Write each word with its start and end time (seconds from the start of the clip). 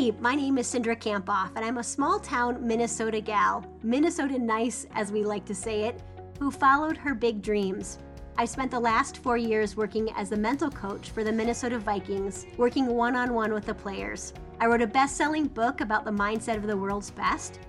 Hey, 0.00 0.12
my 0.18 0.34
name 0.34 0.56
is 0.56 0.66
Cindra 0.66 0.98
Kamphoff, 0.98 1.54
and 1.56 1.62
I'm 1.62 1.76
a 1.76 1.84
small 1.84 2.18
town 2.18 2.66
Minnesota 2.66 3.20
gal, 3.20 3.66
Minnesota 3.82 4.38
nice 4.38 4.86
as 4.94 5.12
we 5.12 5.24
like 5.24 5.44
to 5.44 5.54
say 5.54 5.82
it, 5.82 6.02
who 6.38 6.50
followed 6.50 6.96
her 6.96 7.14
big 7.14 7.42
dreams. 7.42 7.98
I 8.38 8.46
spent 8.46 8.70
the 8.70 8.80
last 8.80 9.18
four 9.18 9.36
years 9.36 9.76
working 9.76 10.08
as 10.16 10.32
a 10.32 10.38
mental 10.38 10.70
coach 10.70 11.10
for 11.10 11.22
the 11.22 11.30
Minnesota 11.30 11.78
Vikings, 11.78 12.46
working 12.56 12.86
one 12.86 13.14
on 13.14 13.34
one 13.34 13.52
with 13.52 13.66
the 13.66 13.74
players. 13.74 14.32
I 14.58 14.68
wrote 14.68 14.80
a 14.80 14.86
best 14.86 15.18
selling 15.18 15.48
book 15.48 15.82
about 15.82 16.06
the 16.06 16.10
mindset 16.10 16.56
of 16.56 16.66
the 16.66 16.78
world's 16.78 17.10
best, 17.10 17.60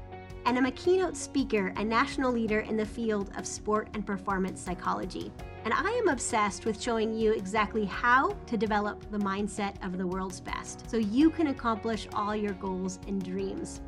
and 0.46 0.58
I'm 0.58 0.66
a 0.66 0.72
keynote 0.72 1.16
speaker 1.16 1.74
and 1.76 1.88
national 1.88 2.32
leader 2.32 2.62
in 2.62 2.78
the 2.78 2.86
field 2.86 3.32
of 3.38 3.46
sport 3.46 3.90
and 3.94 4.06
performance 4.06 4.62
psychology. 4.62 5.32
And 5.64 5.74
I 5.74 5.90
am 5.92 6.08
obsessed 6.08 6.66
with 6.66 6.82
showing 6.82 7.14
you 7.14 7.34
exactly 7.34 7.86
how 7.86 8.36
to 8.48 8.58
develop 8.58 9.10
the 9.12 9.20
mindset 9.20 9.84
of 9.86 9.98
the 9.98 10.08
world's 10.08 10.40
best 10.40 10.90
so 10.90 10.98
you 10.98 11.30
can 11.30 11.48
accomplish 11.48 12.08
all 12.14 12.36
your 12.36 12.54
goals 12.54 13.00
and 13.08 13.24
dreams. 13.24 13.82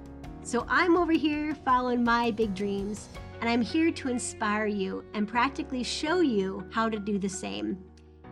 So 0.44 0.66
I'm 0.70 0.98
over 0.98 1.14
here 1.14 1.56
following 1.56 2.04
my 2.04 2.30
big 2.30 2.54
dreams, 2.54 3.10
and 3.42 3.50
I'm 3.50 3.62
here 3.62 3.92
to 3.92 4.10
inspire 4.10 4.68
you 4.68 5.04
and 5.14 5.28
practically 5.28 5.84
show 5.84 6.20
you 6.20 6.68
how 6.72 6.90
to 6.90 7.00
do 7.00 7.18
the 7.18 7.30
same. 7.30 7.78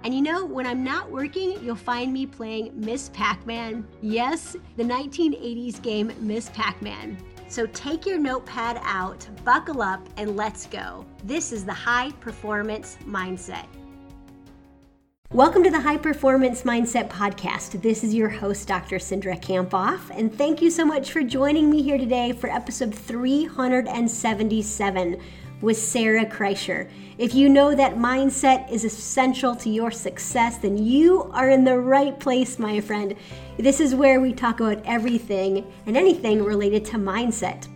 And 0.03 0.13
you 0.13 0.21
know, 0.21 0.45
when 0.45 0.65
I'm 0.65 0.83
not 0.83 1.11
working, 1.11 1.63
you'll 1.63 1.75
find 1.75 2.11
me 2.11 2.25
playing 2.25 2.71
Miss 2.73 3.09
Pac 3.09 3.45
Man. 3.45 3.87
Yes, 4.01 4.55
the 4.75 4.83
1980s 4.83 5.81
game 5.81 6.11
Miss 6.19 6.49
Pac 6.49 6.81
Man. 6.81 7.17
So 7.51 7.67
take 7.73 8.05
your 8.05 8.17
notepad 8.17 8.79
out, 8.81 9.27
buckle 9.43 9.81
up, 9.81 10.07
and 10.15 10.37
let's 10.37 10.67
go. 10.67 11.05
This 11.25 11.51
is 11.51 11.65
the 11.65 11.73
High 11.73 12.11
Performance 12.21 12.97
Mindset. 13.05 13.65
Welcome 15.33 15.61
to 15.65 15.69
the 15.69 15.81
High 15.81 15.97
Performance 15.97 16.61
Mindset 16.61 17.09
Podcast. 17.09 17.81
This 17.81 18.05
is 18.05 18.13
your 18.13 18.29
host, 18.29 18.69
Dr. 18.69 18.99
Cindra 18.99 19.37
Kamphoff, 19.37 20.17
and 20.17 20.33
thank 20.33 20.61
you 20.61 20.69
so 20.69 20.85
much 20.85 21.11
for 21.11 21.23
joining 21.23 21.69
me 21.69 21.81
here 21.81 21.97
today 21.97 22.31
for 22.31 22.49
episode 22.49 22.95
377 22.95 25.21
with 25.59 25.77
Sarah 25.77 26.25
Kreischer. 26.25 26.89
If 27.17 27.35
you 27.35 27.49
know 27.49 27.75
that 27.75 27.95
mindset 27.95 28.71
is 28.71 28.83
essential 28.83 29.55
to 29.57 29.69
your 29.69 29.91
success, 29.91 30.57
then 30.57 30.77
you 30.77 31.29
are 31.33 31.49
in 31.49 31.63
the 31.63 31.77
right 31.77 32.19
place, 32.19 32.57
my 32.57 32.81
friend. 32.81 33.15
This 33.61 33.79
is 33.79 33.93
where 33.93 34.19
we 34.19 34.33
talk 34.33 34.59
about 34.59 34.81
everything 34.85 35.71
and 35.85 35.95
anything 35.95 36.43
related 36.43 36.83
to 36.85 36.97
mindset. 36.97 37.67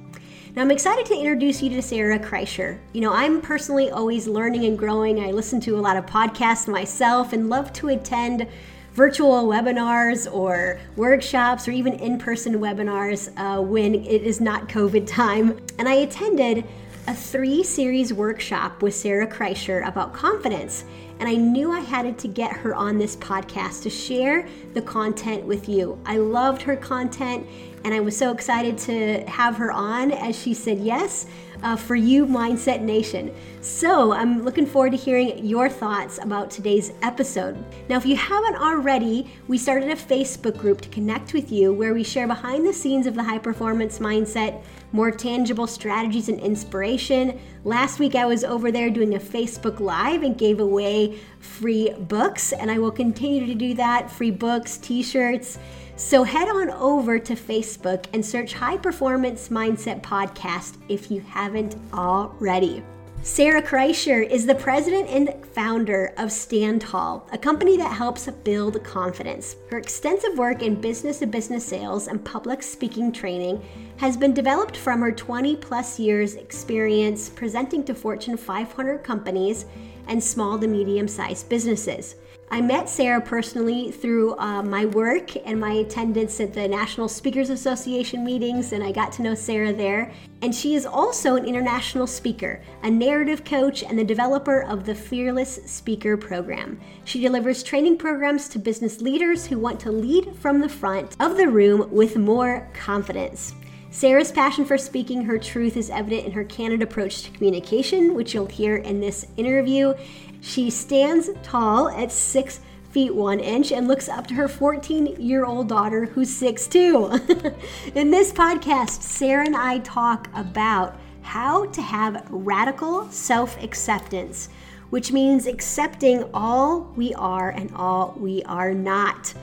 Now, 0.55 0.63
I'm 0.63 0.71
excited 0.71 1.05
to 1.05 1.15
introduce 1.15 1.61
you 1.61 1.69
to 1.69 1.81
Sarah 1.83 2.17
Kreischer. 2.17 2.79
You 2.93 3.01
know, 3.01 3.13
I'm 3.13 3.39
personally 3.39 3.91
always 3.91 4.25
learning 4.25 4.65
and 4.65 4.79
growing. 4.79 5.19
I 5.19 5.29
listen 5.29 5.61
to 5.61 5.77
a 5.77 5.79
lot 5.79 5.95
of 5.95 6.07
podcasts 6.07 6.67
myself 6.67 7.33
and 7.33 7.49
love 7.49 7.71
to 7.73 7.89
attend 7.89 8.47
virtual 8.93 9.45
webinars 9.45 10.31
or 10.33 10.79
workshops 10.95 11.67
or 11.67 11.71
even 11.71 11.93
in 11.99 12.17
person 12.17 12.55
webinars 12.55 13.31
uh, 13.37 13.61
when 13.61 13.93
it 13.93 14.23
is 14.23 14.41
not 14.41 14.67
COVID 14.67 15.05
time. 15.05 15.59
And 15.77 15.87
I 15.87 15.97
attended 15.97 16.65
a 17.05 17.13
three 17.13 17.61
series 17.61 18.11
workshop 18.11 18.81
with 18.81 18.95
Sarah 18.95 19.27
Kreischer 19.27 19.87
about 19.87 20.13
confidence. 20.13 20.83
And 21.19 21.29
I 21.29 21.35
knew 21.35 21.71
I 21.71 21.79
had 21.79 22.17
to 22.19 22.27
get 22.27 22.51
her 22.51 22.75
on 22.75 22.97
this 22.97 23.15
podcast 23.15 23.83
to 23.83 23.89
share 23.89 24.47
the 24.73 24.81
content 24.81 25.43
with 25.45 25.69
you. 25.69 25.99
I 26.05 26.17
loved 26.17 26.61
her 26.63 26.75
content 26.75 27.47
and 27.85 27.93
I 27.93 27.99
was 27.99 28.17
so 28.17 28.31
excited 28.31 28.77
to 28.79 29.23
have 29.29 29.55
her 29.57 29.71
on 29.71 30.11
as 30.11 30.37
she 30.37 30.55
said 30.55 30.79
yes 30.79 31.27
uh, 31.63 31.75
for 31.75 31.95
you, 31.95 32.25
Mindset 32.25 32.81
Nation. 32.81 33.33
So 33.61 34.11
I'm 34.11 34.43
looking 34.43 34.65
forward 34.65 34.91
to 34.91 34.97
hearing 34.97 35.45
your 35.45 35.69
thoughts 35.69 36.19
about 36.19 36.51
today's 36.51 36.91
episode. 37.01 37.63
Now, 37.87 37.97
if 37.97 38.05
you 38.05 38.15
haven't 38.15 38.55
already, 38.55 39.31
we 39.47 39.57
started 39.57 39.89
a 39.89 39.95
Facebook 39.95 40.57
group 40.57 40.81
to 40.81 40.89
connect 40.89 41.33
with 41.33 41.51
you 41.51 41.73
where 41.73 41.93
we 41.93 42.03
share 42.03 42.27
behind 42.27 42.65
the 42.65 42.73
scenes 42.73 43.07
of 43.07 43.13
the 43.13 43.23
high 43.23 43.37
performance 43.37 43.99
mindset, 43.99 44.63
more 44.91 45.11
tangible 45.11 45.67
strategies 45.67 46.29
and 46.29 46.39
inspiration. 46.39 47.39
Last 47.63 47.99
week, 47.99 48.15
I 48.15 48.25
was 48.25 48.43
over 48.43 48.71
there 48.71 48.89
doing 48.89 49.15
a 49.15 49.19
Facebook 49.19 49.79
Live 49.79 50.23
and 50.23 50.37
gave 50.37 50.59
away 50.59 51.04
free 51.39 51.91
books, 51.91 52.51
and 52.51 52.69
I 52.71 52.79
will 52.79 52.91
continue 52.91 53.45
to 53.45 53.55
do 53.55 53.73
that 53.75 54.11
free 54.11 54.31
books, 54.31 54.77
t 54.77 55.03
shirts 55.03 55.59
so 55.97 56.23
head 56.23 56.49
on 56.49 56.71
over 56.71 57.17
to 57.19 57.35
Facebook 57.35 58.05
and 58.13 58.25
search 58.25 58.53
High 58.53 58.77
Performance 58.77 59.47
Mindset 59.47 60.01
Podcast 60.01 60.75
if 60.89 61.09
you 61.09 61.21
haven't 61.21 61.77
already. 61.93 62.83
Sarah 63.21 63.61
Kreischer 63.61 64.21
is 64.29 64.45
the 64.45 64.53
president 64.53 65.09
and 65.09 65.33
founder 65.53 66.13
of 66.17 66.33
Stand 66.33 66.81
Tall, 66.81 67.27
a 67.31 67.37
company 67.37 67.77
that 67.77 67.93
helps 67.93 68.27
build 68.43 68.83
confidence. 68.83 69.55
Her 69.71 69.77
extensive 69.77 70.37
work 70.37 70.61
in 70.61 70.79
business 70.79 71.19
to 71.19 71.27
business 71.27 71.65
sales 71.65 72.07
and 72.07 72.23
public 72.23 72.61
speaking 72.61 73.11
training 73.11 73.63
has 73.97 74.17
been 74.17 74.33
developed 74.33 74.75
from 74.75 74.99
her 74.99 75.13
20 75.13 75.55
plus 75.55 75.97
years 75.97 76.35
experience 76.35 77.29
presenting 77.29 77.85
to 77.85 77.95
Fortune 77.95 78.35
500 78.35 79.01
companies 79.03 79.65
and 80.07 80.23
small 80.23 80.57
to 80.59 80.67
medium 80.67 81.07
sized 81.07 81.49
businesses. 81.49 82.15
I 82.51 82.61
met 82.61 82.87
Sarah 82.87 83.21
personally 83.21 83.91
through 83.91 84.37
uh, 84.37 84.61
my 84.61 84.85
work 84.85 85.35
and 85.47 85.59
my 85.59 85.71
attendance 85.73 86.39
at 86.39 86.53
the 86.53 86.67
National 86.67 87.07
Speakers 87.07 87.49
Association 87.49 88.23
meetings, 88.23 88.71
and 88.71 88.83
I 88.83 88.91
got 88.91 89.11
to 89.13 89.23
know 89.23 89.33
Sarah 89.33 89.73
there. 89.73 90.13
And 90.43 90.53
she 90.53 90.75
is 90.75 90.85
also 90.85 91.37
an 91.37 91.45
international 91.45 92.05
speaker, 92.05 92.61
a 92.83 92.91
narrative 92.91 93.43
coach, 93.43 93.81
and 93.81 93.97
the 93.97 94.03
developer 94.03 94.61
of 94.61 94.85
the 94.85 94.93
Fearless 94.93 95.55
Speaker 95.65 96.17
Program. 96.17 96.79
She 97.03 97.19
delivers 97.19 97.63
training 97.63 97.97
programs 97.97 98.47
to 98.49 98.59
business 98.59 99.01
leaders 99.01 99.47
who 99.47 99.57
want 99.57 99.79
to 99.79 99.91
lead 99.91 100.35
from 100.35 100.61
the 100.61 100.69
front 100.69 101.15
of 101.19 101.37
the 101.37 101.47
room 101.47 101.89
with 101.91 102.15
more 102.15 102.69
confidence. 102.75 103.55
Sarah's 103.95 104.29
passion 104.29 104.65
for 104.65 104.77
speaking 104.77 105.23
her 105.23 105.37
truth 105.37 105.77
is 105.77 105.89
evident 105.89 106.25
in 106.25 106.33
her 106.33 106.43
candid 106.43 106.81
approach 106.81 107.21
to 107.23 107.31
communication, 107.31 108.13
which 108.13 108.33
you'll 108.33 108.45
hear 108.45 108.75
in 108.75 108.99
this 108.99 109.25
interview. 109.37 109.93
She 110.41 110.69
stands 110.69 111.29
tall 111.43 111.87
at 111.87 112.11
six 112.11 112.59
feet 112.91 113.15
one 113.15 113.39
inch 113.39 113.71
and 113.71 113.87
looks 113.87 114.09
up 114.09 114.27
to 114.27 114.33
her 114.33 114.49
14 114.49 115.15
year 115.21 115.45
old 115.45 115.69
daughter 115.69 116.07
who's 116.07 116.29
six 116.29 116.67
two. 116.67 117.05
In 117.95 118.11
this 118.11 118.33
podcast, 118.33 119.01
Sarah 119.01 119.45
and 119.45 119.55
I 119.55 119.79
talk 119.79 120.27
about 120.35 120.99
how 121.21 121.67
to 121.67 121.81
have 121.81 122.27
radical 122.29 123.09
self 123.11 123.57
acceptance, 123.63 124.49
which 124.89 125.13
means 125.13 125.47
accepting 125.47 126.25
all 126.33 126.81
we 126.97 127.13
are 127.13 127.51
and 127.51 127.73
all 127.73 128.13
we 128.17 128.43
are 128.43 128.73
not. 128.73 129.33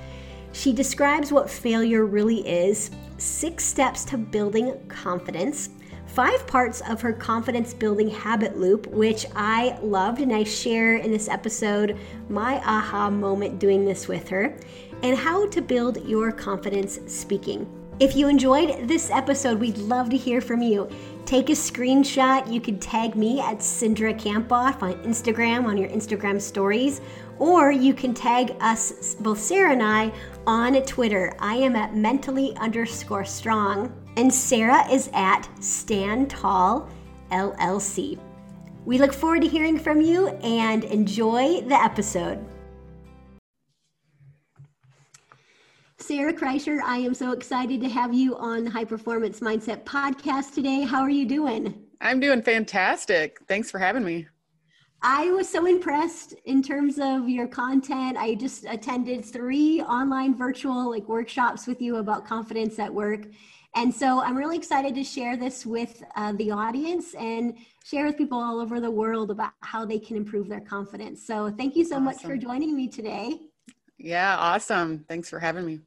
She 0.52 0.74
describes 0.74 1.32
what 1.32 1.48
failure 1.48 2.04
really 2.04 2.46
is, 2.46 2.90
six 3.22 3.64
steps 3.64 4.04
to 4.06 4.18
building 4.18 4.78
confidence, 4.88 5.70
five 6.06 6.46
parts 6.46 6.80
of 6.82 7.00
her 7.00 7.12
confidence 7.12 7.72
building 7.72 8.10
habit 8.10 8.58
loop, 8.58 8.86
which 8.88 9.26
I 9.36 9.78
loved, 9.80 10.20
and 10.20 10.32
I 10.32 10.44
share 10.44 10.96
in 10.96 11.10
this 11.10 11.28
episode 11.28 11.96
my 12.28 12.56
aha 12.66 13.08
moment 13.08 13.58
doing 13.58 13.84
this 13.84 14.08
with 14.08 14.28
her, 14.28 14.56
and 15.02 15.16
how 15.16 15.48
to 15.48 15.62
build 15.62 16.06
your 16.06 16.32
confidence 16.32 16.98
speaking. 17.06 17.66
If 18.00 18.16
you 18.16 18.26
enjoyed 18.26 18.88
this 18.88 19.10
episode, 19.10 19.60
we'd 19.60 19.78
love 19.78 20.10
to 20.10 20.16
hear 20.16 20.40
from 20.40 20.60
you. 20.60 20.88
Take 21.24 21.50
a 21.50 21.52
screenshot. 21.52 22.52
You 22.52 22.60
could 22.60 22.80
tag 22.80 23.14
me 23.14 23.40
at 23.40 23.58
Cindra 23.58 24.18
Kamphoff 24.18 24.82
on 24.82 24.94
Instagram 25.04 25.66
on 25.66 25.78
your 25.78 25.88
Instagram 25.88 26.40
stories, 26.40 27.00
or 27.38 27.70
you 27.70 27.94
can 27.94 28.12
tag 28.12 28.56
us, 28.60 29.14
both 29.14 29.38
Sarah 29.38 29.72
and 29.72 29.82
I, 29.82 30.12
on 30.46 30.74
Twitter. 30.82 31.32
I 31.38 31.56
am 31.56 31.76
at 31.76 31.94
mentally 31.94 32.56
underscore 32.56 33.24
strong 33.24 33.92
and 34.16 34.32
Sarah 34.32 34.86
is 34.90 35.10
at 35.14 35.48
Stand 35.60 36.30
Tall 36.30 36.88
LLC. 37.30 38.18
We 38.84 38.98
look 38.98 39.12
forward 39.12 39.42
to 39.42 39.48
hearing 39.48 39.78
from 39.78 40.00
you 40.00 40.28
and 40.28 40.84
enjoy 40.84 41.60
the 41.62 41.74
episode. 41.74 42.44
Sarah 45.98 46.32
Kreischer, 46.32 46.80
I 46.82 46.98
am 46.98 47.14
so 47.14 47.30
excited 47.30 47.80
to 47.80 47.88
have 47.88 48.12
you 48.12 48.36
on 48.36 48.64
the 48.64 48.70
High 48.70 48.84
Performance 48.84 49.38
Mindset 49.38 49.84
podcast 49.84 50.52
today. 50.52 50.82
How 50.82 51.00
are 51.00 51.10
you 51.10 51.24
doing? 51.24 51.80
I'm 52.00 52.18
doing 52.18 52.42
fantastic. 52.42 53.38
Thanks 53.46 53.70
for 53.70 53.78
having 53.78 54.04
me. 54.04 54.26
I 55.02 55.30
was 55.32 55.48
so 55.48 55.66
impressed 55.66 56.34
in 56.44 56.62
terms 56.62 56.98
of 57.00 57.28
your 57.28 57.48
content. 57.48 58.16
I 58.16 58.34
just 58.34 58.64
attended 58.64 59.24
three 59.24 59.82
online 59.82 60.36
virtual 60.36 60.90
like 60.90 61.08
workshops 61.08 61.66
with 61.66 61.82
you 61.82 61.96
about 61.96 62.24
confidence 62.26 62.78
at 62.78 62.92
work 62.92 63.26
and 63.74 63.94
so 63.94 64.20
I'm 64.20 64.36
really 64.36 64.56
excited 64.56 64.94
to 64.96 65.04
share 65.04 65.36
this 65.36 65.64
with 65.64 66.02
uh, 66.16 66.32
the 66.32 66.50
audience 66.50 67.14
and 67.14 67.56
share 67.84 68.04
with 68.04 68.18
people 68.18 68.38
all 68.38 68.60
over 68.60 68.80
the 68.80 68.90
world 68.90 69.30
about 69.30 69.52
how 69.60 69.86
they 69.86 69.98
can 69.98 70.16
improve 70.16 70.48
their 70.48 70.60
confidence. 70.60 71.26
So 71.26 71.50
thank 71.50 71.74
you 71.74 71.84
so 71.84 71.94
awesome. 71.94 72.04
much 72.04 72.22
for 72.22 72.36
joining 72.36 72.76
me 72.76 72.86
today. 72.86 73.40
Yeah, 73.96 74.36
awesome. 74.36 75.04
Thanks 75.08 75.30
for 75.30 75.38
having 75.38 75.64
me. 75.64 75.80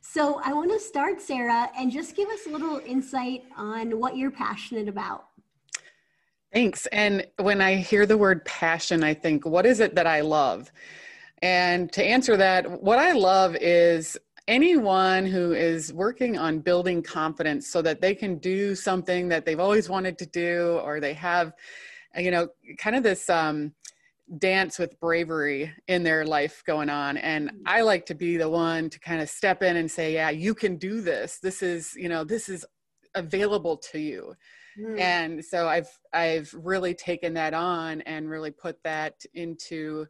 So 0.00 0.40
I 0.44 0.52
want 0.52 0.70
to 0.70 0.78
start, 0.78 1.20
Sarah, 1.20 1.68
and 1.76 1.90
just 1.90 2.14
give 2.14 2.28
us 2.28 2.46
a 2.46 2.50
little 2.50 2.80
insight 2.86 3.42
on 3.56 3.98
what 3.98 4.16
you're 4.16 4.30
passionate 4.30 4.88
about. 4.88 5.27
Thanks. 6.52 6.86
And 6.86 7.26
when 7.36 7.60
I 7.60 7.76
hear 7.76 8.06
the 8.06 8.16
word 8.16 8.44
passion, 8.44 9.04
I 9.04 9.14
think, 9.14 9.44
what 9.44 9.66
is 9.66 9.80
it 9.80 9.94
that 9.96 10.06
I 10.06 10.20
love? 10.20 10.72
And 11.42 11.92
to 11.92 12.04
answer 12.04 12.36
that, 12.36 12.82
what 12.82 12.98
I 12.98 13.12
love 13.12 13.54
is 13.56 14.16
anyone 14.48 15.26
who 15.26 15.52
is 15.52 15.92
working 15.92 16.38
on 16.38 16.58
building 16.58 17.02
confidence 17.02 17.68
so 17.68 17.82
that 17.82 18.00
they 18.00 18.14
can 18.14 18.38
do 18.38 18.74
something 18.74 19.28
that 19.28 19.44
they've 19.44 19.60
always 19.60 19.90
wanted 19.90 20.16
to 20.18 20.26
do 20.26 20.80
or 20.82 21.00
they 21.00 21.12
have 21.12 21.52
you 22.16 22.30
know 22.30 22.48
kind 22.78 22.96
of 22.96 23.02
this 23.02 23.28
um, 23.28 23.72
dance 24.38 24.78
with 24.78 24.98
bravery 25.00 25.70
in 25.86 26.02
their 26.02 26.24
life 26.24 26.62
going 26.66 26.88
on 26.88 27.18
and 27.18 27.48
mm-hmm. 27.48 27.62
i 27.66 27.82
like 27.82 28.06
to 28.06 28.14
be 28.14 28.38
the 28.38 28.48
one 28.48 28.88
to 28.88 28.98
kind 29.00 29.20
of 29.20 29.28
step 29.28 29.62
in 29.62 29.76
and 29.76 29.90
say 29.90 30.14
yeah 30.14 30.30
you 30.30 30.54
can 30.54 30.76
do 30.76 31.02
this 31.02 31.38
this 31.40 31.62
is 31.62 31.94
you 31.94 32.08
know 32.08 32.24
this 32.24 32.48
is 32.48 32.64
available 33.14 33.76
to 33.76 33.98
you 33.98 34.34
mm. 34.78 34.98
and 34.98 35.44
so 35.44 35.68
i've 35.68 35.90
i've 36.12 36.52
really 36.54 36.94
taken 36.94 37.34
that 37.34 37.54
on 37.54 38.00
and 38.02 38.28
really 38.28 38.50
put 38.50 38.76
that 38.84 39.14
into 39.34 40.06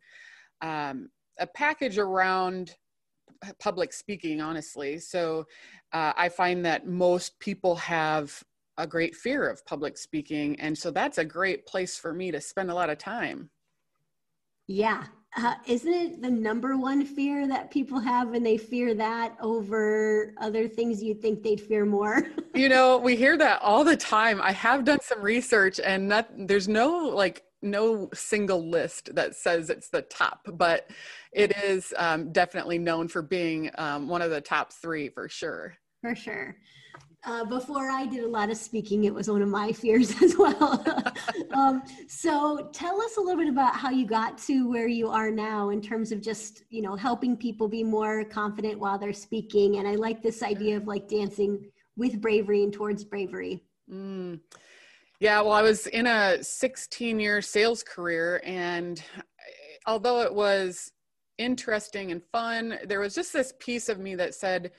um, 0.61 1.09
a 1.39 1.47
package 1.47 1.99
around 1.99 2.75
public 3.61 3.93
speaking 3.93 4.41
honestly 4.41 4.99
so 4.99 5.45
uh, 5.93 6.13
i 6.17 6.29
find 6.29 6.65
that 6.65 6.87
most 6.87 7.39
people 7.39 7.77
have 7.77 8.43
a 8.79 8.87
great 8.87 9.15
fear 9.15 9.49
of 9.49 9.65
public 9.67 9.97
speaking 9.99 10.59
and 10.61 10.77
so 10.77 10.91
that's 10.91 11.19
a 11.19 11.25
great 11.25 11.67
place 11.67 11.97
for 11.97 12.13
me 12.13 12.31
to 12.31 12.41
spend 12.41 12.71
a 12.71 12.75
lot 12.75 12.91
of 12.91 12.99
time 12.99 13.51
yeah. 14.69 15.05
Uh, 15.37 15.55
isn't 15.67 15.93
it 15.93 16.23
the 16.23 16.31
number 16.31 16.77
one 16.77 17.05
fear 17.05 17.47
that 17.47 17.71
people 17.71 18.01
have 18.01 18.33
and 18.33 18.45
they 18.45 18.57
fear 18.57 18.95
that 18.95 19.37
over 19.41 20.33
other 20.39 20.67
things 20.67 21.03
you 21.03 21.15
think 21.15 21.43
they'd 21.43 21.61
fear 21.61 21.85
more? 21.85 22.27
you 22.55 22.69
know, 22.69 22.97
we 22.97 23.15
hear 23.15 23.37
that 23.37 23.61
all 23.61 23.85
the 23.85 23.97
time. 23.97 24.41
I 24.41 24.53
have 24.53 24.85
done 24.85 25.01
some 25.03 25.21
research 25.21 25.81
and 25.81 26.11
that 26.11 26.31
there's 26.37 26.67
no 26.67 26.89
like 27.15 27.45
no 27.61 28.09
single 28.15 28.69
list 28.69 29.15
that 29.15 29.35
says 29.35 29.69
it's 29.69 29.91
the 29.91 30.03
top, 30.03 30.47
but 30.55 30.91
it 31.33 31.57
is 31.59 31.93
um, 31.97 32.33
definitely 32.33 32.79
known 32.79 33.09
for 33.09 33.21
being 33.21 33.71
um, 33.77 34.09
one 34.09 34.23
of 34.23 34.31
the 34.31 34.41
top 34.41 34.73
three 34.73 35.09
for 35.09 35.29
sure. 35.29 35.75
For 36.01 36.15
sure. 36.15 36.57
Uh, 37.25 37.45
before 37.45 37.91
I 37.91 38.07
did 38.07 38.23
a 38.23 38.29
lot 38.29 38.49
of 38.51 38.57
speaking, 38.57 39.05
it 39.05 39.13
was 39.13 39.29
one 39.29 39.43
of 39.43 39.49
my 39.49 39.73
fears 39.83 40.15
as 40.23 40.37
well. 40.37 40.85
um, 41.53 41.83
so 42.07 42.71
tell 42.73 43.01
us 43.03 43.17
a 43.17 43.21
little 43.21 43.39
bit 43.39 43.49
about 43.49 43.75
how 43.75 43.91
you 43.91 44.07
got 44.07 44.39
to 44.39 44.69
where 44.69 44.87
you 44.87 45.09
are 45.09 45.31
now 45.31 45.71
in 45.71 45.81
terms 45.81 46.13
of 46.13 46.21
just, 46.21 46.63
you 46.71 46.81
know, 46.81 46.95
helping 46.95 47.37
people 47.37 47.69
be 47.69 47.83
more 47.83 48.25
confident 48.25 48.79
while 48.79 48.99
they're 48.99 49.13
speaking. 49.13 49.77
And 49.77 49.89
I 49.89 49.97
like 49.97 50.23
this 50.23 50.43
idea 50.43 50.77
of 50.77 50.87
like 50.87 51.09
dancing 51.09 51.71
with 51.97 52.21
bravery 52.21 52.63
and 52.63 52.73
towards 52.73 53.05
bravery. 53.05 53.63
Mm. 53.93 54.41
Yeah, 55.21 55.41
well, 55.41 55.53
I 55.53 55.63
was 55.63 55.89
in 55.89 56.07
a 56.07 56.43
16 56.43 57.19
year 57.19 57.43
sales 57.43 57.83
career, 57.83 58.41
and 58.45 59.03
although 59.85 60.21
it 60.21 60.33
was 60.33 60.93
interesting 61.39 62.13
and 62.13 62.23
fun, 62.31 62.79
there 62.87 63.01
was 63.01 63.15
just 63.15 63.33
this 63.33 63.53
piece 63.59 63.89
of 63.89 63.99
me 63.99 64.15
that 64.15 64.35
said, 64.35 64.71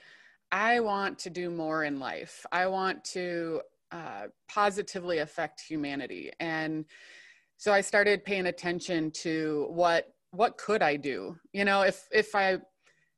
I 0.51 0.79
want 0.79 1.19
to 1.19 1.29
do 1.29 1.49
more 1.49 1.83
in 1.83 1.99
life. 1.99 2.45
I 2.51 2.67
want 2.67 3.03
to 3.05 3.61
uh, 3.91 4.27
positively 4.47 5.19
affect 5.19 5.61
humanity. 5.61 6.31
And 6.39 6.85
so 7.57 7.73
I 7.73 7.81
started 7.81 8.25
paying 8.25 8.47
attention 8.47 9.11
to 9.11 9.67
what 9.69 10.13
what 10.31 10.57
could 10.57 10.83
I 10.83 10.95
do? 10.95 11.35
You 11.53 11.65
know, 11.65 11.81
if 11.81 12.07
if 12.11 12.35
I 12.35 12.59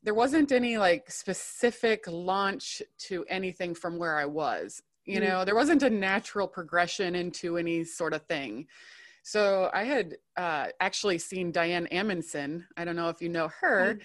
there 0.04 0.14
wasn't 0.14 0.52
any 0.52 0.78
like 0.78 1.12
specific 1.12 2.06
launch 2.08 2.82
to 2.98 3.26
anything 3.30 3.76
from 3.76 3.98
where 3.98 4.18
I 4.18 4.26
was. 4.26 4.82
You 5.06 5.20
mm. 5.20 5.28
know, 5.28 5.46
there 5.46 5.56
wasn't 5.56 5.84
a 5.84 5.90
natural 5.90 6.48
progression 6.48 7.16
into 7.16 7.58
any 7.58 7.84
sort 7.84 8.14
of 8.14 8.24
thing. 8.24 8.68
So 9.24 9.70
I 9.74 9.84
had 9.84 10.18
uh, 10.36 10.68
actually 10.80 11.20
seen 11.20 11.52
Diane 11.52 11.88
Amundsen. 11.88 12.66
I 12.76 12.86
don't 12.86 12.96
know 12.96 13.10
if 13.10 13.22
you 13.22 13.30
know 13.30 13.50
her. 13.60 14.00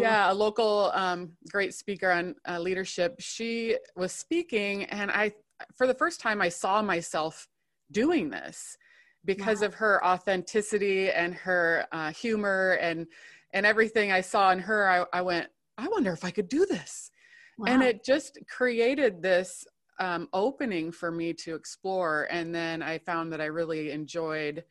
Yeah, 0.00 0.32
a 0.32 0.34
local 0.34 0.90
um, 0.94 1.32
great 1.50 1.74
speaker 1.74 2.10
on 2.10 2.34
uh, 2.48 2.58
leadership. 2.58 3.16
She 3.18 3.76
was 3.96 4.12
speaking, 4.12 4.84
and 4.84 5.10
I, 5.10 5.32
for 5.74 5.86
the 5.86 5.94
first 5.94 6.20
time, 6.20 6.40
I 6.40 6.48
saw 6.48 6.80
myself 6.80 7.46
doing 7.92 8.30
this 8.30 8.76
because 9.24 9.60
wow. 9.60 9.66
of 9.66 9.74
her 9.74 10.04
authenticity 10.04 11.10
and 11.10 11.34
her 11.34 11.86
uh, 11.92 12.10
humor 12.12 12.78
and 12.80 13.06
and 13.52 13.64
everything 13.64 14.12
I 14.12 14.20
saw 14.20 14.50
in 14.50 14.58
her. 14.58 14.88
I, 14.88 15.18
I 15.18 15.22
went, 15.22 15.46
I 15.78 15.88
wonder 15.88 16.12
if 16.12 16.24
I 16.24 16.30
could 16.30 16.48
do 16.48 16.66
this. 16.66 17.10
Wow. 17.56 17.66
And 17.68 17.82
it 17.82 18.04
just 18.04 18.38
created 18.48 19.22
this 19.22 19.64
um, 19.98 20.28
opening 20.32 20.92
for 20.92 21.10
me 21.10 21.32
to 21.34 21.54
explore. 21.54 22.26
And 22.30 22.54
then 22.54 22.82
I 22.82 22.98
found 22.98 23.32
that 23.32 23.40
I 23.40 23.46
really 23.46 23.90
enjoyed 23.90 24.64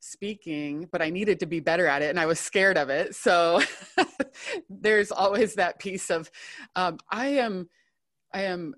speaking, 0.00 0.88
but 0.92 1.02
I 1.02 1.10
needed 1.10 1.40
to 1.40 1.46
be 1.46 1.60
better 1.60 1.86
at 1.86 2.02
it 2.02 2.10
and 2.10 2.20
I 2.20 2.26
was 2.26 2.38
scared 2.38 2.78
of 2.78 2.90
it. 2.90 3.14
So 3.14 3.60
there's 4.70 5.10
always 5.10 5.54
that 5.54 5.78
piece 5.78 6.10
of 6.10 6.30
um, 6.76 6.98
I 7.10 7.28
am 7.28 7.68
I 8.32 8.42
am 8.42 8.74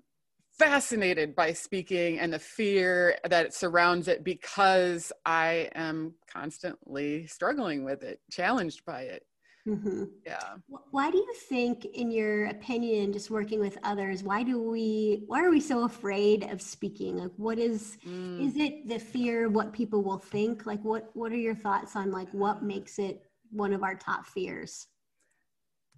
fascinated 0.57 1.35
by 1.35 1.53
speaking 1.53 2.19
and 2.19 2.33
the 2.33 2.39
fear 2.39 3.17
that 3.29 3.53
surrounds 3.53 4.07
it 4.07 4.23
because 4.23 5.11
I 5.25 5.69
am 5.73 6.15
constantly 6.27 7.27
struggling 7.27 7.85
with 7.85 8.03
it, 8.03 8.19
challenged 8.29 8.85
by 8.85 9.03
it. 9.03 9.23
Mm-hmm. 9.69 10.03
Yeah. 10.25 10.55
Why 10.89 11.11
do 11.11 11.17
you 11.17 11.33
think, 11.47 11.85
in 11.85 12.09
your 12.09 12.45
opinion, 12.47 13.13
just 13.13 13.29
working 13.29 13.59
with 13.59 13.77
others, 13.83 14.23
why 14.23 14.41
do 14.41 14.59
we, 14.59 15.23
why 15.27 15.43
are 15.43 15.51
we 15.51 15.59
so 15.59 15.83
afraid 15.83 16.43
of 16.45 16.61
speaking? 16.61 17.17
Like, 17.17 17.31
what 17.37 17.59
is, 17.59 17.97
mm. 18.07 18.45
is 18.45 18.55
it 18.57 18.87
the 18.87 18.97
fear 18.97 19.45
of 19.45 19.53
what 19.53 19.71
people 19.71 20.01
will 20.01 20.17
think? 20.17 20.65
Like, 20.65 20.83
what, 20.83 21.11
what 21.13 21.31
are 21.31 21.37
your 21.37 21.55
thoughts 21.55 21.95
on 21.95 22.11
like 22.11 22.29
what 22.31 22.63
makes 22.63 22.97
it 22.97 23.21
one 23.51 23.73
of 23.73 23.83
our 23.83 23.95
top 23.95 24.25
fears? 24.25 24.87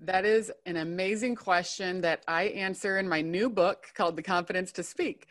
That 0.01 0.25
is 0.25 0.51
an 0.65 0.77
amazing 0.77 1.35
question 1.35 2.01
that 2.01 2.23
I 2.27 2.44
answer 2.44 2.97
in 2.97 3.07
my 3.07 3.21
new 3.21 3.50
book 3.50 3.88
called 3.95 4.18
The 4.18 4.23
Confidence 4.23 4.71
to 4.73 4.83
Speak. 4.83 5.27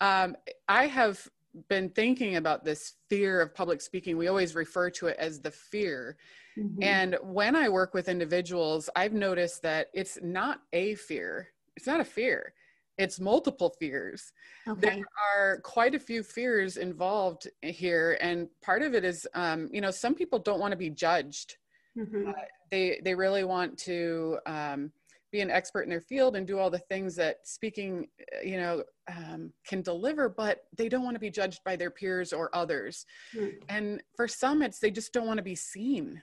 Um, 0.00 0.36
I 0.68 0.88
have 0.88 1.26
been 1.68 1.90
thinking 1.90 2.36
about 2.36 2.64
this 2.64 2.94
fear 3.08 3.40
of 3.40 3.54
public 3.54 3.80
speaking. 3.80 4.16
We 4.16 4.28
always 4.28 4.54
refer 4.54 4.90
to 4.90 5.08
it 5.08 5.16
as 5.18 5.40
the 5.40 5.50
fear. 5.50 6.16
Mm-hmm. 6.58 6.82
And 6.82 7.18
when 7.22 7.56
I 7.56 7.68
work 7.68 7.94
with 7.94 8.08
individuals, 8.08 8.88
I've 8.96 9.12
noticed 9.12 9.62
that 9.62 9.88
it's 9.94 10.18
not 10.22 10.60
a 10.72 10.94
fear, 10.94 11.48
it's 11.76 11.86
not 11.86 12.00
a 12.00 12.04
fear, 12.04 12.54
it's 12.98 13.20
multiple 13.20 13.74
fears. 13.78 14.32
Okay. 14.68 14.80
There 14.80 15.04
are 15.36 15.60
quite 15.60 15.94
a 15.94 16.00
few 16.00 16.22
fears 16.22 16.76
involved 16.76 17.48
here. 17.62 18.18
And 18.20 18.48
part 18.62 18.82
of 18.82 18.94
it 18.94 19.04
is, 19.04 19.26
um, 19.34 19.68
you 19.72 19.80
know, 19.80 19.90
some 19.90 20.14
people 20.14 20.38
don't 20.38 20.60
want 20.60 20.72
to 20.72 20.76
be 20.76 20.90
judged. 20.90 21.56
Mm-hmm. 21.98 22.30
Uh, 22.30 22.32
they, 22.70 23.00
they 23.04 23.14
really 23.14 23.44
want 23.44 23.78
to 23.80 24.38
um, 24.46 24.92
be 25.32 25.40
an 25.40 25.50
expert 25.50 25.82
in 25.82 25.90
their 25.90 26.00
field 26.00 26.36
and 26.36 26.46
do 26.46 26.58
all 26.58 26.70
the 26.70 26.78
things 26.78 27.16
that 27.16 27.38
speaking, 27.44 28.06
uh, 28.20 28.42
you 28.44 28.58
know, 28.58 28.84
um, 29.10 29.52
can 29.66 29.82
deliver, 29.82 30.28
but 30.28 30.64
they 30.76 30.88
don't 30.88 31.02
want 31.02 31.16
to 31.16 31.20
be 31.20 31.30
judged 31.30 31.60
by 31.64 31.74
their 31.74 31.90
peers 31.90 32.32
or 32.32 32.54
others. 32.54 33.04
Mm. 33.34 33.54
And 33.68 34.02
for 34.14 34.28
some, 34.28 34.62
it's 34.62 34.78
they 34.78 34.90
just 34.90 35.12
don't 35.12 35.26
want 35.26 35.38
to 35.38 35.42
be 35.42 35.56
seen 35.56 36.22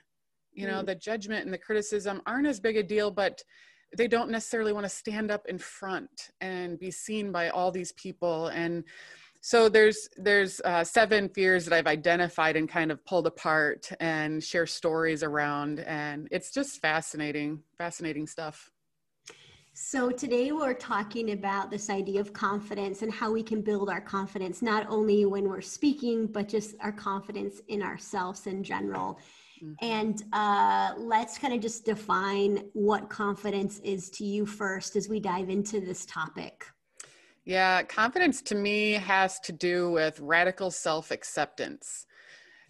you 0.52 0.66
know 0.66 0.82
mm. 0.82 0.86
the 0.86 0.94
judgment 0.94 1.44
and 1.44 1.52
the 1.52 1.58
criticism 1.58 2.20
aren't 2.26 2.46
as 2.46 2.60
big 2.60 2.76
a 2.76 2.82
deal 2.82 3.10
but 3.10 3.42
they 3.96 4.06
don't 4.06 4.30
necessarily 4.30 4.72
want 4.72 4.84
to 4.84 4.90
stand 4.90 5.30
up 5.30 5.46
in 5.46 5.58
front 5.58 6.30
and 6.40 6.78
be 6.78 6.90
seen 6.90 7.32
by 7.32 7.48
all 7.48 7.70
these 7.70 7.92
people 7.92 8.48
and 8.48 8.84
so 9.42 9.70
there's 9.70 10.08
there's 10.16 10.60
uh, 10.64 10.84
seven 10.84 11.28
fears 11.28 11.64
that 11.64 11.74
i've 11.74 11.86
identified 11.86 12.56
and 12.56 12.68
kind 12.68 12.92
of 12.92 13.04
pulled 13.04 13.26
apart 13.26 13.90
and 14.00 14.42
share 14.42 14.66
stories 14.66 15.22
around 15.22 15.80
and 15.80 16.28
it's 16.30 16.52
just 16.52 16.80
fascinating 16.80 17.62
fascinating 17.78 18.26
stuff 18.26 18.70
so 19.82 20.10
today 20.10 20.52
we're 20.52 20.74
talking 20.74 21.30
about 21.30 21.70
this 21.70 21.88
idea 21.88 22.20
of 22.20 22.34
confidence 22.34 23.00
and 23.00 23.10
how 23.10 23.32
we 23.32 23.42
can 23.42 23.62
build 23.62 23.88
our 23.88 24.00
confidence 24.00 24.60
not 24.60 24.86
only 24.90 25.24
when 25.24 25.48
we're 25.48 25.62
speaking 25.62 26.26
but 26.26 26.46
just 26.46 26.74
our 26.80 26.92
confidence 26.92 27.62
in 27.68 27.82
ourselves 27.82 28.46
in 28.46 28.62
general 28.62 29.18
Mm-hmm. 29.62 29.84
And 29.84 30.24
uh, 30.32 30.94
let's 30.96 31.36
kind 31.36 31.52
of 31.52 31.60
just 31.60 31.84
define 31.84 32.64
what 32.72 33.10
confidence 33.10 33.78
is 33.80 34.08
to 34.10 34.24
you 34.24 34.46
first 34.46 34.96
as 34.96 35.08
we 35.08 35.20
dive 35.20 35.50
into 35.50 35.80
this 35.80 36.06
topic. 36.06 36.66
Yeah, 37.44 37.82
confidence 37.82 38.42
to 38.42 38.54
me 38.54 38.92
has 38.92 39.38
to 39.40 39.52
do 39.52 39.90
with 39.90 40.18
radical 40.20 40.70
self 40.70 41.10
acceptance. 41.10 42.06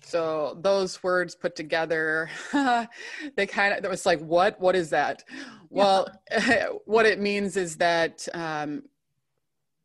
So 0.02 0.58
those 0.60 1.02
words 1.02 1.34
put 1.34 1.54
together, 1.56 2.30
they 2.52 3.46
kind 3.46 3.74
of, 3.74 3.84
it 3.84 3.90
was 3.90 4.06
like, 4.06 4.20
what? 4.20 4.60
What 4.60 4.74
is 4.74 4.90
that? 4.90 5.24
Well, 5.68 6.08
what 6.84 7.06
it 7.06 7.20
means 7.20 7.56
is 7.56 7.76
that 7.76 8.26
um, 8.34 8.82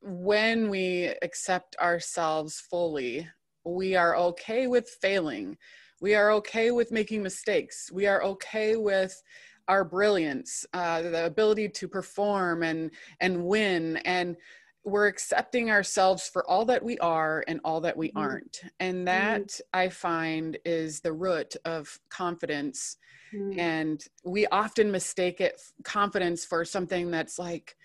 when 0.01 0.69
we 0.69 1.13
accept 1.21 1.75
ourselves 1.77 2.59
fully, 2.59 3.27
we 3.63 3.95
are 3.95 4.15
okay 4.15 4.67
with 4.67 4.89
failing 5.01 5.57
we 6.01 6.13
are 6.15 6.31
okay 6.33 6.71
with 6.71 6.91
making 6.91 7.23
mistakes. 7.23 7.91
We 7.91 8.05
are 8.05 8.23
okay 8.23 8.75
with 8.75 9.21
our 9.67 9.83
brilliance, 9.83 10.65
uh, 10.73 11.01
the 11.01 11.25
ability 11.25 11.69
to 11.69 11.87
perform 11.87 12.63
and 12.63 12.91
and 13.21 13.45
win. 13.45 13.97
And 13.97 14.35
we're 14.85 15.07
accepting 15.07 15.71
ourselves 15.71 16.29
for 16.29 16.47
all 16.47 16.63
that 16.65 16.83
we 16.83 16.97
are 16.99 17.43
and 17.47 17.59
all 17.63 17.81
that 17.81 17.97
we 17.97 18.09
Mhm. 18.09 18.21
aren't. 18.21 18.61
And 18.79 19.07
that 19.07 19.59
i 19.73 19.89
find 19.89 20.57
is 20.63 21.01
the 21.01 21.11
root 21.13 21.55
of 21.65 21.99
confidence. 22.09 22.97
Mm. 23.33 23.59
and 23.59 24.07
we 24.23 24.45
often 24.47 24.91
mistake 24.91 25.41
it 25.41 25.59
confidence 25.83 26.45
for 26.45 26.63
something 26.63 27.11
that's 27.11 27.37
like 27.37 27.75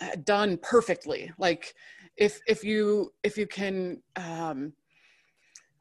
uh, 0.00 0.16
done 0.24 0.56
perfectly. 0.58 1.30
Like 1.38 1.74
if 2.16 2.40
if 2.48 2.64
you 2.64 3.12
if 3.22 3.36
you 3.38 3.46
can 3.46 4.02
um 4.16 4.72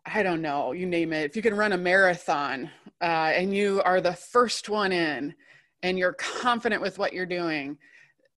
i 0.06 0.22
don't 0.22 0.42
know 0.42 0.72
you 0.74 0.86
name 0.86 1.14
it. 1.14 1.24
If 1.26 1.36
you 1.36 1.42
can 1.42 1.56
run 1.56 1.72
a 1.74 1.78
marathon 1.78 2.70
uh, 3.02 3.32
and 3.40 3.56
you 3.56 3.82
are 3.84 4.02
the 4.02 4.14
first 4.14 4.70
one 4.70 4.92
in 4.92 5.34
and 5.82 5.98
you're 5.98 6.14
confident 6.42 6.82
with 6.82 7.00
what 7.00 7.14
you're 7.14 7.26
doing 7.26 7.78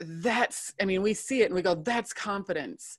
that's 0.00 0.72
i 0.80 0.84
mean 0.84 1.02
we 1.02 1.14
see 1.14 1.42
it 1.42 1.46
and 1.46 1.54
we 1.54 1.62
go 1.62 1.74
that's 1.74 2.12
confidence 2.12 2.98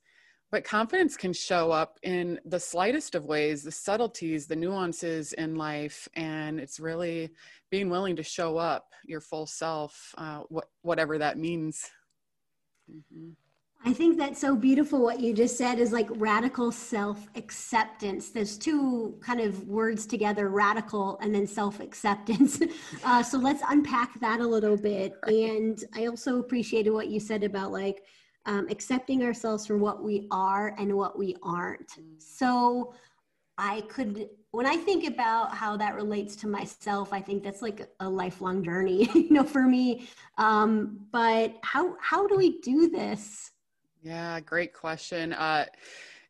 but 0.52 0.64
confidence 0.64 1.16
can 1.16 1.32
show 1.32 1.70
up 1.70 1.98
in 2.02 2.38
the 2.44 2.58
slightest 2.60 3.14
of 3.14 3.24
ways 3.24 3.62
the 3.62 3.72
subtleties 3.72 4.46
the 4.46 4.56
nuances 4.56 5.32
in 5.34 5.54
life 5.54 6.08
and 6.14 6.60
it's 6.60 6.80
really 6.80 7.30
being 7.70 7.88
willing 7.88 8.16
to 8.16 8.22
show 8.22 8.56
up 8.58 8.86
your 9.04 9.20
full 9.20 9.46
self 9.46 10.14
uh, 10.18 10.40
what, 10.48 10.66
whatever 10.82 11.18
that 11.18 11.38
means 11.38 11.90
Mhm. 12.90 13.36
I 13.82 13.94
think 13.94 14.18
that's 14.18 14.38
so 14.38 14.54
beautiful 14.54 15.00
what 15.00 15.20
you 15.20 15.32
just 15.32 15.56
said 15.56 15.78
is 15.78 15.90
like 15.90 16.08
radical 16.10 16.70
self 16.70 17.26
acceptance. 17.34 18.28
There's 18.28 18.58
two 18.58 19.16
kind 19.22 19.40
of 19.40 19.66
words 19.66 20.04
together 20.04 20.50
radical 20.50 21.18
and 21.22 21.34
then 21.34 21.46
self 21.46 21.80
acceptance. 21.80 22.60
Uh, 23.04 23.22
so 23.22 23.38
let's 23.38 23.62
unpack 23.70 24.18
that 24.20 24.40
a 24.40 24.46
little 24.46 24.76
bit. 24.76 25.14
And 25.26 25.82
I 25.94 26.06
also 26.06 26.38
appreciated 26.38 26.90
what 26.90 27.08
you 27.08 27.18
said 27.18 27.42
about 27.42 27.72
like 27.72 28.02
um, 28.46 28.66
accepting 28.68 29.22
ourselves 29.22 29.66
for 29.66 29.78
what 29.78 30.02
we 30.02 30.26
are 30.30 30.74
and 30.78 30.94
what 30.94 31.18
we 31.18 31.34
aren't. 31.42 31.90
So 32.18 32.94
I 33.56 33.82
could, 33.82 34.28
when 34.50 34.66
I 34.66 34.76
think 34.76 35.06
about 35.06 35.54
how 35.54 35.76
that 35.78 35.94
relates 35.94 36.36
to 36.36 36.48
myself, 36.48 37.12
I 37.12 37.20
think 37.20 37.42
that's 37.42 37.62
like 37.62 37.90
a 38.00 38.08
lifelong 38.08 38.62
journey, 38.62 39.08
you 39.14 39.30
know, 39.30 39.44
for 39.44 39.62
me. 39.62 40.08
Um, 40.36 41.06
but 41.10 41.54
how 41.62 41.96
how 42.00 42.26
do 42.26 42.36
we 42.36 42.60
do 42.60 42.90
this? 42.90 43.50
Yeah, 44.02 44.40
great 44.40 44.72
question. 44.72 45.32
Uh, 45.32 45.66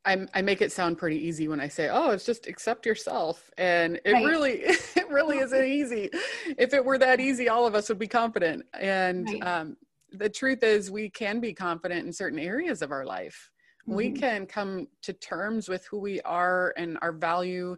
I, 0.04 0.26
I 0.34 0.42
make 0.42 0.62
it 0.62 0.72
sound 0.72 0.98
pretty 0.98 1.18
easy 1.18 1.46
when 1.46 1.60
I 1.60 1.68
say, 1.68 1.88
"Oh, 1.90 2.10
it's 2.10 2.24
just 2.24 2.46
accept 2.46 2.86
yourself," 2.86 3.50
and 3.58 4.00
it 4.04 4.14
Right. 4.14 4.24
really, 4.24 4.62
it 4.96 5.08
really 5.10 5.38
isn't 5.40 5.64
easy. 5.66 6.10
If 6.58 6.72
it 6.74 6.84
were 6.84 6.98
that 6.98 7.20
easy, 7.20 7.48
all 7.48 7.66
of 7.66 7.74
us 7.74 7.88
would 7.88 7.98
be 7.98 8.08
confident. 8.08 8.66
And 8.74 9.28
Right. 9.28 9.42
um, 9.42 9.76
the 10.12 10.28
truth 10.28 10.62
is, 10.64 10.90
we 10.90 11.10
can 11.10 11.38
be 11.40 11.52
confident 11.52 12.06
in 12.06 12.12
certain 12.12 12.38
areas 12.38 12.82
of 12.82 12.90
our 12.92 13.04
life. 13.04 13.50
We 13.86 14.10
Mhm. 14.10 14.14
can 14.14 14.46
come 14.46 14.88
to 15.02 15.12
terms 15.12 15.68
with 15.68 15.86
who 15.86 15.98
we 15.98 16.20
are 16.22 16.74
and 16.76 16.98
our 17.02 17.12
value 17.12 17.76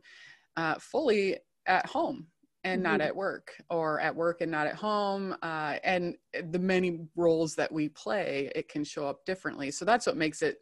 uh, 0.56 0.76
fully 0.78 1.38
at 1.66 1.86
home 1.86 2.28
and 2.64 2.82
not 2.82 3.00
Mhm. 3.00 3.06
at 3.06 3.16
work, 3.16 3.56
or 3.70 4.00
at 4.00 4.14
work 4.14 4.40
and 4.40 4.50
not 4.50 4.66
at 4.66 4.76
home. 4.76 5.36
Uh, 5.42 5.78
and 5.84 6.16
the 6.50 6.58
many 6.58 7.08
roles 7.16 7.54
that 7.56 7.70
we 7.72 7.88
play, 7.88 8.50
it 8.54 8.68
can 8.68 8.84
show 8.84 9.06
up 9.06 9.24
differently. 9.24 9.70
So 9.70 9.84
that's 9.84 10.06
what 10.06 10.16
makes 10.16 10.42
it 10.42 10.58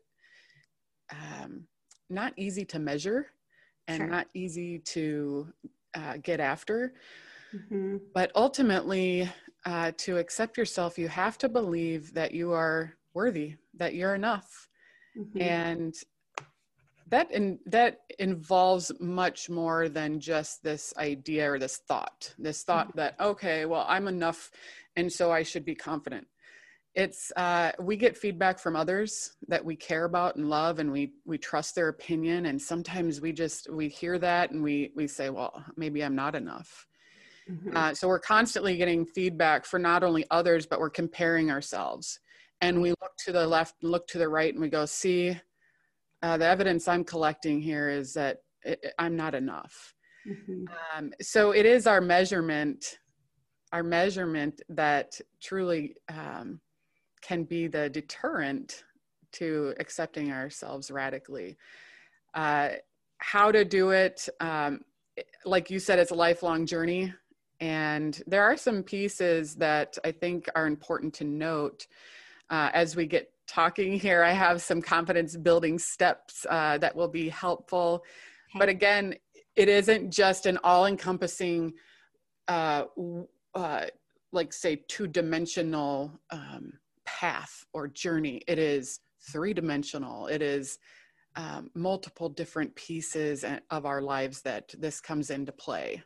um, 1.12 1.66
not 2.08 2.32
easy 2.36 2.64
to 2.66 2.78
measure 2.78 3.32
and 3.88 3.98
Sure. 3.98 4.08
not 4.08 4.28
easy 4.34 4.78
to 4.78 5.52
uh, 5.94 6.16
get 6.18 6.40
after. 6.40 6.94
Mhm. 7.52 8.00
But 8.14 8.30
ultimately, 8.34 9.28
uh, 9.66 9.92
to 9.98 10.18
accept 10.18 10.56
yourself, 10.56 10.98
you 10.98 11.08
have 11.08 11.36
to 11.38 11.48
believe 11.48 12.14
that 12.14 12.32
you 12.32 12.52
are 12.52 12.96
worthy, 13.12 13.56
that 13.74 13.94
you're 13.94 14.14
enough. 14.14 14.68
Mhm. 15.16 15.40
And 15.40 15.94
that 17.10 17.30
in, 17.32 17.58
that 17.66 18.00
involves 18.18 18.92
much 19.00 19.50
more 19.50 19.88
than 19.88 20.20
just 20.20 20.62
this 20.62 20.94
idea 20.96 21.52
or 21.52 21.58
this 21.58 21.78
thought. 21.88 22.34
This 22.38 22.62
thought 22.62 22.94
that 22.96 23.16
okay, 23.20 23.66
well, 23.66 23.84
I'm 23.88 24.08
enough, 24.08 24.50
and 24.96 25.12
so 25.12 25.30
I 25.30 25.42
should 25.42 25.64
be 25.64 25.74
confident. 25.74 26.26
It's 26.94 27.32
uh, 27.36 27.72
we 27.80 27.96
get 27.96 28.16
feedback 28.16 28.58
from 28.58 28.76
others 28.76 29.36
that 29.48 29.64
we 29.64 29.76
care 29.76 30.04
about 30.04 30.36
and 30.36 30.48
love, 30.48 30.78
and 30.78 30.90
we 30.90 31.12
we 31.24 31.38
trust 31.38 31.74
their 31.74 31.88
opinion. 31.88 32.46
And 32.46 32.60
sometimes 32.60 33.20
we 33.20 33.32
just 33.32 33.70
we 33.70 33.88
hear 33.88 34.18
that 34.18 34.50
and 34.50 34.62
we 34.62 34.92
we 34.96 35.06
say, 35.06 35.30
well, 35.30 35.64
maybe 35.76 36.02
I'm 36.04 36.16
not 36.16 36.34
enough. 36.34 36.86
Mhm. 37.48 37.74
Uh, 37.74 37.94
so 37.94 38.06
we're 38.06 38.20
constantly 38.20 38.76
getting 38.76 39.04
feedback 39.04 39.64
for 39.64 39.78
not 39.78 40.04
only 40.04 40.24
others, 40.30 40.66
but 40.66 40.78
we're 40.78 40.90
comparing 40.90 41.50
ourselves. 41.50 42.20
And 42.60 42.80
we 42.82 42.90
look 42.90 43.12
to 43.24 43.32
the 43.32 43.46
left 43.46 43.76
and 43.82 43.90
look 43.90 44.06
to 44.08 44.18
the 44.18 44.28
right 44.28 44.52
and 44.52 44.60
we 44.60 44.68
go, 44.68 44.84
see, 44.84 45.40
uh, 46.22 46.36
the 46.36 46.46
evidence 46.46 46.88
I'm 46.88 47.04
collecting 47.04 47.60
here 47.60 47.88
is 47.88 48.12
that 48.14 48.38
it, 48.62 48.94
I'm 48.98 49.16
not 49.16 49.34
enough. 49.34 49.94
Mhm. 50.26 50.66
Um, 50.94 51.12
so 51.20 51.52
it 51.52 51.64
is 51.64 51.86
our 51.86 52.00
measurement, 52.00 52.98
our 53.72 53.82
measurement 53.82 54.60
that 54.68 55.18
truly 55.40 55.96
um, 56.08 56.60
can 57.22 57.44
be 57.44 57.68
the 57.68 57.88
deterrent 57.88 58.84
to 59.32 59.74
accepting 59.78 60.32
ourselves 60.32 60.90
radically. 60.90 61.56
Uh, 62.34 62.70
how 63.18 63.52
to 63.52 63.64
do 63.64 63.90
it, 63.90 64.28
um, 64.40 64.80
like 65.44 65.70
you 65.70 65.78
said, 65.78 65.98
it's 65.98 66.10
a 66.10 66.14
lifelong 66.14 66.66
journey. 66.66 67.12
And 67.60 68.22
there 68.26 68.42
are 68.42 68.56
some 68.56 68.82
pieces 68.82 69.54
that 69.56 69.98
I 70.04 70.12
think 70.12 70.48
are 70.54 70.66
important 70.66 71.12
to 71.14 71.24
note 71.24 71.86
uh, 72.48 72.70
as 72.72 72.96
we 72.96 73.06
get 73.06 73.30
talking 73.50 73.98
here. 73.98 74.22
I 74.22 74.32
have 74.32 74.62
some 74.62 74.80
confidence 74.80 75.36
building 75.36 75.78
steps 75.78 76.46
uh, 76.48 76.78
that 76.78 76.94
will 76.94 77.08
be 77.08 77.28
helpful. 77.28 78.04
But 78.56 78.68
again, 78.68 79.14
it 79.56 79.68
isn't 79.68 80.10
just 80.10 80.46
an 80.46 80.58
all 80.62 80.86
encompassing, 80.86 81.72
uh, 82.48 82.84
uh, 83.54 83.86
like, 84.32 84.52
say, 84.52 84.82
two 84.88 85.06
dimensional 85.06 86.20
um, 86.30 86.72
path 87.04 87.64
or 87.72 87.88
journey. 87.88 88.42
It 88.46 88.58
is 88.58 89.00
three 89.32 89.52
dimensional. 89.52 90.28
It 90.28 90.42
is 90.42 90.78
um, 91.36 91.70
multiple 91.74 92.28
different 92.28 92.74
pieces 92.74 93.44
of 93.70 93.86
our 93.86 94.00
lives 94.00 94.42
that 94.42 94.74
this 94.78 95.00
comes 95.00 95.30
into 95.30 95.52
play. 95.52 96.02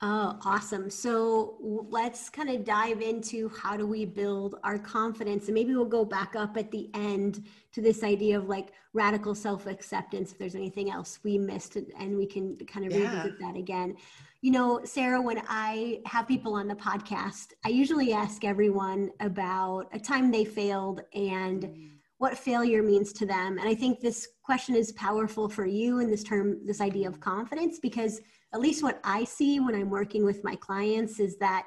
Oh, 0.00 0.38
awesome. 0.44 0.90
So 0.90 1.56
let's 1.60 2.30
kind 2.30 2.48
of 2.50 2.64
dive 2.64 3.00
into 3.00 3.48
how 3.48 3.76
do 3.76 3.84
we 3.84 4.04
build 4.04 4.54
our 4.62 4.78
confidence. 4.78 5.46
And 5.46 5.54
maybe 5.54 5.74
we'll 5.74 5.86
go 5.86 6.04
back 6.04 6.36
up 6.36 6.56
at 6.56 6.70
the 6.70 6.88
end 6.94 7.44
to 7.72 7.82
this 7.82 8.04
idea 8.04 8.38
of 8.38 8.48
like 8.48 8.68
radical 8.92 9.34
self 9.34 9.66
acceptance, 9.66 10.30
if 10.30 10.38
there's 10.38 10.54
anything 10.54 10.88
else 10.88 11.18
we 11.24 11.36
missed, 11.36 11.74
and- 11.74 12.16
we 12.16 12.26
can 12.26 12.56
kind 12.58 12.86
of 12.86 12.92
Yeah. 12.92 13.10
revisit 13.10 13.40
that 13.40 13.56
again. 13.56 13.96
You 14.40 14.52
know, 14.52 14.80
Sarah, 14.84 15.20
when 15.20 15.42
I 15.48 16.00
have 16.06 16.28
people 16.28 16.54
on 16.54 16.68
the 16.68 16.76
podcast, 16.76 17.54
I 17.64 17.70
usually 17.70 18.12
ask 18.12 18.44
everyone 18.44 19.10
about 19.18 19.88
a 19.92 19.98
time 19.98 20.30
they 20.30 20.44
failed 20.44 21.02
and 21.12 21.64
mm. 21.64 21.90
what 22.18 22.38
failure 22.38 22.84
means 22.84 23.12
to 23.14 23.26
them. 23.26 23.58
And 23.58 23.68
I 23.68 23.74
think 23.74 23.98
this 23.98 24.28
question 24.44 24.76
is 24.76 24.92
powerful 24.92 25.48
for 25.48 25.66
you 25.66 25.98
in 25.98 26.08
this 26.08 26.22
term, 26.22 26.64
this 26.64 26.80
idea 26.80 27.08
of 27.08 27.18
confidence, 27.18 27.80
because 27.80 28.20
at 28.54 28.60
least 28.60 28.82
what 28.82 29.00
I 29.04 29.24
see 29.24 29.60
when 29.60 29.74
I'm 29.74 29.90
working 29.90 30.24
with 30.24 30.42
my 30.44 30.56
clients 30.56 31.20
is 31.20 31.36
that 31.38 31.66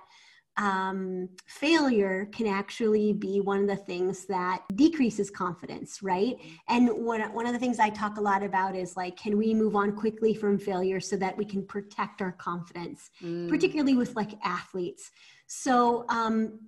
um, 0.57 1.29
failure 1.47 2.27
can 2.33 2.45
actually 2.47 3.13
be 3.13 3.39
one 3.39 3.61
of 3.61 3.67
the 3.67 3.75
things 3.75 4.25
that 4.25 4.63
decreases 4.75 5.29
confidence, 5.29 6.03
right? 6.03 6.35
And 6.67 6.89
one, 6.89 7.21
one 7.33 7.45
of 7.45 7.53
the 7.53 7.59
things 7.59 7.79
I 7.79 7.89
talk 7.89 8.17
a 8.17 8.21
lot 8.21 8.43
about 8.43 8.75
is 8.75 8.97
like, 8.97 9.15
can 9.15 9.38
we 9.38 9.53
move 9.53 9.75
on 9.75 9.95
quickly 9.95 10.33
from 10.33 10.59
failure 10.59 11.00
so 11.00 11.15
that 11.17 11.38
we 11.38 11.45
can 11.45 11.65
protect 11.65 12.21
our 12.21 12.33
confidence, 12.33 13.09
Mm. 13.23 13.47
particularly 13.47 13.95
with 13.95 14.15
like 14.15 14.31
athletes? 14.43 15.11
So, 15.47 16.05
um, 16.09 16.59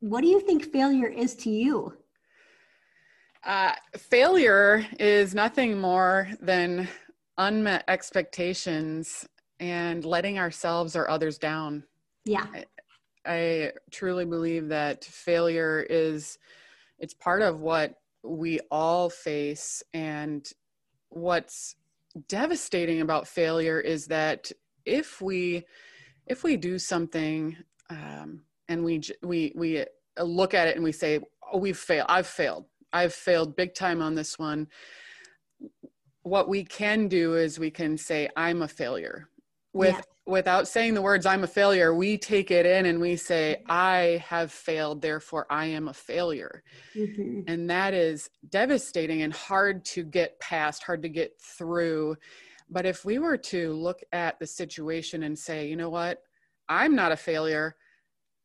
what 0.00 0.22
do 0.22 0.28
you 0.28 0.40
think 0.40 0.72
failure 0.72 1.08
is 1.08 1.34
to 1.36 1.50
you? 1.50 1.92
Uh, 3.44 3.74
failure 3.96 4.86
is 4.98 5.34
nothing 5.34 5.78
more 5.78 6.28
than 6.40 6.88
unmet 7.38 7.84
expectations 7.86 9.26
and 9.60 10.04
letting 10.04 10.38
ourselves 10.38 10.96
or 10.96 11.08
others 11.08 11.38
down. 11.38 11.84
Yeah. 12.24 12.46
I 13.24 13.72
truly 13.90 14.24
believe 14.24 14.68
that 14.68 15.04
failure 15.04 15.84
is 15.88 16.38
it's 16.98 17.14
part 17.14 17.42
of 17.42 17.60
what 17.60 17.94
we 18.22 18.60
all 18.70 19.10
face 19.10 19.82
and 19.92 20.48
what's 21.10 21.76
devastating 22.28 23.00
about 23.00 23.28
failure 23.28 23.80
is 23.80 24.06
that 24.06 24.50
if 24.84 25.20
we 25.20 25.64
if 26.26 26.42
we 26.42 26.56
do 26.56 26.78
something 26.78 27.56
um, 27.90 28.42
and 28.68 28.84
we 28.84 29.02
we 29.22 29.52
we 29.54 29.84
look 30.20 30.54
at 30.54 30.68
it 30.68 30.76
and 30.76 30.84
we 30.84 30.92
say 30.92 31.20
oh 31.52 31.58
we've 31.58 31.78
failed 31.78 32.06
I've 32.08 32.26
failed 32.26 32.66
I've 32.92 33.14
failed 33.14 33.56
big 33.56 33.74
time 33.74 34.00
on 34.00 34.14
this 34.14 34.38
one 34.38 34.68
what 36.22 36.48
we 36.48 36.64
can 36.64 37.06
do 37.06 37.34
is 37.34 37.58
we 37.58 37.70
can 37.70 37.96
say 37.96 38.28
I'm 38.36 38.62
a 38.62 38.68
failure 38.68 39.28
with 39.76 39.94
Yeah. 39.94 40.00
without 40.26 40.66
saying 40.66 40.94
the 40.94 41.02
words 41.02 41.26
i'm 41.26 41.44
a 41.44 41.46
failure 41.46 41.94
we 41.94 42.18
take 42.18 42.50
it 42.50 42.66
in 42.66 42.86
and 42.86 43.00
we 43.00 43.14
say 43.16 43.62
i 43.68 44.22
have 44.26 44.50
failed 44.50 45.02
therefore 45.02 45.46
i 45.50 45.66
am 45.66 45.88
a 45.88 45.94
failure. 45.94 46.62
Mm-hmm. 46.94 47.42
and 47.46 47.70
that 47.70 47.94
is 47.94 48.30
devastating 48.48 49.22
and 49.22 49.32
hard 49.32 49.84
to 49.86 50.02
get 50.02 50.40
past 50.40 50.82
hard 50.82 51.02
to 51.02 51.08
get 51.08 51.40
through. 51.40 52.16
But 52.68 52.84
if 52.86 53.04
we 53.04 53.18
were 53.20 53.36
to 53.36 53.72
look 53.74 54.00
at 54.12 54.40
the 54.40 54.46
situation 54.46 55.22
and 55.22 55.38
say 55.38 55.68
you 55.68 55.76
know 55.76 55.90
what? 55.90 56.22
I'm 56.68 56.96
not 56.96 57.12
a 57.12 57.16
failure. 57.16 57.76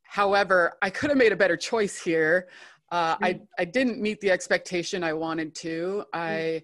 However 0.03 0.73
i 0.81 0.89
could 0.89 1.09
have 1.09 1.17
made 1.17 1.31
a 1.31 1.37
better 1.43 1.57
choice 1.57 1.99
here. 2.01 2.49
Uh, 2.91 3.15
mm-hmm. 3.15 3.23
I, 3.23 3.41
I 3.57 3.65
didn't 3.65 4.01
meet 4.01 4.19
the 4.19 4.31
expectation 4.31 5.03
i 5.03 5.13
wanted 5.13 5.55
to. 5.55 6.03
I 6.13 6.63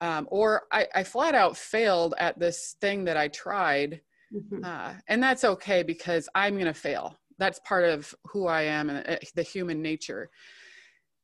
um, 0.00 0.28
or 0.30 0.64
I, 0.72 0.86
I 0.94 1.04
flat 1.04 1.34
out 1.34 1.56
failed 1.56 2.14
at 2.18 2.38
this 2.38 2.76
thing 2.80 3.04
that 3.04 3.16
i 3.16 3.28
tried 3.28 4.00
Mm-hmm. 4.34 4.64
Uh, 4.64 4.94
and 5.08 5.22
that's 5.22 5.44
okay 5.44 5.82
because 5.82 6.28
I'm 6.34 6.54
going 6.54 6.66
to 6.66 6.74
fail. 6.74 7.16
That's 7.38 7.58
part 7.60 7.84
of 7.84 8.14
who 8.24 8.46
I 8.46 8.62
am 8.62 8.90
and 8.90 9.06
uh, 9.06 9.16
the 9.34 9.42
human 9.42 9.82
nature. 9.82 10.30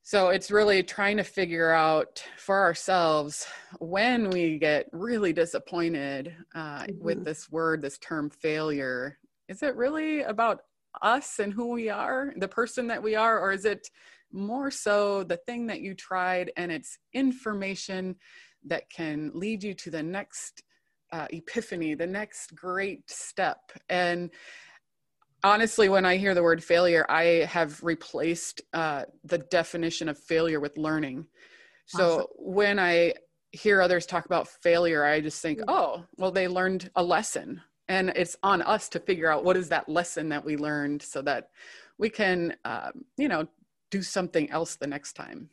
So 0.05 0.31
it's 0.31 0.51
really 0.51 0.83
trying 0.83 1.17
to 1.19 1.23
figure 1.23 1.71
out 1.71 2.23
for 2.37 2.61
ourselves 2.61 3.47
when 3.79 4.31
we 4.31 4.59
get 4.59 4.89
really 4.93 5.33
disappointed 5.33 6.35
uh, 6.55 6.83
mm-hmm. 6.83 7.05
with 7.05 7.25
this 7.25 7.51
word, 7.51 7.83
this 7.83 7.99
term 7.99 8.29
failure. 8.29 9.19
Is 9.49 9.63
it 9.63 9.77
really 9.77 10.23
about 10.23 10.63
us 11.03 11.39
and 11.39 11.53
who 11.53 11.71
we 11.71 11.89
are, 11.89 12.33
the 12.37 12.49
person 12.49 12.89
that 12.89 13.03
we 13.03 13.15
are, 13.15 13.39
or 13.41 13.53
is 13.53 13.65
it 13.65 13.89
more 14.33 14.71
so 14.71 15.23
the 15.23 15.37
thing 15.37 15.67
that 15.69 15.81
you 15.81 15.95
tried 15.95 16.51
and 16.57 16.73
it's 16.73 16.99
information 17.13 18.17
that 18.65 18.91
can 18.91 19.31
lead 19.35 19.63
you 19.63 19.75
to 19.75 19.91
the 19.91 20.03
next 20.03 20.63
uh, 21.13 21.27
epiphany, 21.31 21.95
the 21.95 22.07
next 22.07 22.55
great 22.55 23.09
step. 23.11 23.71
And 23.89 24.31
honestly, 25.45 25.89
when 25.89 26.05
I 26.05 26.17
hear 26.17 26.35
the 26.35 26.43
word 26.43 26.63
failure, 26.65 27.05
I 27.09 27.47
have 27.49 27.83
replaced 27.83 28.63
uh, 28.73 29.05
the 29.25 29.39
definition 29.39 30.09
of 30.09 30.19
failure 30.19 30.61
with 30.61 30.77
learning. 30.77 31.27
So 31.87 32.05
awesome. 32.05 32.27
when 32.39 32.79
I 32.79 33.15
hear 33.51 33.83
others 33.83 34.07
talk 34.07 34.25
about 34.25 34.49
failure, 34.49 35.05
I 35.05 35.21
just 35.21 35.43
think, 35.43 35.61
oh, 35.69 36.05
well, 36.17 36.31
they 36.31 36.49
learned 36.49 36.91
a 36.97 37.03
lesson. 37.03 37.61
And 37.89 38.11
it's 38.11 38.37
on 38.43 38.63
us 38.63 38.89
to 38.91 39.01
figure 39.01 39.31
out 39.31 39.45
what 39.45 39.57
is 39.57 39.69
that 39.69 39.89
lesson 39.89 40.29
that 40.31 40.45
we 40.45 40.57
learned 40.57 41.03
so 41.03 41.21
that 41.23 41.51
we 41.99 42.09
can, 42.09 42.57
um, 42.65 43.05
you 43.19 43.29
know, 43.29 43.47
do 43.91 44.01
something 44.01 44.51
else 44.51 44.77
the 44.77 44.87
next 44.87 45.13
time. 45.13 45.51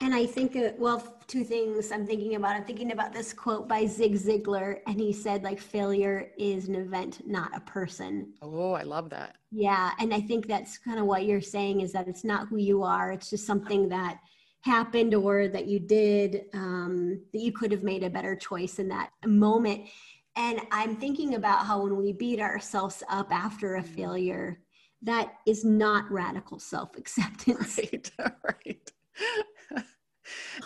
And 0.00 0.14
I 0.14 0.26
think, 0.26 0.56
well, 0.78 1.16
two 1.26 1.42
things 1.42 1.90
I'm 1.90 2.06
thinking 2.06 2.34
about. 2.34 2.54
I'm 2.54 2.64
thinking 2.64 2.92
about 2.92 3.12
this 3.12 3.32
quote 3.32 3.66
by 3.66 3.86
Zig 3.86 4.14
Ziglar, 4.14 4.80
and 4.86 5.00
he 5.00 5.12
said, 5.12 5.42
like, 5.42 5.58
failure 5.58 6.30
is 6.38 6.68
an 6.68 6.74
event, 6.74 7.26
not 7.26 7.56
a 7.56 7.60
person. 7.60 8.34
Oh, 8.42 8.72
I 8.72 8.82
love 8.82 9.08
that. 9.10 9.36
Yeah. 9.50 9.92
And 9.98 10.12
I 10.12 10.20
think 10.20 10.46
that's 10.46 10.76
kind 10.76 10.98
of 10.98 11.06
what 11.06 11.24
you're 11.24 11.40
saying 11.40 11.80
is 11.80 11.92
that 11.92 12.08
it's 12.08 12.24
not 12.24 12.48
who 12.48 12.58
you 12.58 12.82
are, 12.82 13.10
it's 13.10 13.30
just 13.30 13.46
something 13.46 13.88
that 13.88 14.18
happened 14.60 15.14
or 15.14 15.48
that 15.48 15.66
you 15.66 15.78
did, 15.78 16.44
um, 16.52 17.22
that 17.32 17.40
you 17.40 17.52
could 17.52 17.72
have 17.72 17.82
made 17.82 18.02
a 18.02 18.10
better 18.10 18.36
choice 18.36 18.78
in 18.78 18.88
that 18.88 19.10
moment. 19.24 19.86
And 20.34 20.60
I'm 20.70 20.96
thinking 20.96 21.36
about 21.36 21.64
how 21.64 21.82
when 21.82 21.96
we 21.96 22.12
beat 22.12 22.40
ourselves 22.40 23.02
up 23.08 23.32
after 23.32 23.76
a 23.76 23.82
mm. 23.82 23.86
failure, 23.86 24.60
that 25.02 25.34
is 25.46 25.64
not 25.64 26.10
radical 26.10 26.58
self 26.58 26.96
acceptance. 26.98 27.78
Right, 27.78 28.12
right 28.44 28.92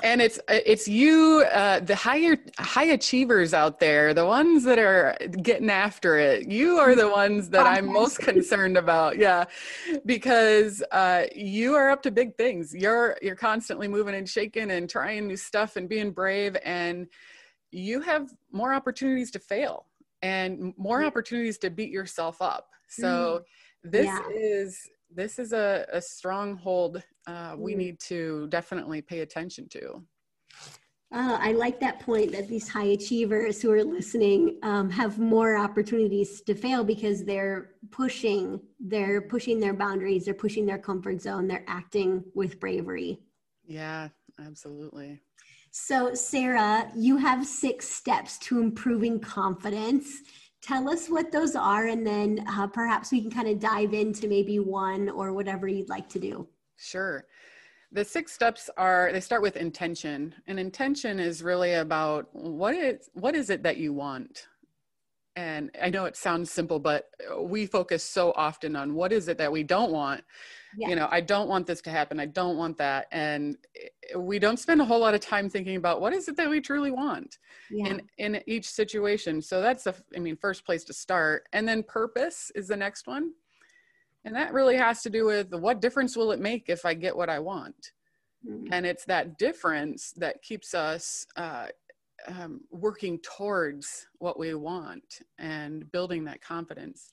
and 0.03 0.21
it's 0.21 0.41
it's 0.49 0.89
you 0.89 1.45
uh, 1.53 1.81
the 1.81 1.95
higher 1.95 2.37
high 2.59 2.85
achievers 2.85 3.55
out 3.55 3.79
there 3.81 4.13
the 4.13 4.27
ones 4.27 4.65
that 4.65 4.79
are 4.79 5.17
getting 5.43 5.71
after 5.71 6.19
it 6.19 6.49
you 6.49 6.79
are 6.79 6.95
the 6.95 7.09
ones 7.09 7.49
that 7.51 7.67
i'm 7.67 7.93
most 7.93 8.19
concerned 8.19 8.77
about 8.77 9.19
yeah. 9.21 9.45
Because 10.07 10.83
uh, 10.91 11.25
you 11.35 11.75
are 11.75 11.91
up 11.91 12.03
to 12.03 12.11
big 12.11 12.37
things. 12.37 12.75
You're 12.75 13.17
you're 13.23 13.37
constantly 13.37 13.89
moving 13.89 14.15
and 14.15 14.29
shaking 14.29 14.71
and 14.71 14.89
trying 14.89 15.29
new 15.29 15.37
stuff 15.37 15.77
and 15.77 15.89
being 15.89 16.11
brave 16.11 16.57
and 16.65 17.07
you 17.71 18.01
have 18.01 18.31
more 18.51 18.75
opportunities 18.75 19.31
to 19.33 19.39
fail 19.39 19.87
and 20.23 20.75
more 20.77 21.05
opportunities 21.05 21.57
to 21.59 21.71
beat 21.71 21.91
yourself 21.91 22.43
up. 22.43 22.69
So 22.89 23.43
mm. 23.87 23.91
this 23.91 24.07
yeah. 24.07 24.21
is 24.35 24.81
this 25.15 25.39
is 25.39 25.53
a, 25.53 25.87
a 25.93 26.01
stronghold 26.01 27.03
uh, 27.27 27.55
we 27.57 27.75
mm. 27.75 27.79
need 27.79 28.01
to 28.01 28.47
definitely 28.49 29.03
pay 29.03 29.21
attention 29.21 29.69
to. 29.71 30.03
Uh, 31.13 31.39
I 31.41 31.53
like 31.53 31.81
that 31.81 31.99
point 31.99 32.31
that 32.33 32.47
these 32.47 32.69
high 32.69 32.93
achievers 32.93 33.61
who 33.61 33.73
are 33.73 33.83
listening 33.83 34.59
um, 34.63 34.89
have 34.91 35.19
more 35.19 35.57
opportunities 35.57 36.41
to 36.43 36.55
fail 36.55 36.85
because 36.85 37.25
they're 37.25 37.73
pushing, 37.91 38.61
they're 38.79 39.21
pushing 39.21 39.59
their 39.59 39.75
boundaries, 39.75 40.25
they're 40.25 40.35
pushing 40.35 40.67
their 40.67 40.79
comfort 40.79 41.21
zone, 41.21 41.49
they're 41.49 41.65
acting 41.67 42.23
with 42.35 42.61
bravery. 42.61 43.19
Yeah, 43.67 44.09
absolutely. 44.45 45.21
So, 45.73 46.15
Sarah, 46.15 46.91
you 46.95 47.17
have 47.17 47.45
six 47.45 47.89
steps 47.89 48.39
to 48.41 48.61
improving 48.61 49.19
confidence 49.19 50.23
tell 50.63 50.91
us 50.91 51.09
what 51.09 51.33
those 51.33 51.57
are 51.57 51.87
and 51.87 52.07
then 52.07 52.45
uh, 52.49 52.67
perhaps 52.67 53.11
we 53.11 53.21
can 53.21 53.31
kind 53.31 53.49
of 53.49 53.59
dive 53.59 53.95
into 53.95 54.29
maybe 54.29 54.59
one 54.59 55.09
or 55.09 55.33
whatever 55.33 55.67
you'd 55.67 55.89
like 55.89 56.09
to 56.09 56.19
do 56.19 56.47
sure. 56.81 57.25
The 57.93 58.05
six 58.05 58.33
steps 58.33 58.71
are 58.77 59.11
they 59.13 59.21
start 59.21 59.43
with 59.43 59.57
intention 59.57 60.35
and 60.47 60.61
intention 60.61 61.19
is 61.19 61.43
really 61.43 61.75
about 61.75 62.29
what 62.33 62.75
is 62.75 63.11
what 63.15 63.35
is 63.35 63.51
it 63.51 63.63
that 63.65 63.77
you 63.79 63.93
want? 63.93 64.47
And 65.37 65.71
i 65.81 65.89
know 65.91 66.05
it 66.07 66.17
sounds 66.17 66.51
simple 66.51 66.79
but 66.79 67.11
we 67.41 67.67
focus 67.67 68.03
so 68.03 68.33
often 68.37 68.75
on 68.77 68.95
what 68.95 69.13
is 69.13 69.29
it 69.29 69.39
that 69.39 69.51
we 69.51 69.63
don't 69.63 69.93
want? 69.93 70.23
Yeah. 70.77 70.89
you 70.89 70.97
know 70.97 71.09
i 71.11 71.21
don't 71.21 71.49
want 71.49 71.67
this 71.67 71.81
to 71.83 71.91
happen 71.91 72.21
i 72.21 72.27
don't 72.27 72.57
want 72.57 72.79
that 72.79 73.09
and 73.11 73.57
we 74.17 74.39
don't 74.39 74.59
spend 74.59 74.81
a 74.81 74.85
whole 74.85 75.01
lot 75.01 75.15
of 75.15 75.21
time 75.21 75.49
thinking 75.49 75.75
about 75.75 76.01
what 76.01 76.13
is 76.13 76.29
it 76.29 76.37
that 76.37 76.49
we 76.49 76.61
truly 76.61 76.93
want 76.93 77.39
yeah. 77.71 77.87
in 77.87 78.03
in 78.19 78.43
each 78.47 78.69
situation. 78.69 79.43
So 79.43 79.61
that's 79.61 79.85
the 79.85 79.95
i 80.17 80.19
mean 80.19 80.37
first 80.37 80.65
place 80.65 80.85
to 80.85 80.93
start 80.93 81.49
and 81.53 81.67
then 81.67 81.83
purpose 81.83 82.53
is 82.55 82.69
the 82.69 82.77
next 82.77 83.07
one 83.07 83.33
and 84.25 84.35
that 84.35 84.53
really 84.53 84.77
has 84.77 85.03
to 85.03 85.11
do 85.11 85.25
with 85.25 85.53
what 85.55 85.81
difference 85.81 86.17
will 86.17 86.33
it 86.33 86.41
make 86.41 86.65
if 86.69 86.85
i 86.85 86.95
get 86.95 87.17
what 87.17 87.31
i 87.31 87.39
want 87.39 87.93
mm-hmm. 88.47 88.73
and 88.73 88.85
it's 88.85 89.05
that 89.05 89.39
difference 89.39 90.13
that 90.17 90.43
keeps 90.43 90.75
us 90.75 91.27
uh, 91.37 91.67
um, 92.29 92.61
working 92.71 93.19
towards 93.21 94.07
what 94.19 94.39
we 94.39 94.55
want 94.55 95.21
and 95.39 95.91
building 95.91 96.25
that 96.25 96.43
confidence 96.43 97.13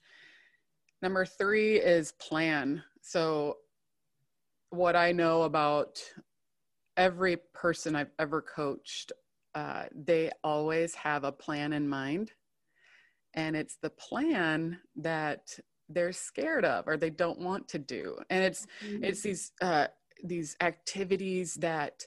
number 1.02 1.26
three 1.26 1.78
is 1.78 2.12
plan 2.14 2.84
so, 3.08 3.60
what 4.72 4.98
I 4.98 5.14
know 5.14 5.44
about 5.44 5.98
every 6.98 7.38
person 7.54 7.96
I've 7.96 8.12
ever 8.20 8.42
coached, 8.42 9.14
uh, 9.56 9.86
they 9.96 10.30
always 10.44 10.94
have 10.96 11.24
a 11.24 11.32
plan 11.32 11.72
in 11.72 11.88
mind. 11.88 12.34
And 13.34 13.56
it's 13.56 13.78
the 13.82 13.92
plan 13.92 14.80
that 14.98 15.58
they're 15.90 16.12
scared 16.12 16.66
of 16.66 16.88
or 16.88 16.98
they 16.98 17.10
don't 17.10 17.40
want 17.40 17.68
to 17.70 17.80
do. 17.80 18.18
And 18.30 18.44
it's 18.44 18.68
mm-hmm. 18.86 19.04
it's 19.04 19.22
these 19.22 19.52
uh, 19.62 19.88
these 20.24 20.56
activities 20.62 21.56
that 21.56 22.04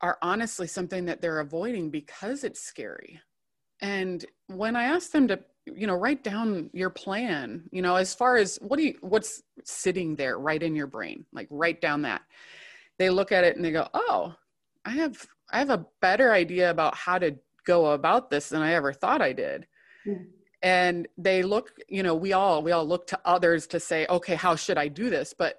are 0.00 0.18
honestly 0.22 0.66
something 0.66 1.04
that 1.04 1.20
they're 1.20 1.40
avoiding 1.40 1.90
because 1.90 2.44
it's 2.44 2.60
scary. 2.60 3.20
And 3.82 4.24
when 4.46 4.76
I 4.76 4.84
ask 4.84 5.10
them 5.10 5.28
to 5.28 5.40
you 5.66 5.86
know 5.86 5.94
write 5.94 6.24
down 6.24 6.70
your 6.72 6.90
plan 6.90 7.62
you 7.70 7.82
know 7.82 7.96
as 7.96 8.14
far 8.14 8.36
as 8.36 8.58
what 8.62 8.78
do 8.78 8.84
you 8.84 8.94
what's 9.02 9.42
sitting 9.64 10.16
there 10.16 10.38
right 10.38 10.62
in 10.62 10.74
your 10.74 10.86
brain 10.86 11.24
like 11.32 11.46
write 11.50 11.80
down 11.80 12.02
that 12.02 12.22
they 12.98 13.10
look 13.10 13.30
at 13.30 13.44
it 13.44 13.56
and 13.56 13.64
they 13.64 13.70
go 13.70 13.86
oh 13.94 14.34
i 14.84 14.90
have 14.90 15.26
i 15.52 15.58
have 15.58 15.70
a 15.70 15.86
better 16.00 16.32
idea 16.32 16.70
about 16.70 16.94
how 16.94 17.18
to 17.18 17.36
go 17.66 17.92
about 17.92 18.30
this 18.30 18.48
than 18.48 18.62
i 18.62 18.72
ever 18.72 18.92
thought 18.92 19.20
i 19.20 19.32
did 19.32 19.66
mm. 20.06 20.24
And 20.62 21.08
they 21.16 21.42
look 21.42 21.72
you 21.88 22.02
know 22.02 22.14
we 22.14 22.32
all 22.32 22.62
we 22.62 22.72
all 22.72 22.86
look 22.86 23.06
to 23.06 23.18
others 23.24 23.66
to 23.66 23.80
say 23.80 24.06
okay 24.08 24.34
how 24.34 24.54
should 24.54 24.76
i 24.76 24.88
do 24.88 25.08
this 25.08 25.34
but 25.36 25.56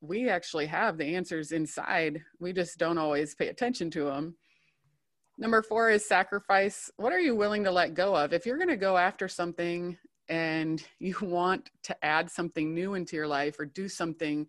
we 0.00 0.28
actually 0.28 0.66
have 0.66 0.98
the 0.98 1.16
answers 1.16 1.52
inside 1.52 2.22
we 2.38 2.52
just 2.52 2.78
don't 2.78 2.98
always 2.98 3.34
pay 3.34 3.48
attention 3.48 3.90
to 3.90 4.04
them 4.04 4.36
Number 5.38 5.62
four 5.62 5.90
is 5.90 6.06
sacrifice. 6.06 6.90
What 6.96 7.12
are 7.12 7.20
you 7.20 7.36
willing 7.36 7.62
to 7.64 7.70
let 7.70 7.94
go 7.94 8.16
of? 8.16 8.32
If 8.32 8.46
you're 8.46 8.56
going 8.56 8.68
to 8.68 8.76
go 8.76 8.96
after 8.96 9.28
something 9.28 9.96
and 10.28 10.82
you 10.98 11.16
want 11.20 11.70
to 11.84 12.04
add 12.04 12.30
something 12.30 12.74
new 12.74 12.94
into 12.94 13.16
your 13.16 13.28
life 13.28 13.58
or 13.58 13.66
do 13.66 13.88
something, 13.88 14.46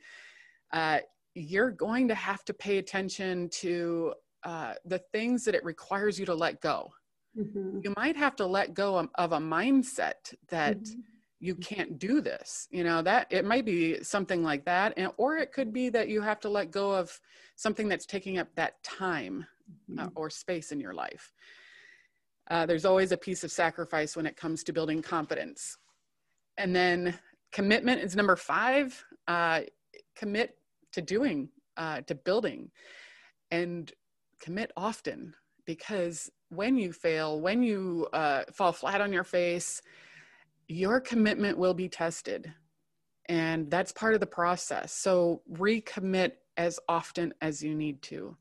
uh, 0.72 1.00
you're 1.34 1.72
going 1.72 2.08
to 2.08 2.16
have 2.16 2.44
to 2.46 2.54
pay 2.54 2.78
attention 2.78 3.50
to 3.50 4.14
uh, 4.44 4.74
the 4.86 5.00
things 5.12 5.44
that 5.44 5.56
it 5.56 5.64
requires 5.64 6.18
you 6.18 6.26
to 6.26 6.34
let 6.34 6.62
go. 6.62 6.90
Mm-hmm. 7.38 7.80
You 7.84 7.94
might 7.96 8.16
have 8.16 8.36
to 8.38 8.46
let 8.46 8.74
go 8.74 8.98
of, 8.98 9.10
of 9.16 9.32
a 9.32 9.40
mindset 9.40 10.34
that 10.50 10.80
mm-hmm. 10.80 11.00
you 11.40 11.56
can't 11.56 12.00
do 12.00 12.22
this. 12.22 12.68
You 12.72 12.84
know, 12.84 13.02
that 13.04 13.28
it 13.30 13.46
might 13.46 13.66
be 13.66 14.04
something 14.04 14.44
like 14.44 14.66
that. 14.66 14.94
And, 14.98 15.12
or 15.18 15.38
it 15.38 15.52
could 15.52 15.72
be 15.72 15.90
that 15.90 16.10
you 16.10 16.22
have 16.22 16.40
to 16.42 16.50
let 16.50 16.72
go 16.72 16.94
of 16.94 17.20
something 17.56 17.88
that's 17.88 18.06
taking 18.06 18.38
up 18.38 18.48
that 18.56 18.82
time 18.84 19.46
uh, 19.98 20.04
mm-hmm. 20.06 20.08
or 20.16 20.30
space 20.30 20.72
in 20.72 20.80
your 20.80 20.94
life. 20.94 21.32
Uh, 22.50 22.66
there's 22.66 22.86
always 22.86 23.12
a 23.12 23.18
piece 23.18 23.44
of 23.44 23.52
sacrifice 23.52 24.16
when 24.16 24.26
it 24.26 24.38
comes 24.38 24.64
to 24.64 24.74
building 24.74 25.02
confidence. 25.02 25.78
And 26.58 26.76
then 26.76 27.18
commitment 27.52 28.02
is 28.02 28.16
number 28.16 28.36
five. 28.36 29.04
Uh, 29.28 29.62
commit 30.16 30.58
to 30.94 31.02
doing, 31.02 31.50
uh, 31.76 32.02
to 32.02 32.16
building, 32.16 32.72
and 33.52 33.92
commit 34.40 34.72
often 34.78 35.36
because 35.68 36.32
when 36.50 36.78
you 36.78 36.92
fail, 36.92 37.40
when 37.40 37.62
you 37.62 38.08
uh, 38.14 38.44
fall 38.52 38.72
flat 38.72 39.02
on 39.02 39.14
your 39.14 39.26
face, 39.26 39.84
your 40.68 41.00
commitment 41.00 41.58
will 41.58 41.76
be 41.76 41.88
tested. 41.88 42.52
And 43.30 43.70
that's 43.70 43.92
part 43.92 44.16
of 44.16 44.22
the 44.22 44.26
process. 44.26 44.94
So 44.94 45.42
recommit 45.52 46.32
as 46.56 46.80
often 46.90 47.34
as 47.42 47.62
you 47.62 47.76
need 47.76 48.02
to. 48.04 48.36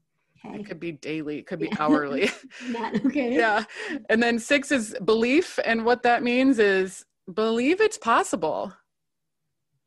Okay. 0.45 0.61
It 0.61 0.67
could 0.67 0.81
be 0.81 0.93
daily, 0.93 1.39
it 1.39 1.47
could 1.47 1.59
be 1.59 1.73
hourly. 1.79 2.31
okay. 3.07 3.35
yeah. 3.37 3.65
And 4.09 4.23
then 4.23 4.39
six 4.39 4.71
is 4.71 4.95
belief. 5.05 5.59
And 5.65 5.85
what 5.85 6.03
that 6.05 6.23
means 6.23 6.59
is 6.61 7.05
believe 7.35 7.81
it's 7.81 7.99
possible 7.99 8.73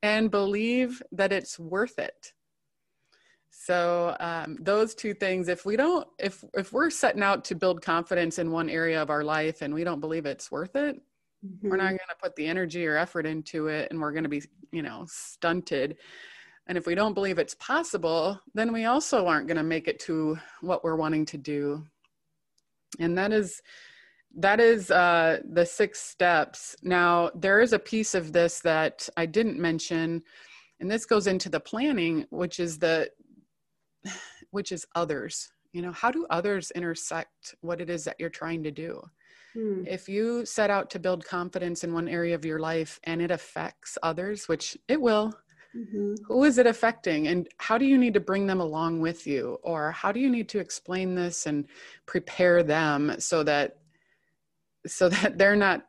and 0.04 0.30
believe 0.30 1.02
that 1.14 1.32
it's 1.32 1.58
worth 1.58 1.98
it. 1.98 2.34
So 3.52 4.16
um, 4.20 4.58
those 4.60 4.96
two 4.96 5.14
things, 5.14 5.48
if 5.48 5.66
we 5.66 5.76
don't, 5.76 6.08
if 6.18 6.44
if 6.54 6.72
we're 6.72 6.90
setting 6.90 7.24
out 7.24 7.44
to 7.46 7.56
build 7.56 7.82
confidence 7.82 8.40
in 8.40 8.52
one 8.52 8.70
area 8.70 9.02
of 9.02 9.10
our 9.10 9.24
life 9.24 9.62
and 9.62 9.74
we 9.74 9.84
don't 9.84 10.00
believe 10.00 10.26
it's 10.26 10.52
worth 10.52 10.76
it, 10.76 10.96
mm-hmm. 11.46 11.70
we're 11.70 11.78
not 11.78 11.86
mm-hmm. 11.86 11.98
going 11.98 12.10
to 12.10 12.22
put 12.22 12.36
the 12.36 12.48
energy 12.48 12.86
or 12.86 12.98
effort 12.98 13.26
into 13.26 13.68
it, 13.68 13.92
and 13.92 14.00
we're 14.00 14.12
going 14.12 14.24
to 14.24 14.30
be, 14.30 14.44
you 14.72 14.82
know, 14.82 15.06
stunted. 15.08 15.98
And 16.68 16.78
if 16.78 16.86
we 16.86 16.94
don't 16.94 17.16
believe 17.16 17.40
it's 17.40 17.56
possible, 17.56 18.40
then 18.54 18.72
we 18.72 18.86
also 18.86 19.26
aren't 19.26 19.48
going 19.48 19.58
to 19.58 19.64
make 19.64 19.88
it 19.88 20.00
to 20.02 20.38
what 20.62 20.84
we're 20.84 20.96
wanting 20.96 21.26
to 21.26 21.38
do. 21.38 21.84
And 23.00 23.18
that 23.18 23.32
is 23.32 23.62
that 24.36 24.60
is 24.60 24.92
uh, 24.92 25.40
the 25.44 25.66
six 25.66 26.00
steps. 26.00 26.76
Now, 26.84 27.32
there 27.34 27.62
is 27.62 27.74
a 27.74 27.80
piece 27.80 28.14
of 28.14 28.32
this 28.32 28.60
that 28.62 29.10
I 29.18 29.26
didn't 29.26 29.60
mention, 29.60 30.22
and 30.80 30.90
this 30.90 31.06
goes 31.06 31.26
into 31.26 31.50
the 31.50 31.60
planning, 31.60 32.26
which 32.30 32.60
is 32.60 32.78
the 32.78 33.10
which 34.52 34.72
is 34.72 34.86
others. 34.96 35.52
You 35.72 35.82
know, 35.82 35.92
how 35.92 36.12
do 36.12 36.26
others 36.30 36.72
intersect 36.72 37.56
what 37.62 37.82
it 37.82 37.90
is 37.90 38.04
that 38.06 38.16
you're 38.20 38.30
trying 38.30 38.64
to 38.64 38.72
do? 38.72 39.02
Hmm. 39.54 39.84
If 39.88 40.08
you 40.08 40.46
set 40.46 40.70
out 40.70 40.90
to 40.92 41.00
build 41.00 41.26
confidence 41.26 41.84
in 41.84 41.94
one 41.94 42.08
area 42.08 42.36
of 42.36 42.46
your 42.46 42.60
life 42.60 43.00
and 43.04 43.22
it 43.22 43.32
affects 43.32 43.98
others, 44.04 44.48
which 44.48 44.78
it 44.88 45.00
will, 45.00 45.34
mm-hmm. 45.76 46.14
who 46.28 46.44
is 46.44 46.58
it 46.58 46.68
affecting? 46.68 47.28
And 47.28 47.48
how 47.58 47.78
do 47.78 47.86
you 47.86 47.98
need 47.98 48.14
to 48.16 48.20
bring 48.20 48.48
them 48.48 48.60
along 48.60 49.00
with 49.00 49.26
you? 49.28 49.58
Or 49.64 49.92
how 49.92 50.12
do 50.12 50.20
you 50.20 50.30
need 50.30 50.50
to 50.50 50.60
explain 50.60 51.16
this 51.16 51.46
and 51.46 51.66
prepare 52.06 52.64
them 52.64 53.16
so 53.20 53.44
that 53.44 53.78
so 54.88 55.10
that 55.10 55.38
they're 55.38 55.56
not 55.56 55.86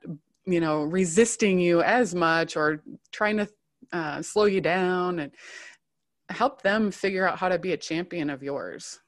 you 0.46 0.60
know 0.60 0.82
resisting 0.82 1.58
you 1.58 1.82
as 1.82 2.14
much 2.14 2.56
or 2.56 2.82
trying 3.12 3.36
to 3.36 3.48
uh, 3.92 4.22
slow 4.22 4.44
you 4.44 4.60
down 4.60 5.18
and 5.20 5.32
help 6.30 6.62
them 6.62 6.90
figure 6.90 7.28
out 7.28 7.38
how 7.38 7.48
to 7.48 7.58
be 7.58 7.72
a 7.72 7.76
champion 7.76 8.30
of 8.30 8.42
yours 8.42 9.00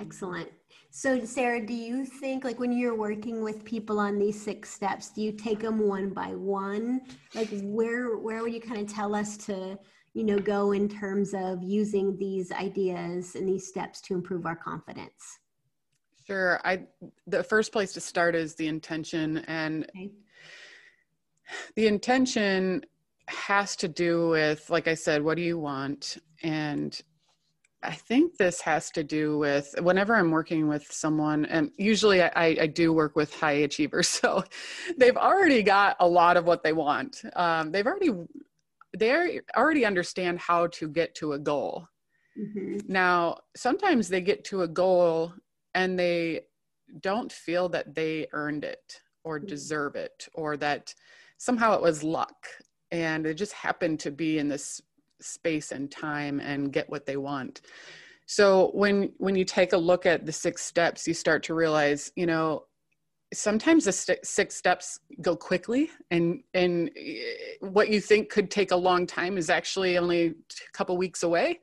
excellent 0.00 0.48
so 0.90 1.24
sarah 1.24 1.64
do 1.64 1.74
you 1.74 2.04
think 2.04 2.44
like 2.44 2.58
when 2.58 2.72
you're 2.72 2.96
working 2.96 3.42
with 3.42 3.64
people 3.64 3.98
on 3.98 4.18
these 4.18 4.40
six 4.40 4.70
steps 4.70 5.10
do 5.10 5.22
you 5.22 5.32
take 5.32 5.60
them 5.60 5.78
one 5.78 6.10
by 6.10 6.34
one 6.34 7.00
like 7.34 7.48
where 7.62 8.16
where 8.16 8.42
would 8.42 8.52
you 8.52 8.60
kind 8.60 8.80
of 8.80 8.92
tell 8.92 9.14
us 9.14 9.36
to 9.36 9.78
you 10.14 10.24
know 10.24 10.38
go 10.38 10.72
in 10.72 10.88
terms 10.88 11.34
of 11.34 11.62
using 11.62 12.16
these 12.18 12.50
ideas 12.52 13.34
and 13.34 13.48
these 13.48 13.66
steps 13.66 14.00
to 14.00 14.14
improve 14.14 14.46
our 14.46 14.56
confidence 14.56 15.38
Sure. 16.28 16.60
I 16.62 16.82
the 17.26 17.42
first 17.42 17.72
place 17.72 17.94
to 17.94 18.02
start 18.02 18.34
is 18.34 18.54
the 18.54 18.68
intention 18.68 19.38
and 19.46 19.84
okay. 19.84 20.10
the 21.74 21.86
intention 21.86 22.84
has 23.28 23.76
to 23.76 23.88
do 23.88 24.30
with 24.30 24.68
like 24.70 24.88
I 24.88 24.94
said, 24.94 25.22
what 25.22 25.36
do 25.36 25.42
you 25.42 25.58
want? 25.58 26.18
And 26.42 27.00
I 27.82 27.92
think 27.92 28.36
this 28.36 28.60
has 28.62 28.90
to 28.92 29.04
do 29.04 29.38
with 29.38 29.74
whenever 29.80 30.16
I'm 30.16 30.32
working 30.32 30.66
with 30.66 30.90
someone, 30.90 31.44
and 31.44 31.70
usually 31.76 32.22
I, 32.22 32.30
I 32.34 32.66
do 32.66 32.92
work 32.92 33.14
with 33.14 33.32
high 33.34 33.52
achievers, 33.52 34.08
so 34.20 34.42
they've 34.96 35.16
already 35.16 35.62
got 35.62 35.96
a 36.00 36.08
lot 36.08 36.36
of 36.36 36.44
what 36.44 36.62
they 36.62 36.72
want. 36.72 37.22
Um, 37.36 37.70
they've 37.70 37.86
already 37.86 38.10
they 38.96 39.40
already 39.56 39.84
understand 39.84 40.40
how 40.40 40.66
to 40.68 40.88
get 40.88 41.14
to 41.16 41.34
a 41.34 41.38
goal. 41.38 41.86
Mm-hmm. 42.38 42.78
Now, 42.88 43.38
sometimes 43.56 44.08
they 44.08 44.20
get 44.20 44.44
to 44.44 44.62
a 44.62 44.68
goal 44.68 45.32
and 45.74 45.98
they 45.98 46.42
don't 47.00 47.30
feel 47.30 47.68
that 47.68 47.94
they 47.94 48.26
earned 48.32 48.64
it 48.64 49.00
or 49.24 49.38
mm. 49.38 49.46
deserve 49.46 49.94
it 49.94 50.28
or 50.32 50.56
that 50.56 50.94
somehow 51.36 51.74
it 51.74 51.82
was 51.82 52.02
luck 52.02 52.46
and 52.90 53.26
it 53.26 53.34
just 53.34 53.52
happened 53.52 54.00
to 54.00 54.10
be 54.10 54.38
in 54.38 54.48
this 54.48 54.80
space 55.20 55.72
and 55.72 55.90
time 55.90 56.40
and 56.40 56.72
get 56.72 56.88
what 56.88 57.06
they 57.06 57.16
want. 57.16 57.60
So 58.26 58.70
when 58.74 59.12
when 59.18 59.36
you 59.36 59.44
take 59.44 59.72
a 59.72 59.76
look 59.76 60.06
at 60.06 60.26
the 60.26 60.32
six 60.32 60.62
steps 60.62 61.08
you 61.08 61.14
start 61.14 61.42
to 61.44 61.54
realize 61.54 62.12
you 62.14 62.26
know 62.26 62.64
sometimes 63.32 63.84
the 63.84 63.92
st- 63.92 64.24
six 64.24 64.54
steps 64.54 65.00
go 65.20 65.36
quickly 65.36 65.90
and 66.10 66.42
and 66.54 66.90
eh, 66.96 67.22
what 67.60 67.88
you 67.88 68.00
think 68.00 68.30
could 68.30 68.50
take 68.50 68.70
a 68.70 68.76
long 68.76 69.06
time 69.06 69.36
is 69.36 69.50
actually 69.50 69.98
only 69.98 70.26
a 70.26 70.72
couple 70.72 70.96
weeks 70.96 71.22
away. 71.22 71.60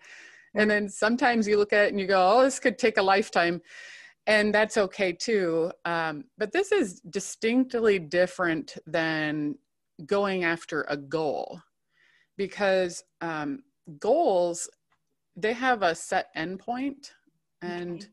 And 0.56 0.70
then 0.70 0.88
sometimes 0.88 1.48
you 1.48 1.58
look 1.58 1.74
at 1.74 1.86
it 1.86 1.90
and 1.90 2.00
you 2.00 2.08
go 2.08 2.38
oh 2.38 2.44
this 2.44 2.60
could 2.60 2.78
take 2.78 2.98
a 2.98 3.02
lifetime. 3.02 3.62
And 4.28 4.54
that's 4.54 4.78
okay 4.78 5.14
too. 5.14 5.72
Um, 5.86 6.26
but 6.38 6.52
this 6.52 6.72
is 6.72 7.00
distinctly 7.02 8.00
different 8.00 8.76
than 8.88 9.56
going 10.06 10.44
after 10.44 10.86
a 10.90 10.98
goal 10.98 11.60
because 12.38 13.04
um, 13.22 13.64
goals 14.00 14.70
they 15.36 15.54
have 15.54 15.84
a 15.84 15.94
set 15.94 16.28
endpoint 16.36 17.12
and 17.62 18.04
okay. 18.04 18.08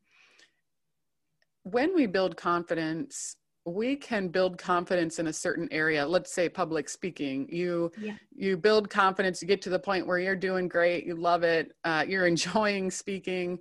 when 1.64 1.95
we 1.95 2.07
build 2.07 2.37
confidence 2.37 3.37
we 3.64 3.95
can 3.95 4.27
build 4.27 4.59
confidence 4.59 5.21
in 5.21 5.29
a 5.29 5.33
certain 5.33 5.68
area 5.71 6.05
let's 6.07 6.33
say 6.33 6.49
public 6.49 6.88
speaking 6.88 7.49
you 7.49 7.90
yeah. 7.99 8.14
you 8.35 8.57
build 8.57 8.90
confidence 8.90 9.40
you 9.40 9.49
get 9.49 9.62
to 9.62 9.71
the 9.71 9.79
point 9.79 10.07
where 10.07 10.18
you're 10.18 10.35
doing 10.37 10.68
great 10.68 11.07
you 11.07 11.14
love 11.14 11.42
it 11.42 11.73
uh, 11.85 12.05
you're 12.07 12.27
enjoying 12.35 12.90
speaking 12.90 13.59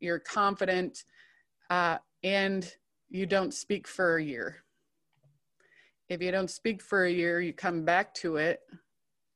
you're 0.00 0.18
confident 0.18 1.04
uh, 1.70 1.98
and 2.22 2.72
you 3.10 3.26
don't 3.26 3.54
speak 3.54 3.86
for 3.86 4.16
a 4.16 4.22
year. 4.22 4.63
If 6.08 6.22
you 6.22 6.30
don't 6.30 6.50
speak 6.50 6.82
for 6.82 7.04
a 7.04 7.10
year, 7.10 7.40
you 7.40 7.52
come 7.52 7.84
back 7.84 8.14
to 8.14 8.36
it 8.36 8.60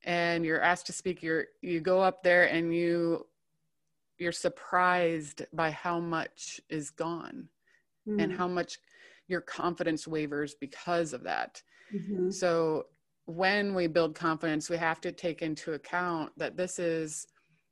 and 0.05 0.45
you're 0.45 0.61
asked 0.61 0.87
to 0.87 0.93
speak, 0.93 1.23
you're, 1.23 1.47
you 1.63 1.81
go 1.81 2.01
up 2.01 2.23
there 2.23 2.45
and 2.45 2.75
you, 2.75 3.27
you're 4.19 4.33
surprised 4.33 5.43
by 5.53 5.71
how 5.71 5.99
much 5.99 6.61
is 6.69 6.91
gone 6.91 7.49
mm. 8.07 8.23
and 8.23 8.33
how 8.33 8.49
much 8.49 8.79
your 9.29 9.41
confidence 9.41 10.07
wavers 10.07 10.55
because 10.55 11.13
of 11.13 11.23
that. 11.25 11.63
Mm-hmm. 11.95 12.31
So 12.31 12.87
when 13.27 13.75
we 13.75 13.87
build 13.87 14.15
confidence, 14.15 14.69
we 14.69 14.77
have 14.77 15.01
to 15.03 15.13
take 15.13 15.43
into 15.43 15.73
account 15.73 16.33
that 16.37 16.57
this 16.57 16.79
is 16.79 17.27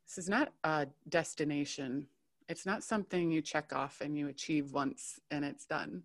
this 0.06 0.18
is 0.18 0.28
not 0.28 0.52
a 0.62 0.86
destination 1.08 2.06
it's 2.48 2.66
not 2.66 2.84
something 2.84 3.30
you 3.30 3.42
check 3.42 3.74
off 3.74 4.00
and 4.00 4.16
you 4.16 4.28
achieve 4.28 4.72
once 4.72 5.18
and 5.30 5.44
it's 5.44 5.64
done. 5.64 6.02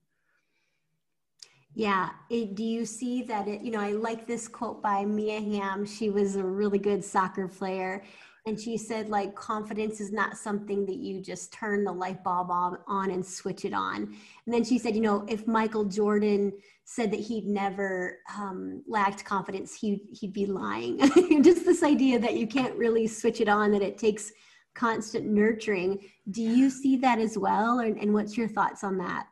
Yeah. 1.73 2.10
It, 2.29 2.55
do 2.55 2.63
you 2.63 2.86
see 2.86 3.23
that 3.23 3.47
it, 3.47 3.62
you 3.62 3.71
know, 3.71 3.79
I 3.79 3.91
like 3.91 4.27
this 4.27 4.47
quote 4.47 4.81
by 4.81 5.05
Mia 5.05 5.39
Hamm. 5.39 5.86
She 5.86 6.10
was 6.10 6.36
a 6.36 6.43
really 6.43 6.79
good 6.79 7.03
soccer 7.03 7.47
player. 7.47 8.03
And 8.47 8.60
she 8.60 8.75
said, 8.75 9.07
like, 9.10 9.36
confidence 9.36 10.01
is 10.01 10.12
not 10.12 10.36
something 10.36 10.86
that 10.88 10.95
you 10.95 11.21
just 11.21 11.53
turn 11.53 11.84
the 11.84 11.91
light 11.91 12.23
bulb 12.23 12.49
on 12.49 13.12
and 13.12 13.23
switch 13.23 13.65
it 13.65 13.73
on. 13.73 14.15
And 14.45 14.53
then 14.53 14.63
she 14.63 14.79
said, 14.79 14.95
you 14.95 15.01
know, 15.01 15.23
if 15.29 15.45
Michael 15.45 15.86
Jordan 15.86 16.51
said 16.84 17.12
that 17.12 17.19
he'd 17.19 17.45
never 17.45 18.17
um, 18.36 18.84
lacked 18.88 19.23
confidence, 19.23 19.75
he'd, 19.75 20.01
he'd 20.12 20.34
be 20.34 20.47
lying. 20.47 20.97
just 21.43 21.65
this 21.65 21.84
idea 21.84 22.17
that 22.17 22.36
you 22.36 22.47
can't 22.47 22.75
really 22.75 23.05
switch 23.05 23.41
it 23.41 23.47
on, 23.47 23.71
that 23.73 23.84
it 23.84 23.99
takes 23.99 24.31
constant 24.73 25.27
nurturing. 25.27 25.99
Do 26.31 26.41
you 26.41 26.71
see 26.71 26.97
that 26.97 27.19
as 27.19 27.38
well? 27.38 27.79
And, 27.79 27.95
and 27.99 28.12
what's 28.12 28.38
your 28.38 28.47
thoughts 28.47 28.84
on 28.84 28.97
that? 28.97 29.27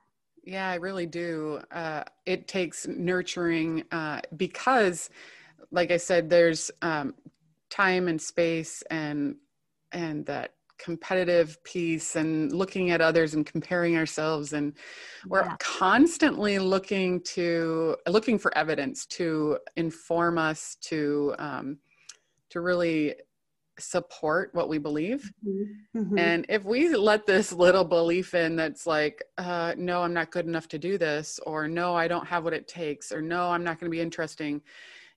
Yeah, 0.49 0.67
I 0.67 0.75
really 0.75 1.05
do. 1.05 1.61
Uh, 1.71 2.03
it 2.25 2.47
takes 2.47 2.87
nurturing 2.87 3.83
uh, 3.91 4.21
because, 4.35 5.11
like 5.69 5.91
I 5.91 5.97
said, 5.97 6.27
there's 6.27 6.71
um, 6.81 7.13
time 7.69 8.07
and 8.07 8.19
space 8.19 8.81
and 8.89 9.35
and 9.91 10.25
that 10.25 10.55
competitive 10.79 11.63
piece 11.63 12.15
and 12.15 12.51
looking 12.51 12.89
at 12.89 12.99
others 12.99 13.35
and 13.35 13.45
comparing 13.45 13.95
ourselves 13.97 14.53
and 14.53 14.73
we're 15.27 15.43
yeah. 15.43 15.57
constantly 15.59 16.57
looking 16.57 17.19
to 17.21 17.97
looking 18.07 18.39
for 18.39 18.57
evidence 18.57 19.05
to 19.05 19.59
inform 19.75 20.37
us 20.37 20.77
to 20.81 21.35
um, 21.37 21.77
to 22.49 22.61
really 22.61 23.13
support 23.79 24.51
what 24.53 24.69
we 24.69 24.77
believe. 24.77 25.31
Mm-hmm. 25.47 25.99
Mm-hmm. 25.99 26.17
And 26.17 26.45
if 26.49 26.63
we 26.63 26.95
let 26.95 27.25
this 27.25 27.51
little 27.51 27.83
belief 27.85 28.33
in 28.33 28.55
that's 28.55 28.85
like, 28.85 29.23
uh, 29.37 29.73
no, 29.77 30.03
I'm 30.03 30.13
not 30.13 30.31
good 30.31 30.45
enough 30.45 30.67
to 30.69 30.79
do 30.79 30.97
this, 30.97 31.39
or 31.45 31.67
no, 31.67 31.95
I 31.95 32.07
don't 32.07 32.27
have 32.27 32.43
what 32.43 32.53
it 32.53 32.67
takes, 32.67 33.11
or 33.11 33.21
no, 33.21 33.49
I'm 33.49 33.63
not 33.63 33.79
going 33.79 33.89
to 33.89 33.95
be 33.95 34.01
interesting. 34.01 34.61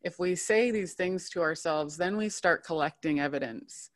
If 0.02 0.18
we 0.18 0.34
say 0.34 0.70
these 0.70 0.94
things 0.94 1.28
to 1.30 1.40
ourselves, 1.40 1.96
then 1.96 2.16
we 2.16 2.28
start 2.28 2.64
collecting 2.64 3.20
evidence. 3.20 3.90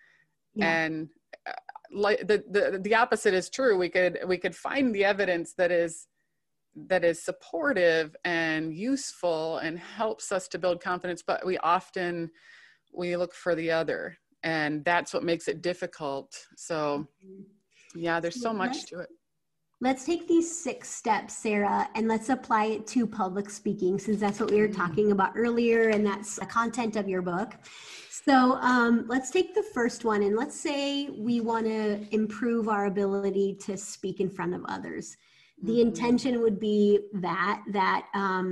Yeah. 0.55 0.85
And 0.85 1.09
uh, 1.47 1.53
like 1.93 2.27
the, 2.27 2.45
the 2.51 2.81
the 2.83 2.95
opposite 2.95 3.35
is 3.35 3.51
true. 3.51 3.77
We 3.79 3.89
could 3.89 4.19
we 4.27 4.39
could 4.39 4.55
find 4.55 4.95
the 4.95 5.05
evidence 5.05 5.55
that 5.55 5.71
is 5.71 6.07
that 6.89 7.05
is 7.05 7.23
supportive 7.23 8.15
and 8.25 8.75
useful 8.75 9.59
and 9.59 9.79
helps 9.79 10.31
us 10.31 10.47
to 10.49 10.59
build 10.59 10.83
confidence, 10.83 11.23
but 11.27 11.45
we 11.45 11.59
often 11.59 12.31
we 12.95 13.17
look 13.17 13.35
for 13.35 13.55
the 13.55 13.71
other 13.71 14.17
and 14.47 14.85
that's 14.85 15.13
what 15.13 15.25
makes 15.25 15.49
it 15.49 15.61
difficult. 15.61 16.33
So 16.57 17.07
yeah 17.95 18.21
there's 18.21 18.41
so 18.41 18.53
much 18.53 18.87
to 18.87 18.99
it. 18.99 19.09
let's 19.81 20.05
take 20.05 20.29
these 20.29 20.49
six 20.65 20.89
steps 20.89 21.35
sarah 21.35 21.89
and 21.95 22.07
let's 22.09 22.29
apply 22.29 22.65
it 22.67 22.87
to 22.87 23.07
public 23.07 23.49
speaking 23.49 23.99
since 23.99 24.21
that's 24.21 24.39
what 24.41 24.51
we 24.51 24.59
were 24.61 24.69
talking 24.69 25.13
about 25.13 25.33
earlier 25.35 25.89
and 25.89 26.05
that's 26.05 26.37
the 26.37 26.45
content 26.47 26.95
of 26.97 27.09
your 27.09 27.23
book. 27.23 27.55
So 28.11 28.35
um, 28.73 29.05
let's 29.09 29.31
take 29.31 29.55
the 29.55 29.63
first 29.63 30.05
one 30.05 30.23
and 30.23 30.37
let's 30.37 30.59
say 30.59 31.09
we 31.11 31.41
want 31.41 31.67
to 31.67 32.07
improve 32.15 32.69
our 32.69 32.87
ability 32.87 33.57
to 33.67 33.77
speak 33.77 34.21
in 34.21 34.29
front 34.29 34.53
of 34.55 34.63
others. 34.69 35.17
The 35.63 35.79
Mhm. 35.79 35.87
intention 35.89 36.41
would 36.43 36.59
be 36.61 36.81
that 37.15 37.63
that 37.79 38.03
um, 38.15 38.47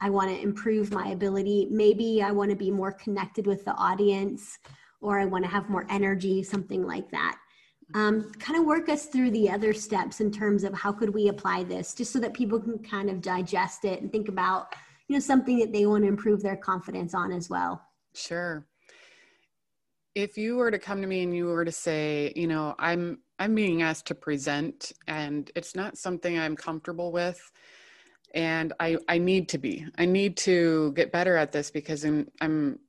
i 0.00 0.08
want 0.16 0.28
to 0.30 0.38
improve 0.48 0.86
my 1.00 1.08
ability. 1.18 1.58
Maybe 1.70 2.22
i 2.22 2.30
want 2.38 2.50
to 2.50 2.56
be 2.66 2.70
more 2.70 2.92
connected 3.04 3.44
with 3.46 3.62
the 3.68 3.74
audience 3.90 4.58
or 5.06 5.20
i 5.20 5.24
want 5.24 5.44
to 5.44 5.50
have 5.50 5.70
more 5.70 5.86
energy 5.88 6.42
something 6.42 6.84
like 6.84 7.10
that. 7.10 7.38
Um, 7.94 8.32
kind 8.40 8.58
of 8.58 8.66
work 8.66 8.88
us 8.88 9.06
through 9.06 9.30
the 9.30 9.48
other 9.48 9.72
steps 9.72 10.20
in 10.20 10.32
terms 10.32 10.64
of 10.64 10.74
how 10.74 10.90
could 10.90 11.14
we 11.14 11.28
apply 11.28 11.62
this 11.62 11.94
just 11.94 12.12
so 12.12 12.18
that 12.18 12.34
people 12.34 12.58
can 12.58 12.80
kind 12.80 13.08
of 13.08 13.22
digest 13.22 13.84
it 13.84 14.02
and 14.02 14.10
think 14.10 14.28
about 14.28 14.74
you 15.06 15.14
know 15.14 15.20
something 15.20 15.60
that 15.60 15.72
they 15.72 15.86
want 15.86 16.02
to 16.02 16.08
improve 16.08 16.42
their 16.42 16.56
confidence 16.56 17.14
on 17.14 17.30
as 17.30 17.48
well. 17.48 17.80
Sure. 18.14 18.66
If 20.16 20.36
you 20.36 20.56
were 20.56 20.72
to 20.72 20.80
come 20.80 21.00
to 21.00 21.06
me 21.06 21.22
and 21.22 21.36
you 21.36 21.44
were 21.44 21.64
to 21.64 21.70
say 21.70 22.32
you 22.34 22.48
know 22.48 22.74
i'm 22.78 23.18
i'm 23.38 23.54
being 23.54 23.82
asked 23.82 24.06
to 24.06 24.16
present 24.16 24.90
and 25.06 25.50
it's 25.54 25.76
not 25.76 25.96
something 25.96 26.36
i'm 26.36 26.56
comfortable 26.56 27.12
with 27.12 27.40
and 28.34 28.72
i 28.80 28.96
i 29.08 29.16
need 29.16 29.48
to 29.50 29.58
be. 29.58 29.86
I 29.96 30.06
need 30.06 30.36
to 30.38 30.92
get 30.96 31.12
better 31.12 31.36
at 31.36 31.52
this 31.52 31.70
because 31.70 32.04
i'm 32.04 32.26
i'm 32.40 32.80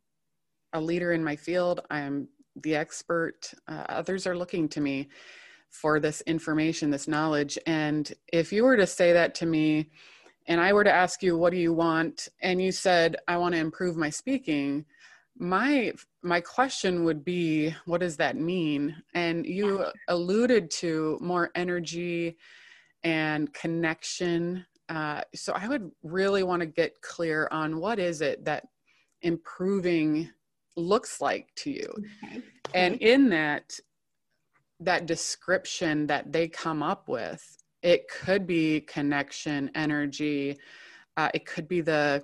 a 0.73 0.82
leader 0.82 1.13
in 1.13 1.23
my 1.23 1.36
field. 1.36 1.82
I'm 1.89 2.27
the 2.63 2.75
expert 2.75 3.53
uh, 3.67 3.86
others 3.89 4.25
are 4.25 4.38
looking 4.38 4.67
to 4.69 4.82
me 4.82 5.10
for 5.69 5.99
this 5.99 6.21
information 6.21 6.89
this 6.89 7.08
knowledge. 7.08 7.58
And 7.67 8.12
if 8.32 8.51
you 8.51 8.63
were 8.63 8.77
to 8.77 8.88
say 8.88 9.13
that 9.13 9.36
to 9.36 9.45
me 9.45 9.89
and 10.47 10.62
i 10.62 10.71
were 10.71 10.84
to 10.84 10.91
ask 10.91 11.21
you 11.21 11.38
what 11.38 11.51
do 11.51 11.60
you 11.60 11.73
want? 11.73 12.30
and 12.41 12.62
you 12.62 12.71
said 12.71 13.17
i 13.27 13.38
want 13.38 13.53
to 13.53 13.60
improve 13.60 13.97
my 13.97 14.10
speaking 14.10 14.86
my 15.39 15.93
my 16.23 16.41
question 16.41 17.03
would 17.03 17.23
be 17.23 17.73
what 17.86 18.01
does 18.01 18.17
that 18.17 18.36
mean? 18.36 18.95
And 19.13 19.45
you 19.45 19.86
alluded 20.08 20.71
to 20.71 21.17
more 21.21 21.51
energy 21.56 22.38
and 23.03 23.53
connection. 23.53 24.65
Uh, 24.89 25.21
so 25.36 25.53
i 25.53 25.67
would 25.67 25.91
really 26.01 26.43
want 26.43 26.62
to 26.62 26.65
get 26.65 27.01
clear 27.01 27.49
on 27.51 27.77
what 27.77 27.99
is 27.99 28.21
it 28.21 28.45
that 28.45 28.67
improving 29.21 30.30
looks 30.78 31.20
like 31.20 31.54
to 31.56 31.72
you. 31.72 31.94
Okay. 32.24 32.42
and 32.74 32.96
in 32.96 33.30
that 33.30 33.80
that 34.80 35.06
description 35.06 36.08
that 36.08 36.32
they 36.32 36.48
come 36.48 36.84
up 36.84 37.08
with 37.10 37.58
it 37.82 38.08
could 38.10 38.46
be 38.46 38.82
connection 38.82 39.72
energy 39.76 40.58
uh, 41.18 41.30
it 41.34 41.46
could 41.46 41.68
be 41.68 41.82
the 41.82 42.24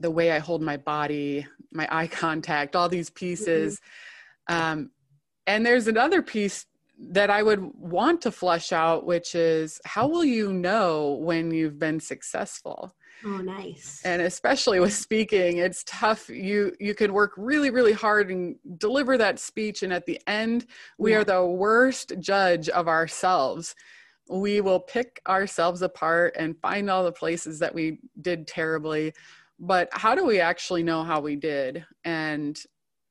the 0.00 0.10
way 0.10 0.32
i 0.32 0.38
hold 0.38 0.62
my 0.62 0.76
body 0.76 1.46
my 1.72 1.86
eye 1.90 2.06
contact 2.24 2.74
all 2.74 2.88
these 2.88 3.10
pieces. 3.10 3.80
Um, 4.48 4.90
and 5.46 5.64
there's 5.64 5.86
another 5.86 6.22
piece 6.22 6.66
that 6.98 7.30
i 7.30 7.42
would 7.42 7.60
want 7.78 8.20
to 8.22 8.30
flush 8.30 8.72
out 8.72 9.06
which 9.06 9.34
is 9.34 9.80
how 9.84 10.06
will 10.08 10.24
you 10.24 10.52
know 10.52 11.18
when 11.20 11.50
you've 11.50 11.78
been 11.78 12.00
successful 12.00 12.94
oh 13.24 13.38
nice. 13.38 14.00
And 14.04 14.22
especially 14.22 14.80
with 14.80 14.92
speaking 14.92 15.58
it's 15.58 15.84
tough. 15.86 16.28
You 16.28 16.74
you 16.80 16.94
can 16.94 17.12
work 17.12 17.32
really 17.36 17.70
really 17.70 17.92
hard 17.92 18.30
and 18.30 18.56
deliver 18.78 19.18
that 19.18 19.38
speech 19.38 19.82
and 19.82 19.92
at 19.92 20.06
the 20.06 20.20
end 20.26 20.66
we 20.98 21.12
Yeah. 21.12 21.18
are 21.18 21.24
the 21.24 21.44
worst 21.44 22.12
judge 22.20 22.68
of 22.68 22.88
ourselves. 22.88 23.74
We 24.28 24.60
will 24.60 24.80
pick 24.80 25.20
ourselves 25.28 25.82
apart 25.82 26.34
and 26.38 26.56
find 26.60 26.88
all 26.88 27.04
the 27.04 27.12
places 27.12 27.58
that 27.58 27.74
we 27.74 27.98
did 28.20 28.46
terribly. 28.46 29.12
But 29.58 29.88
how 29.92 30.14
do 30.14 30.24
we 30.24 30.40
actually 30.40 30.82
know 30.82 31.02
how 31.04 31.20
we 31.20 31.36
did? 31.36 31.84
And 32.04 32.58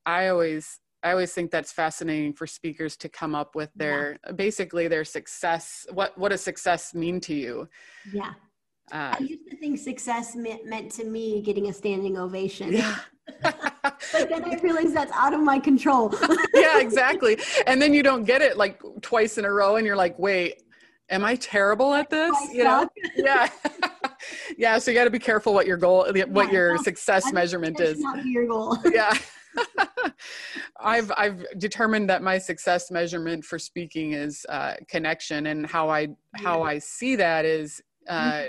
i 0.06 0.28
always 0.28 0.80
i 1.02 1.10
always 1.10 1.32
think 1.32 1.50
that's 1.50 1.72
fascinating 1.72 2.32
for 2.32 2.46
speakers 2.46 2.96
to 2.96 3.08
come 3.08 3.34
up 3.34 3.54
with 3.54 3.70
their 3.76 4.18
basically 4.34 4.88
their 4.88 5.04
success 5.04 5.86
what 5.92 6.16
what 6.16 6.30
does 6.30 6.40
success 6.40 6.94
mean 6.94 7.20
to 7.20 7.34
you? 7.34 7.68
Yeah 8.12 8.32
uh, 8.92 9.14
i 9.18 9.22
used 9.22 9.48
to 9.50 9.56
think 9.56 9.78
success 9.78 10.34
meant, 10.36 10.64
meant 10.66 10.90
to 10.90 11.04
me 11.04 11.40
getting 11.42 11.68
a 11.68 11.72
standing 11.72 12.16
ovation 12.18 12.72
yeah 12.72 12.96
but 13.42 14.28
then 14.28 14.44
i 14.44 14.58
realized 14.62 14.94
that's 14.94 15.12
out 15.12 15.32
of 15.32 15.40
my 15.40 15.58
control 15.58 16.12
yeah, 16.54 16.80
exactly. 16.80 17.38
And 17.66 17.80
then 17.80 17.94
you 17.94 18.02
don't 18.02 18.24
get 18.24 18.42
it 18.42 18.56
like 18.56 18.80
twice 19.02 19.38
in 19.38 19.44
a 19.44 19.52
row, 19.52 19.76
and 19.76 19.86
you're 19.86 19.96
like, 19.96 20.18
wait, 20.18 20.62
am 21.08 21.24
I 21.24 21.36
terrible 21.36 21.94
at 21.94 22.10
this? 22.10 22.32
I 22.34 22.52
You 22.52 22.64
know? 22.64 22.88
Yeah. 23.16 23.48
yeah. 24.58 24.78
So 24.78 24.90
you 24.90 24.96
got 24.96 25.04
to 25.04 25.10
be 25.10 25.18
careful 25.18 25.54
what 25.54 25.66
your 25.66 25.76
goal, 25.76 26.06
what 26.28 26.46
Yeah, 26.48 26.52
your 26.52 26.78
success 26.78 27.26
I- 27.26 27.32
measurement 27.32 27.80
is. 27.80 28.00
not 28.00 28.24
your 28.24 28.46
goal 28.46 28.76
Yeah. 28.92 29.16
I've 30.80 31.10
I've 31.16 31.44
determined 31.58 32.08
that 32.10 32.22
my 32.22 32.38
success 32.38 32.90
measurement 32.90 33.44
for 33.44 33.58
speaking 33.58 34.12
is 34.12 34.46
uh, 34.48 34.74
connection, 34.88 35.46
and 35.46 35.66
how 35.66 35.88
I 35.90 36.08
how 36.34 36.62
I 36.62 36.78
see 36.78 37.16
that 37.16 37.44
is 37.44 37.80
uh, 38.08 38.44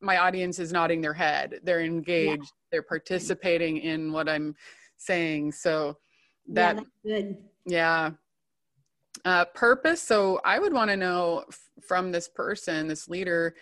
my 0.00 0.18
audience 0.18 0.58
is 0.58 0.72
nodding 0.72 1.00
their 1.00 1.14
head, 1.14 1.60
they're 1.62 1.80
engaged, 1.80 2.52
they're 2.70 2.82
participating 2.82 3.78
in 3.78 4.12
what 4.12 4.28
I'm 4.28 4.54
saying. 4.96 5.52
So 5.52 5.96
yeah 6.46 6.72
that 6.74 6.76
that's 6.76 6.88
good 7.04 7.36
yeah. 7.68 8.10
Uh, 9.24 9.44
purpose. 9.46 10.00
So 10.00 10.40
I 10.44 10.58
would 10.58 10.72
want 10.72 10.90
to 10.90 10.96
know 10.96 11.44
f- 11.48 11.60
from 11.86 12.10
this 12.10 12.28
person, 12.28 12.88
this 12.88 13.08
leader, 13.08 13.54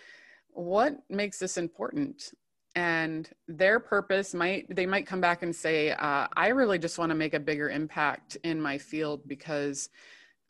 what 0.49 0.97
makes 1.09 1.39
this 1.39 1.57
important? 1.57 2.31
And 2.75 3.29
their 3.47 3.79
purpose 3.79 4.33
might, 4.33 4.73
they 4.73 4.85
might 4.85 5.07
come 5.07 5.19
back 5.19 5.41
and 5.41 5.55
say, 5.55 5.91
uh, 5.91 6.27
I 6.37 6.49
really 6.49 6.77
just 6.77 6.99
want 6.99 7.09
to 7.09 7.15
make 7.15 7.33
a 7.33 7.39
bigger 7.39 7.69
impact 7.69 8.37
in 8.43 8.61
my 8.61 8.77
field 8.77 9.27
because 9.27 9.89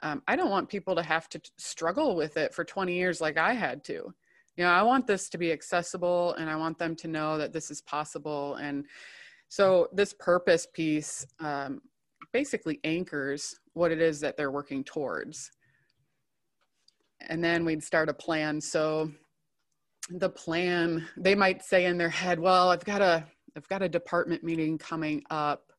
um, 0.04 0.22
I 0.28 0.36
don't 0.36 0.52
want 0.52 0.70
people 0.70 0.96
to 0.96 1.04
have 1.04 1.30
to 1.30 1.40
t- 1.40 1.50
struggle 1.58 2.16
with 2.16 2.38
it 2.38 2.54
for 2.54 2.64
20 2.64 2.94
years 2.94 3.22
like 3.22 3.38
I 3.38 3.54
had 3.54 3.84
to. 3.86 4.14
You 4.58 4.64
know, 4.64 4.72
I 4.72 4.82
want 4.82 5.06
this 5.06 5.30
to 5.30 5.38
be 5.38 5.52
accessible 5.52 6.34
and 6.34 6.50
I 6.50 6.56
want 6.56 6.80
them 6.80 6.96
to 6.98 7.08
know 7.08 7.38
that 7.38 7.54
this 7.54 7.70
is 7.70 7.82
possible. 7.82 8.56
And 8.56 8.86
so 9.50 9.88
this 9.94 10.14
purpose 10.14 10.68
piece, 10.74 11.26
um, 11.40 11.80
basically 12.34 12.80
anchors 12.84 13.56
what 13.74 13.92
it 13.92 14.02
is 14.02 14.20
that 14.22 14.36
they're 14.36 14.52
working 14.52 14.84
towards. 14.84 15.52
And 17.30 17.44
then 17.44 17.66
we'd 17.66 17.84
start 17.84 18.10
a 18.10 18.14
plan. 18.14 18.60
So 18.60 19.12
the 20.10 20.30
plan, 20.30 21.08
they 21.18 21.36
might 21.36 21.64
say 21.64 21.86
in 21.86 21.98
their 21.98 22.10
head, 22.10 22.40
well, 22.40 22.70
I've 22.70 22.86
got 22.86 23.02
a 23.02 23.26
I've 23.56 23.68
got 23.70 23.82
a 23.82 23.90
department 23.90 24.44
meeting 24.44 24.78
coming 24.78 25.24
up. 25.32 25.72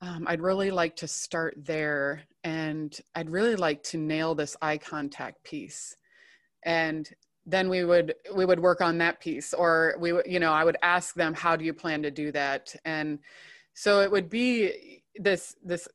Um, 0.00 0.24
I'd 0.26 0.40
really 0.40 0.70
like 0.70 0.96
to 0.96 1.08
start 1.08 1.54
there 1.58 2.22
and 2.44 2.98
I'd 3.14 3.28
really 3.28 3.56
like 3.56 3.82
to 3.84 3.98
nail 3.98 4.34
this 4.34 4.56
eye 4.62 4.78
contact 4.78 5.44
piece. 5.44 5.96
And 6.64 7.08
then 7.46 7.68
we 7.68 7.84
would 7.84 8.14
we 8.34 8.44
would 8.44 8.60
work 8.60 8.80
on 8.80 8.98
that 8.98 9.20
piece 9.20 9.54
or 9.54 9.94
we 10.00 10.12
would 10.12 10.26
you 10.26 10.40
know 10.40 10.52
I 10.52 10.64
would 10.64 10.76
ask 10.82 11.14
them 11.14 11.32
how 11.32 11.56
do 11.56 11.64
you 11.64 11.72
plan 11.72 12.02
to 12.02 12.10
do 12.10 12.32
that? 12.32 12.74
And 12.84 13.20
so 13.74 14.00
it 14.00 14.10
would 14.10 14.28
be 14.28 15.02
this 15.16 15.54
this 15.62 15.86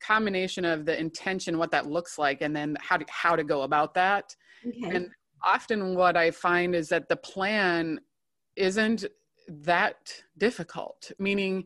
combination 0.00 0.64
of 0.64 0.84
the 0.84 0.98
intention 0.98 1.58
what 1.58 1.70
that 1.70 1.86
looks 1.86 2.18
like 2.18 2.42
and 2.42 2.54
then 2.54 2.76
how 2.80 2.96
to 2.96 3.04
how 3.08 3.36
to 3.36 3.44
go 3.44 3.62
about 3.62 3.94
that. 3.94 4.34
Okay. 4.66 4.96
And 4.96 5.10
often 5.44 5.96
what 5.96 6.16
i 6.16 6.30
find 6.30 6.74
is 6.74 6.88
that 6.88 7.08
the 7.08 7.16
plan 7.16 7.98
isn't 8.54 9.04
that 9.48 9.96
difficult 10.38 11.10
meaning 11.18 11.64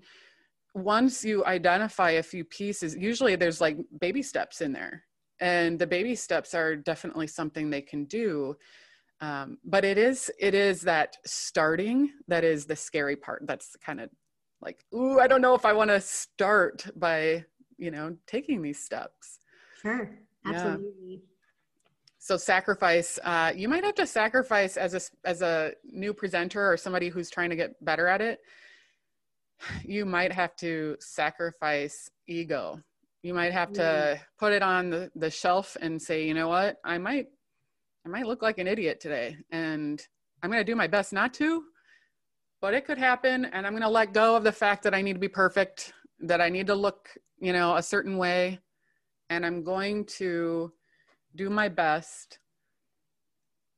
once 0.74 1.22
you 1.24 1.44
identify 1.44 2.12
a 2.12 2.22
few 2.22 2.42
pieces 2.44 2.96
usually 2.96 3.36
there's 3.36 3.60
like 3.60 3.76
baby 4.00 4.22
steps 4.22 4.60
in 4.60 4.72
there. 4.72 5.02
And 5.38 5.78
the 5.78 5.86
baby 5.86 6.14
steps 6.14 6.54
are 6.54 6.74
definitely 6.74 7.26
something 7.26 7.68
they 7.68 7.82
can 7.82 8.06
do 8.06 8.56
um, 9.20 9.58
but 9.64 9.84
it 9.84 9.98
is 9.98 10.30
it 10.38 10.54
is 10.54 10.82
that 10.82 11.16
starting 11.24 12.10
that 12.28 12.44
is 12.44 12.66
the 12.66 12.76
scary 12.76 13.16
part. 13.16 13.42
That's 13.46 13.76
kind 13.76 14.00
of 14.00 14.10
like 14.62 14.84
ooh 14.94 15.20
i 15.20 15.26
don't 15.26 15.42
know 15.42 15.54
if 15.54 15.66
i 15.66 15.72
want 15.72 15.90
to 15.90 16.00
start 16.00 16.86
by 16.96 17.44
you 17.78 17.90
know 17.90 18.16
taking 18.26 18.62
these 18.62 18.82
steps. 18.82 19.38
Sure. 19.80 20.10
Absolutely. 20.44 20.92
Yeah. 21.08 21.16
so 22.18 22.36
sacrifice 22.36 23.18
uh, 23.24 23.52
you 23.54 23.68
might 23.68 23.84
have 23.84 23.94
to 23.94 24.06
sacrifice 24.06 24.76
as 24.76 24.94
a 24.94 25.00
as 25.28 25.42
a 25.42 25.72
new 25.84 26.12
presenter 26.12 26.70
or 26.70 26.76
somebody 26.76 27.08
who's 27.08 27.30
trying 27.30 27.50
to 27.50 27.56
get 27.56 27.82
better 27.84 28.06
at 28.06 28.20
it. 28.20 28.40
You 29.84 30.04
might 30.04 30.32
have 30.32 30.54
to 30.56 30.96
sacrifice 31.00 32.10
ego. 32.26 32.80
You 33.22 33.34
might 33.34 33.52
have 33.52 33.72
to 33.72 34.20
put 34.38 34.52
it 34.52 34.62
on 34.62 34.90
the, 34.90 35.10
the 35.16 35.30
shelf 35.30 35.76
and 35.80 36.00
say 36.00 36.26
you 36.26 36.34
know 36.34 36.48
what? 36.48 36.76
I 36.84 36.98
might 36.98 37.28
i 38.06 38.08
might 38.08 38.26
look 38.26 38.40
like 38.40 38.58
an 38.58 38.66
idiot 38.66 39.00
today 39.00 39.36
and 39.50 40.06
i'm 40.42 40.50
going 40.50 40.60
to 40.60 40.72
do 40.72 40.76
my 40.76 40.86
best 40.86 41.12
not 41.12 41.34
to 41.34 41.64
but 42.62 42.72
it 42.72 42.86
could 42.86 42.98
happen 42.98 43.44
and 43.46 43.66
i'm 43.66 43.72
going 43.72 43.82
to 43.82 43.88
let 43.88 44.14
go 44.14 44.34
of 44.36 44.44
the 44.44 44.52
fact 44.52 44.82
that 44.82 44.94
i 44.94 45.02
need 45.02 45.12
to 45.12 45.18
be 45.18 45.28
perfect 45.28 45.92
that 46.20 46.40
i 46.40 46.48
need 46.48 46.66
to 46.66 46.74
look 46.74 47.10
you 47.38 47.52
know 47.52 47.76
a 47.76 47.82
certain 47.82 48.16
way 48.16 48.58
and 49.28 49.44
i'm 49.44 49.62
going 49.62 50.04
to 50.04 50.72
do 51.36 51.50
my 51.50 51.68
best. 51.68 52.38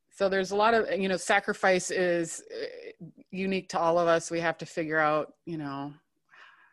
So 0.09 0.27
there's 0.29 0.51
a 0.51 0.55
lot 0.55 0.73
of 0.73 0.99
you 0.99 1.07
know 1.07 1.17
sacrifice 1.17 1.91
is 1.91 2.41
uh, 2.51 3.05
unique 3.31 3.69
to 3.69 3.79
all 3.79 3.99
of 3.99 4.07
us. 4.07 4.31
We 4.31 4.39
have 4.39 4.57
to 4.59 4.65
figure 4.65 4.97
out 4.97 5.33
you 5.45 5.57
know 5.57 5.93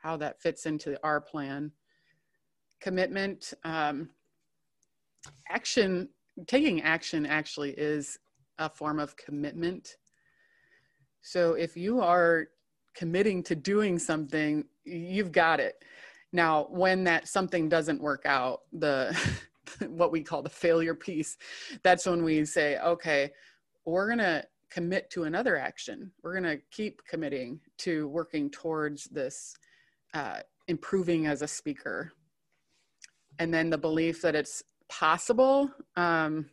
how 0.03 0.17
that 0.19 0.41
fits 0.41 0.67
into 0.67 0.99
our 1.05 1.21
plan. 1.21 1.73
Commitment 2.81 3.53
um, 3.65 4.11
action 5.49 6.09
taking 6.47 6.83
action 6.83 7.27
actually 7.27 7.71
is 7.73 8.19
a 8.59 8.69
form 8.69 8.99
of 8.99 9.17
commitment 9.17 9.97
so 11.27 11.55
if 11.55 11.77
you 11.77 12.01
are 12.03 12.47
committing 12.95 13.43
to 13.43 13.57
doing 13.57 13.99
something, 13.99 14.65
you've 14.85 15.33
got 15.33 15.59
it. 15.59 15.75
Now, 16.33 16.69
when 16.71 17.03
that 17.05 17.27
something 17.27 17.69
doesn't 17.69 18.01
work 18.01 18.23
out, 18.27 18.61
the 18.73 19.13
what 19.89 20.13
we 20.13 20.23
call 20.23 20.43
the 20.43 20.49
failure 20.49 20.95
piece, 20.95 21.37
that's 21.83 22.07
when 22.07 22.23
we 22.23 22.45
say, 22.45 22.79
okay, 22.79 23.33
we're 23.85 24.07
going 24.07 24.21
to 24.21 24.45
commit 24.71 25.11
to 25.11 25.25
another 25.25 25.57
action. 25.57 26.13
We're 26.23 26.41
going 26.41 26.59
to 26.59 26.63
keep 26.71 27.03
committing 27.09 27.59
to 27.79 28.07
working 28.07 28.49
towards 28.49 29.07
this 29.07 29.57
uh, 30.15 30.39
improving 30.69 31.27
as 31.27 31.43
a 31.43 31.49
speaker. 31.49 32.13
And 33.41 33.53
then 33.53 33.69
the 33.69 33.79
belief 33.79 34.23
that 34.23 34.37
it's 34.37 34.63
possible. 34.89 35.71
Um, 35.97 36.47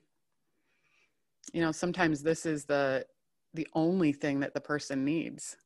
you 1.53 1.61
know, 1.61 1.71
sometimes 1.71 2.23
this 2.23 2.45
is 2.45 2.65
the 2.65 3.05
the 3.53 3.67
only 3.73 4.11
thing 4.11 4.39
that 4.39 4.53
the 4.53 4.61
person 4.61 5.05
needs. 5.05 5.57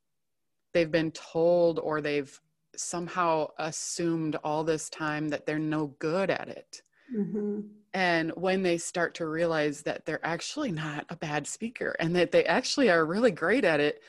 They've 0.74 0.92
been 0.92 1.12
told 1.12 1.80
or 1.80 2.02
they've 2.02 2.40
somehow 2.76 3.48
assumed 3.58 4.36
all 4.44 4.64
this 4.64 4.90
time 4.90 5.30
that 5.30 5.46
they're 5.46 5.58
no 5.58 5.88
good 6.00 6.30
at 6.30 6.50
it. 6.50 6.82
Mm-hmm. 7.16 7.62
And 7.94 8.32
when 8.36 8.62
they 8.62 8.78
start 8.78 9.16
to 9.16 9.26
realize 9.26 9.82
that 9.84 10.06
they're 10.06 10.26
actually 10.26 10.72
not 10.72 11.06
a 11.10 11.16
bad 11.16 11.48
speaker 11.48 11.96
and 12.00 12.16
that 12.16 12.32
they 12.32 12.46
actually 12.46 12.90
are 12.90 13.06
really 13.06 13.32
great 13.32 13.64
at 13.64 13.80
it, 13.80 14.04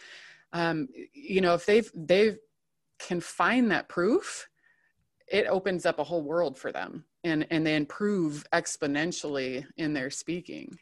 um, 0.52 0.88
you 1.12 1.40
know, 1.40 1.54
if 1.54 1.64
they've 1.64 1.90
they've 1.94 2.38
can 2.98 3.20
find 3.20 3.70
that 3.70 3.88
proof, 3.88 4.48
it 5.28 5.46
opens 5.46 5.86
up 5.86 5.98
a 5.98 6.04
whole 6.04 6.22
world 6.22 6.58
for 6.58 6.72
them, 6.72 7.04
and 7.24 7.46
and 7.50 7.66
they 7.66 7.76
improve 7.76 8.46
exponentially 8.52 9.64
in 9.76 9.92
their 9.92 10.10
speaking. 10.10 10.78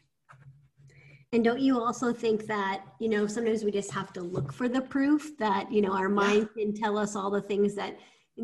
And 1.33 1.43
don't 1.43 1.59
you 1.59 1.77
also 1.79 2.13
think 2.13 2.45
that, 2.47 2.83
you 2.99 3.09
know, 3.09 3.27
sometimes 3.27 3.63
we 3.65 3.71
just 3.71 3.91
have 3.91 4.13
to 4.13 4.21
look 4.21 4.53
for 4.53 4.69
the 4.69 4.81
proof 4.81 5.37
that, 5.39 5.69
you 5.69 5.81
know, 5.81 5.91
our 5.91 6.07
mind 6.07 6.49
can 6.57 6.73
tell 6.73 6.97
us 6.97 7.17
all 7.17 7.29
the 7.29 7.41
things 7.41 7.75
that 7.75 7.97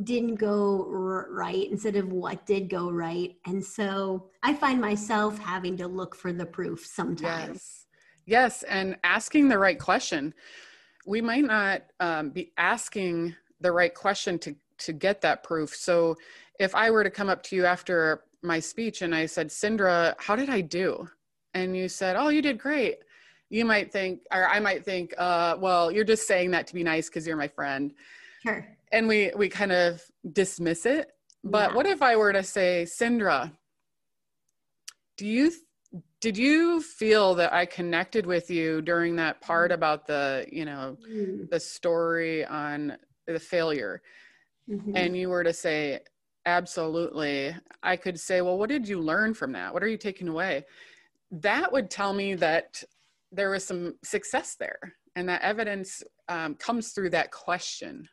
didn't 0.03 0.35
go 0.35 0.85
r- 0.91 1.27
right 1.31 1.71
instead 1.71 1.95
of 1.95 2.11
what 2.11 2.45
did 2.45 2.69
go 2.69 2.91
right. 2.91 3.37
And 3.45 3.63
so 3.63 4.29
I 4.41 4.53
find 4.53 4.81
myself 4.81 5.39
having 5.39 5.77
to 5.77 5.87
look 5.87 6.13
for 6.13 6.33
the 6.33 6.45
proof 6.45 6.85
sometimes. 6.85 7.47
Yes. 7.47 7.85
Yes. 8.25 8.63
And 8.63 8.97
asking 9.03 9.47
the 9.47 9.59
right 9.59 9.79
question. 9.79 10.33
We 11.05 11.21
might 11.21 11.45
not 11.45 11.83
um, 12.01 12.31
be 12.31 12.51
asking 12.57 13.35
the 13.61 13.71
right 13.71 13.93
question 13.93 14.39
to, 14.39 14.55
to 14.79 14.93
get 14.93 15.21
that 15.21 15.43
proof. 15.43 15.73
So 15.73 16.17
if 16.63 16.73
I 16.73 16.89
were 16.89 17.03
to 17.03 17.09
come 17.09 17.29
up 17.29 17.43
to 17.43 17.55
you 17.55 17.65
after 17.65 18.23
my 18.41 18.59
speech 18.59 19.01
and 19.01 19.13
I 19.13 19.25
said, 19.27 19.49
Cindra, 19.49 20.15
how 20.19 20.35
did 20.35 20.49
I 20.49 20.61
do? 20.61 21.07
and 21.53 21.75
you 21.75 21.87
said, 21.87 22.15
"Oh, 22.15 22.29
you 22.29 22.41
did 22.41 22.57
great," 22.57 22.99
you 23.49 23.65
might 23.65 23.91
think, 23.91 24.21
or 24.31 24.47
I 24.47 24.59
might 24.59 24.83
think, 24.83 25.13
uh, 25.17 25.57
"Well, 25.59 25.91
you're 25.91 26.03
just 26.03 26.27
saying 26.27 26.51
that 26.51 26.67
to 26.67 26.73
be 26.73 26.83
nice 26.83 27.09
because 27.09 27.27
you're 27.27 27.37
my 27.37 27.47
friend." 27.47 27.93
Sure. 28.43 28.67
And 28.91 29.07
we 29.07 29.31
we 29.35 29.49
kind 29.49 29.71
of 29.71 30.01
dismiss 30.31 30.85
it. 30.85 31.11
But 31.43 31.71
yeah. 31.71 31.75
what 31.75 31.85
if 31.85 32.01
I 32.01 32.15
were 32.15 32.33
to 32.33 32.43
say, 32.43 32.85
Cindra, 32.87 33.51
do 35.17 35.27
you 35.27 35.51
did 36.21 36.37
you 36.37 36.81
feel 36.81 37.35
that 37.35 37.53
I 37.53 37.65
connected 37.65 38.25
with 38.25 38.49
you 38.49 38.81
during 38.81 39.17
that 39.17 39.41
part 39.41 39.71
mm-hmm. 39.71 39.75
about 39.79 40.07
the 40.07 40.45
you 40.51 40.65
know 40.65 40.97
mm. 41.07 41.49
the 41.49 41.59
story 41.59 42.45
on 42.45 42.97
the 43.27 43.39
failure? 43.39 44.01
Mm-hmm. 44.69 44.95
And 44.95 45.17
you 45.17 45.27
were 45.27 45.43
to 45.43 45.51
say, 45.51 45.99
absolutely. 46.45 47.55
I 47.81 47.95
could 47.95 48.19
say, 48.19 48.41
well, 48.41 48.57
what 48.57 48.69
did 48.69 48.87
you 48.87 48.99
learn 48.99 49.33
from 49.33 49.51
that? 49.53 49.73
What 49.73 49.83
are 49.83 49.87
you 49.87 49.97
taking 49.97 50.27
away? 50.27 50.65
that 51.41 51.71
would 51.71 51.89
tell 51.89 52.13
me 52.13 52.35
that 52.35 52.83
there 53.31 53.49
was 53.49 53.65
some 53.65 53.95
success 54.03 54.55
there 54.59 54.79
and 55.15 55.27
that 55.27 55.41
evidence 55.41 56.03
um, 56.29 56.55
comes 56.55 56.91
through 56.91 57.09
that 57.09 57.31
question 57.31 58.07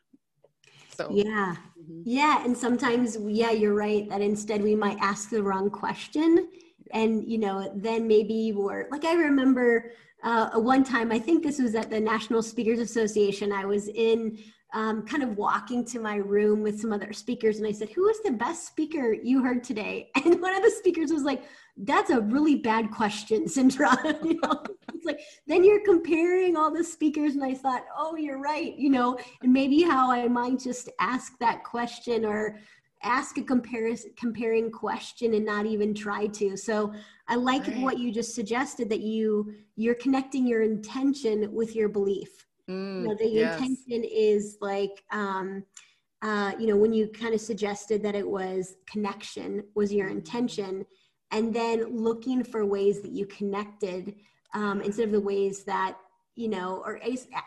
so 0.88 1.08
yeah 1.12 1.54
mm-hmm. 1.78 2.02
yeah 2.04 2.44
and 2.44 2.56
sometimes 2.56 3.18
yeah 3.26 3.50
you're 3.50 3.74
right 3.74 4.08
that 4.08 4.22
instead 4.22 4.62
we 4.62 4.74
might 4.74 4.98
ask 5.00 5.30
the 5.30 5.42
wrong 5.42 5.70
question 5.70 6.48
and 6.92 7.30
you 7.30 7.38
know 7.38 7.70
then 7.76 8.08
maybe 8.08 8.52
we're 8.54 8.86
like 8.90 9.04
i 9.04 9.14
remember 9.14 9.92
uh, 10.24 10.50
one 10.58 10.82
time 10.82 11.12
i 11.12 11.18
think 11.18 11.42
this 11.42 11.58
was 11.58 11.74
at 11.74 11.90
the 11.90 12.00
national 12.00 12.42
speakers 12.42 12.78
association 12.78 13.52
i 13.52 13.64
was 13.64 13.88
in 13.88 14.36
um, 14.72 15.04
kind 15.06 15.22
of 15.22 15.36
walking 15.36 15.84
to 15.84 15.98
my 15.98 16.16
room 16.16 16.62
with 16.62 16.80
some 16.80 16.92
other 16.92 17.12
speakers 17.12 17.58
and 17.58 17.66
i 17.66 17.72
said 17.72 17.90
who 17.90 18.02
was 18.02 18.20
the 18.24 18.30
best 18.30 18.66
speaker 18.66 19.12
you 19.12 19.42
heard 19.42 19.64
today 19.64 20.10
and 20.24 20.40
one 20.40 20.54
of 20.54 20.62
the 20.62 20.70
speakers 20.70 21.12
was 21.12 21.22
like 21.22 21.42
that's 21.84 22.10
a 22.10 22.20
really 22.20 22.56
bad 22.56 22.90
question, 22.90 23.44
Cindra. 23.46 23.96
you 24.24 24.38
know, 24.42 24.62
it's 24.92 25.04
like 25.04 25.20
then 25.46 25.64
you're 25.64 25.84
comparing 25.84 26.56
all 26.56 26.70
the 26.70 26.84
speakers, 26.84 27.34
and 27.34 27.44
I 27.44 27.54
thought, 27.54 27.84
oh, 27.96 28.16
you're 28.16 28.40
right. 28.40 28.76
You 28.76 28.90
know, 28.90 29.18
and 29.42 29.52
maybe 29.52 29.82
how 29.82 30.10
I 30.10 30.28
might 30.28 30.58
just 30.58 30.90
ask 30.98 31.38
that 31.38 31.64
question 31.64 32.24
or 32.24 32.58
ask 33.02 33.38
a 33.38 33.42
comparison 33.42 34.12
comparing 34.16 34.70
question 34.70 35.32
and 35.32 35.46
not 35.46 35.64
even 35.64 35.94
try 35.94 36.26
to 36.26 36.54
so 36.54 36.92
i 37.28 37.34
like 37.34 37.66
right. 37.66 37.80
what 37.80 37.98
you 37.98 38.12
just 38.12 38.34
suggested 38.34 38.90
that 38.90 39.00
you 39.00 39.54
you're 39.76 39.94
connecting 39.94 40.46
your 40.46 40.60
intention 40.60 41.50
with 41.50 41.74
your 41.74 41.88
belief 41.88 42.46
mm, 42.70 43.02
you 43.02 43.08
know, 43.08 43.14
the 43.14 43.28
yes. 43.28 43.60
intention 43.60 44.04
is 44.04 44.56
like 44.60 45.04
um 45.10 45.64
uh, 46.22 46.52
you 46.58 46.66
know 46.66 46.76
when 46.76 46.92
you 46.92 47.08
kind 47.08 47.34
of 47.34 47.40
suggested 47.40 48.02
that 48.02 48.14
it 48.14 48.28
was 48.28 48.74
connection 48.86 49.64
was 49.74 49.92
your 49.92 50.08
intention 50.08 50.84
and 51.30 51.54
then 51.54 51.84
looking 51.96 52.42
for 52.42 52.66
ways 52.66 53.00
that 53.00 53.12
you 53.12 53.26
connected 53.26 54.14
um, 54.52 54.80
instead 54.82 55.04
of 55.04 55.12
the 55.12 55.20
ways 55.20 55.64
that 55.64 55.96
you 56.36 56.48
know 56.48 56.82
or 56.84 57.00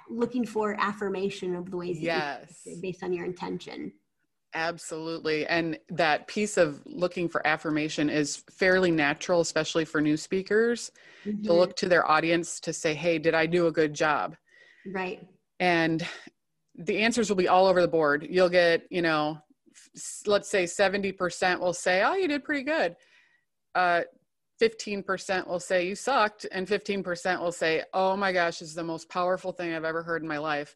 looking 0.10 0.46
for 0.46 0.76
affirmation 0.80 1.56
of 1.56 1.70
the 1.70 1.78
ways 1.78 2.00
yes 2.00 2.68
based 2.82 3.04
on 3.04 3.14
your 3.14 3.26
intention 3.26 3.92
absolutely 4.56 5.46
and 5.48 5.80
that 5.90 6.28
piece 6.28 6.58
of 6.58 6.82
looking 6.86 7.28
for 7.28 7.46
affirmation 7.46 8.10
is 8.10 8.44
fairly 8.52 8.92
natural 8.92 9.42
especially 9.42 9.86
for 9.86 10.02
new 10.02 10.18
speakers 10.18 10.92
mm-hmm. 11.26 11.42
to 11.44 11.54
look 11.54 11.76
to 11.76 11.88
their 11.88 12.10
audience 12.10 12.60
to 12.60 12.74
say 12.74 12.94
hey 12.94 13.18
did 13.18 13.34
i 13.34 13.46
do 13.46 13.68
a 13.68 13.72
good 13.72 13.94
job 13.94 14.36
right. 14.88 15.26
And 15.60 16.06
the 16.76 17.00
answers 17.00 17.30
will 17.30 17.36
be 17.36 17.48
all 17.48 17.68
over 17.68 17.82
the 17.82 17.88
board. 17.88 18.28
You'll 18.30 18.50
get 18.50 18.84
you 18.90 19.02
know 19.02 19.40
let's 20.28 20.50
say 20.50 20.66
70% 20.66 21.60
will 21.60 21.74
say 21.74 22.04
oh 22.04 22.16
you 22.16 22.28
did 22.28 22.44
pretty 22.44 22.64
good. 22.64 22.96
Uh, 23.76 24.02
15% 24.62 25.48
will 25.48 25.60
say 25.60 25.88
you 25.88 25.96
sucked. 25.96 26.46
And 26.52 26.68
15% 26.68 27.40
will 27.40 27.52
say 27.52 27.84
oh 27.94 28.16
my 28.16 28.32
gosh 28.32 28.60
this 28.60 28.70
is 28.70 28.76
the 28.76 28.84
most 28.84 29.10
powerful 29.10 29.52
thing 29.52 29.74
i've 29.74 29.84
ever 29.84 30.04
heard 30.04 30.22
in 30.22 30.28
my 30.28 30.38
life. 30.38 30.76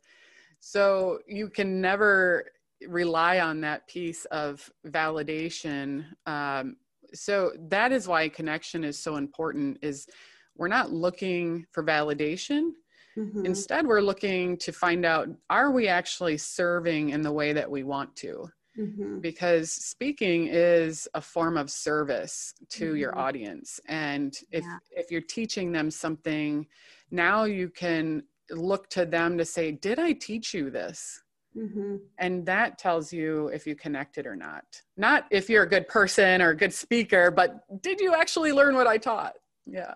So 0.59 1.19
you 1.27 1.49
can 1.49 1.79
never 1.81 2.45
rely 2.87 3.39
on 3.39 3.61
that 3.61 3.87
piece 3.87 4.25
of 4.25 4.69
validation. 4.87 6.05
Um, 6.25 6.77
so 7.13 7.53
that 7.69 7.91
is 7.91 8.07
why 8.07 8.29
connection 8.29 8.83
is 8.83 8.99
so 8.99 9.15
important 9.15 9.77
is 9.81 10.07
we're 10.55 10.67
not 10.67 10.91
looking 10.91 11.65
for 11.71 11.83
validation 11.83 12.71
mm-hmm. 13.17 13.45
instead 13.45 13.85
we're 13.85 14.01
looking 14.01 14.57
to 14.57 14.71
find 14.71 15.05
out 15.05 15.27
are 15.49 15.71
we 15.71 15.87
actually 15.87 16.37
serving 16.37 17.09
in 17.09 17.21
the 17.21 17.31
way 17.31 17.53
that 17.53 17.69
we 17.69 17.83
want 17.83 18.15
to 18.15 18.47
mm-hmm. 18.77 19.19
because 19.19 19.71
speaking 19.71 20.47
is 20.47 21.07
a 21.13 21.21
form 21.21 21.57
of 21.57 21.69
service 21.69 22.53
to 22.69 22.89
mm-hmm. 22.89 22.97
your 22.97 23.17
audience 23.17 23.79
and 23.87 24.39
if 24.51 24.63
yeah. 24.63 24.77
if 24.91 25.11
you're 25.11 25.21
teaching 25.21 25.71
them 25.71 25.89
something 25.89 26.65
now 27.11 27.43
you 27.43 27.69
can 27.69 28.23
look 28.51 28.89
to 28.89 29.05
them 29.05 29.37
to 29.37 29.43
say 29.43 29.71
did 29.71 29.99
i 29.99 30.13
teach 30.13 30.53
you 30.53 30.69
this 30.69 31.21
Mm-hmm. 31.57 31.95
And 32.19 32.45
that 32.45 32.77
tells 32.77 33.11
you 33.11 33.47
if 33.47 33.65
you 33.65 33.75
connected 33.75 34.27
or 34.27 34.35
not. 34.35 34.63
Not 34.95 35.25
if 35.31 35.49
you're 35.49 35.63
a 35.63 35.69
good 35.69 35.87
person 35.87 36.41
or 36.41 36.49
a 36.49 36.57
good 36.57 36.73
speaker, 36.73 37.31
but 37.31 37.81
did 37.81 37.99
you 37.99 38.13
actually 38.13 38.51
learn 38.51 38.75
what 38.75 38.87
I 38.87 38.97
taught? 38.97 39.33
Yeah. 39.65 39.95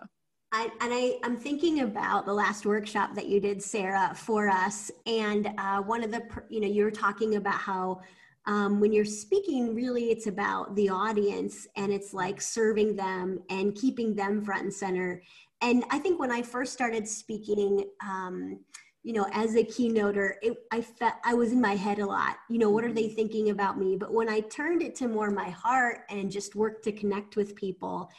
I, 0.54 0.64
and 0.82 0.93
I, 0.93 1.18
I'm 1.24 1.38
thinking 1.38 1.82
about 1.82 2.26
the 2.26 2.34
last 2.34 2.66
workshop 2.66 3.16
that 3.16 3.28
you 3.28 3.39
did, 3.39 3.64
Sarah, 3.64 4.12
for 4.14 4.49
us. 4.49 4.91
And 5.06 5.49
uh, 5.58 5.82
one 5.82 6.04
of 6.04 6.12
the, 6.12 6.24
you 6.49 6.60
know, 6.60 6.68
you 6.68 6.84
were 6.84 6.91
talking 6.91 7.36
about 7.36 7.56
how 7.56 8.02
um, 8.45 8.82
when 8.82 8.91
you're 8.91 9.06
speaking, 9.06 9.74
really 9.74 10.12
it's 10.12 10.28
about 10.28 10.76
the 10.76 10.89
audience 10.89 11.68
and 11.78 11.93
it's 11.93 12.14
like 12.14 12.41
serving 12.41 12.95
them 12.95 13.39
and 13.49 13.76
keeping 13.76 14.14
them 14.14 14.43
front 14.43 14.64
and 14.64 14.74
center. 14.74 15.22
And 15.62 15.86
I 15.89 15.99
think 15.99 16.20
when 16.20 16.32
I 16.32 16.41
first 16.41 16.74
started 16.74 17.08
speaking, 17.08 17.86
um, 18.04 18.60
you 19.04 19.14
know, 19.14 19.28
as 19.32 19.56
a 19.56 19.64
keynoter, 19.64 20.34
it, 20.41 20.58
I 20.72 20.82
felt 20.82 21.14
I 21.24 21.34
was 21.34 21.52
in 21.52 21.62
my 21.62 21.76
head 21.76 21.99
a 21.99 22.06
lot. 22.06 22.38
You 22.49 22.60
know, 22.60 22.70
what 22.70 22.84
are 22.84 22.93
they 22.93 23.10
thinking 23.10 23.52
about 23.52 23.80
me? 23.80 23.95
But 23.95 24.14
when 24.14 24.28
I 24.28 24.41
turned 24.41 24.82
it 24.82 24.95
to 24.95 25.08
more 25.08 25.32
my 25.32 25.49
heart 25.49 26.02
and 26.10 26.32
just 26.32 26.56
worked 26.56 26.84
to 26.86 26.91
connect 26.91 27.36
with 27.36 27.56
people 27.56 28.10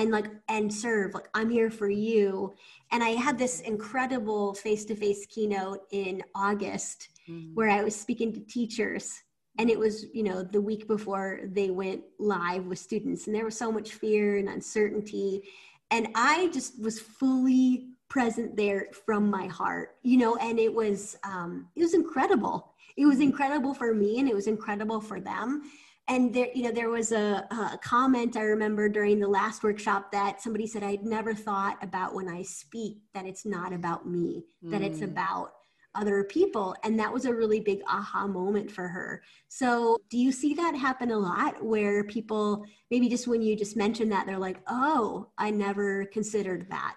and 0.00 0.10
like 0.10 0.26
and 0.48 0.72
serve 0.72 1.14
like 1.14 1.28
i'm 1.34 1.50
here 1.50 1.70
for 1.70 1.88
you. 1.88 2.54
And 2.92 3.04
i 3.04 3.10
had 3.10 3.38
this 3.38 3.60
incredible 3.60 4.54
face-to-face 4.54 5.26
keynote 5.26 5.80
in 5.92 6.22
august 6.34 7.08
mm-hmm. 7.28 7.54
where 7.54 7.68
i 7.70 7.82
was 7.82 7.94
speaking 7.94 8.32
to 8.32 8.40
teachers 8.40 9.22
and 9.58 9.68
it 9.68 9.78
was 9.78 10.06
you 10.14 10.22
know 10.22 10.42
the 10.42 10.60
week 10.60 10.88
before 10.88 11.40
they 11.52 11.70
went 11.70 12.02
live 12.18 12.64
with 12.66 12.78
students 12.78 13.26
and 13.26 13.36
there 13.36 13.44
was 13.44 13.56
so 13.56 13.70
much 13.70 13.92
fear 13.92 14.38
and 14.38 14.48
uncertainty. 14.48 15.42
And 15.90 16.08
i 16.14 16.48
just 16.52 16.80
was 16.80 16.98
fully 16.98 17.88
present 18.08 18.56
there 18.56 18.88
from 19.06 19.30
my 19.30 19.46
heart 19.46 19.96
you 20.02 20.16
know 20.16 20.36
and 20.36 20.58
it 20.58 20.72
was 20.72 21.16
um 21.24 21.68
it 21.76 21.82
was 21.82 21.94
incredible. 21.94 22.74
It 22.96 23.06
was 23.06 23.20
incredible 23.20 23.72
for 23.72 23.94
me 23.94 24.18
and 24.18 24.28
it 24.28 24.34
was 24.34 24.46
incredible 24.46 25.00
for 25.00 25.20
them 25.20 25.62
and 26.10 26.34
there 26.34 26.48
you 26.54 26.64
know 26.64 26.72
there 26.72 26.90
was 26.90 27.12
a, 27.12 27.46
a, 27.50 27.78
comment 27.82 28.36
i 28.36 28.42
remember 28.42 28.88
during 28.88 29.18
the 29.18 29.28
last 29.28 29.62
workshop 29.62 30.10
that 30.10 30.42
somebody 30.42 30.66
said 30.66 30.82
i'd 30.82 31.04
never 31.04 31.32
thought 31.32 31.78
about 31.82 32.14
when 32.14 32.28
i 32.28 32.42
speak 32.42 32.98
that 33.14 33.24
it's 33.24 33.46
not 33.46 33.72
about 33.72 34.06
me 34.06 34.44
mm. 34.62 34.70
that 34.70 34.82
it's 34.82 35.00
mm. 35.00 35.04
about 35.04 35.52
other 35.94 36.22
people 36.24 36.74
and 36.84 36.98
that 36.98 37.12
was 37.12 37.24
a 37.24 37.34
really 37.34 37.60
big 37.60 37.80
aha 37.88 38.26
moment 38.26 38.70
for 38.70 38.86
her 38.86 39.22
so 39.48 39.96
do 40.08 40.18
you 40.18 40.30
see 40.30 40.54
that 40.54 40.74
happen 40.74 41.10
a 41.10 41.18
lot 41.18 41.62
where 41.64 42.04
people 42.04 42.64
maybe 42.90 43.08
just 43.08 43.26
when 43.26 43.42
you 43.42 43.56
just 43.56 43.76
mentioned 43.76 44.10
that 44.12 44.26
they're 44.26 44.38
like 44.38 44.60
oh 44.68 45.28
i 45.38 45.50
never 45.50 46.04
considered 46.06 46.66
that 46.70 46.94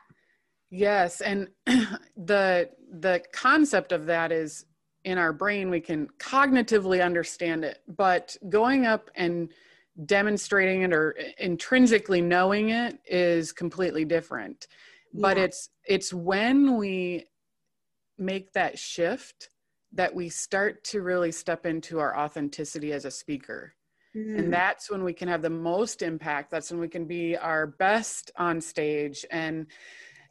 yes 0.70 1.22
and 1.22 1.48
the 2.16 2.70
the 3.00 3.22
concept 3.32 3.92
of 3.92 4.06
that 4.06 4.32
is 4.32 4.66
in 5.04 5.18
our 5.18 5.34
brain 5.34 5.70
we 5.70 5.80
can 5.80 6.08
cognitively 6.20 7.04
understand 7.04 7.64
it 7.64 7.82
but 7.88 8.36
going 8.50 8.86
up 8.86 9.10
and 9.16 9.50
demonstrating 10.06 10.82
it 10.82 10.94
or 10.94 11.12
intrinsically 11.38 12.22
knowing 12.22 12.70
it 12.70 13.00
is 13.06 13.52
completely 13.52 14.06
different 14.06 14.68
yeah. 15.14 15.22
but 15.22 15.38
it's 15.38 15.70
it's 15.86 16.14
when 16.14 16.78
we 16.78 17.26
make 18.18 18.52
that 18.54 18.78
shift 18.80 19.50
that 19.92 20.14
we 20.14 20.30
start 20.30 20.84
to 20.84 21.02
really 21.02 21.32
step 21.32 21.66
into 21.66 22.00
our 22.00 22.18
authenticity 22.18 22.92
as 22.92 23.06
a 23.06 23.12
speaker 23.12 23.76
mm. 24.16 24.40
and 24.40 24.52
that's 24.52 24.90
when 24.90 25.04
we 25.04 25.14
can 25.14 25.28
have 25.28 25.42
the 25.42 25.50
most 25.50 26.02
impact 26.02 26.50
that's 26.50 26.72
when 26.72 26.80
we 26.80 26.88
can 26.88 27.06
be 27.06 27.38
our 27.38 27.68
best 27.68 28.32
on 28.38 28.60
stage 28.60 29.26
and 29.30 29.68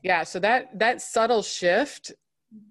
yeah 0.03 0.25
so 0.25 0.41
that 0.41 0.77
that 0.77 1.01
subtle 1.01 1.43
shift 1.43 2.13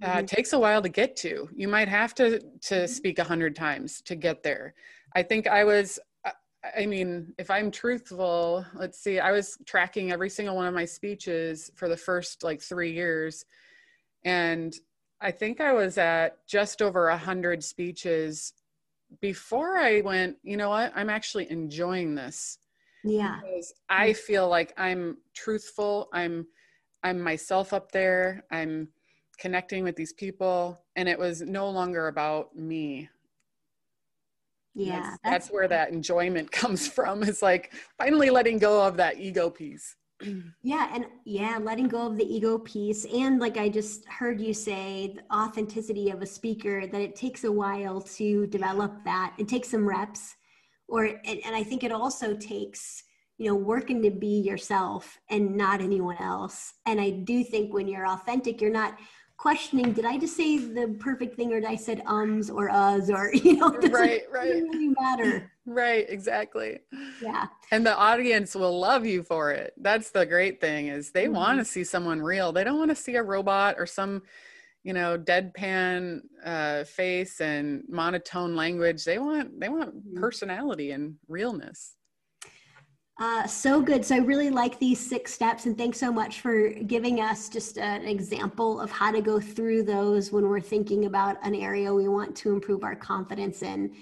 uh, 0.02 0.08
mm-hmm. 0.08 0.26
takes 0.26 0.54
a 0.54 0.60
while 0.60 0.82
to 0.82 0.90
get 0.90 1.16
to. 1.18 1.50
You 1.56 1.68
might 1.68 1.88
have 1.88 2.14
to 2.16 2.40
to 2.40 2.46
mm-hmm. 2.76 2.86
speak 2.86 3.20
a 3.20 3.24
hundred 3.24 3.56
times 3.56 4.02
to 4.04 4.16
get 4.16 4.44
there. 4.44 4.74
I 5.16 5.24
think 5.24 5.48
I 5.48 5.64
was. 5.64 6.00
Uh, 6.26 6.32
I 6.78 6.86
mean, 6.86 7.34
if 7.38 7.50
I'm 7.50 7.72
truthful, 7.72 8.66
let's 8.76 9.00
see. 9.00 9.20
I 9.20 9.32
was 9.32 9.58
tracking 9.66 10.12
every 10.12 10.30
single 10.30 10.56
one 10.56 10.68
of 10.68 10.74
my 10.74 10.86
speeches 10.86 11.72
for 11.76 11.90
the 11.90 11.98
first 11.98 12.44
like 12.44 12.62
three 12.62 12.92
years, 12.92 13.46
and 14.24 14.74
I 15.22 15.32
think 15.32 15.62
I 15.62 15.74
was 15.74 15.98
at 15.98 16.46
just 16.48 16.82
over 16.82 17.10
a 17.10 17.18
hundred 17.18 17.64
speeches 17.64 18.54
before 19.20 19.78
I 19.78 20.02
went. 20.02 20.38
You 20.44 20.58
know 20.58 20.70
what? 20.70 20.92
I'm 20.96 21.10
actually 21.10 21.50
enjoying 21.52 22.16
this. 22.16 22.58
Yeah. 23.04 23.40
Because 23.42 23.74
I 23.90 24.12
mm. 24.12 24.18
feel 24.18 24.48
like 24.48 24.74
I'm 24.78 25.18
truthful. 25.36 26.10
I'm 26.14 26.48
I'm 27.04 27.20
myself 27.20 27.74
up 27.74 27.92
there. 27.92 28.44
I'm 28.52 28.90
connecting 29.42 29.84
with 29.84 29.96
these 29.96 30.14
people 30.14 30.80
and 30.96 31.10
it 31.10 31.18
was 31.18 31.42
no 31.42 31.68
longer 31.68 32.08
about 32.08 32.56
me. 32.56 33.10
Yeah 34.76 35.02
that's, 35.02 35.20
that's, 35.24 35.48
where 35.50 35.68
that 35.68 35.89
enjoyment 35.89 36.52
comes 36.62 36.88
from. 36.88 37.24
It's 37.24 37.42
like 37.42 37.74
finally 37.98 38.30
letting 38.30 38.60
go 38.60 38.86
of 38.86 38.96
that 38.98 39.20
ego 39.20 39.50
piece. 39.50 39.96
Yeah 40.62 40.88
and 40.94 41.08
yeah 41.26 41.58
letting 41.60 41.88
go 41.88 42.06
of 42.06 42.16
the 42.16 42.24
ego 42.24 42.60
piece. 42.60 43.06
And 43.06 43.39
like 43.39 43.58
i 43.58 43.68
just 43.68 44.06
heard 44.06 44.39
you 44.39 44.54
say 44.54 45.16
the 45.16 45.36
authenticity 45.36 46.12
of 46.12 46.22
a 46.22 46.28
speaker 46.28 46.86
that 46.86 47.02
it 47.02 47.16
takes 47.16 47.44
a 47.44 47.52
while 47.52 48.00
to 48.18 48.46
develop 48.48 49.04
that. 49.06 49.34
It 49.39 49.48
takes 49.48 49.70
some 49.72 49.88
reps 49.88 50.36
or 50.88 51.06
and, 51.06 51.39
and 51.46 51.56
i 51.56 51.64
think 51.64 51.84
it 51.84 51.92
also 51.92 52.36
takes 52.36 53.04
you 53.39 53.48
know 53.48 53.56
working 53.56 54.04
to 54.04 54.12
be 54.12 54.42
yourself 54.42 55.18
and 55.32 55.58
not 55.58 55.82
anyone 55.82 56.18
else. 56.20 56.74
And 56.86 57.02
i 57.02 57.10
do 57.10 57.44
think 57.44 57.74
when 57.74 57.88
you're 57.88 58.08
authentic 58.08 58.62
you're 58.62 58.80
not 58.84 59.00
questioning 59.42 59.92
did 59.92 60.06
i 60.06 60.20
just 60.20 60.38
say 60.38 60.60
the 60.60 60.96
perfect 61.00 61.36
thing 61.36 61.52
or 61.52 61.60
did 61.60 61.68
i 61.68 61.76
said 61.76 62.04
ums 62.06 62.52
or 62.52 62.70
us 62.70 63.10
or 63.10 63.34
you 63.44 63.58
know 63.58 63.72
right 63.89 64.22
right. 64.32 64.64
really 64.64 64.94
matter. 65.00 65.52
Right 65.66 66.06
exactly. 66.10 66.80
Yeah. 67.22 67.48
And 67.72 67.86
the 67.86 67.96
audience 67.96 68.56
will 68.56 68.80
love 68.80 69.06
you 69.06 69.24
for 69.24 69.52
it. 69.52 69.74
That's 69.78 70.10
the 70.10 70.26
great 70.26 70.60
thing 70.60 70.88
is 70.88 71.12
they 71.12 71.26
mm-hmm. 71.26 71.36
want 71.36 71.60
to 71.60 71.66
see 71.66 71.84
someone 71.84 72.22
real. 72.22 72.52
They 72.52 72.64
don't 72.64 72.80
want 72.80 72.89
to 72.89 72.96
see 72.96 73.16
a 73.16 73.24
robot 73.24 73.76
or 73.78 73.86
some 73.86 74.24
you 74.84 74.94
know 74.94 75.18
deadpan 75.18 76.22
uh, 76.44 76.84
face 76.86 77.42
and 77.42 77.84
monotone 77.88 78.56
language. 78.56 79.04
They 79.04 79.20
want 79.20 79.60
they 79.60 79.70
want 79.70 79.96
mm-hmm. 79.96 80.20
personality 80.20 80.92
and 80.92 81.16
realness 81.28 81.96
uh, 83.22 83.45
so 83.45 83.84
good. 83.84 84.03
So 84.03 84.15
I 84.15 84.17
really 84.17 84.49
like 84.49 84.80
these 84.80 84.99
six 84.99 85.32
steps, 85.32 85.67
and 85.67 85.78
thanks 85.78 85.99
so 85.99 86.11
much 86.11 86.41
for 86.41 86.69
giving 86.69 87.22
us 87.22 87.49
just 87.49 87.78
an 87.78 88.01
example 88.03 88.82
of 88.82 88.89
how 88.89 89.11
to 89.11 89.22
go 89.22 89.39
through 89.39 89.84
those 89.84 90.32
when 90.32 90.49
we're 90.49 90.59
thinking 90.59 91.05
about 91.05 91.38
an 91.45 91.53
area 91.53 91.93
we 91.93 92.07
want 92.07 92.36
to 92.38 92.51
improve 92.51 92.84
our 92.84 92.95
confidence 92.95 93.61
in. 93.61 93.95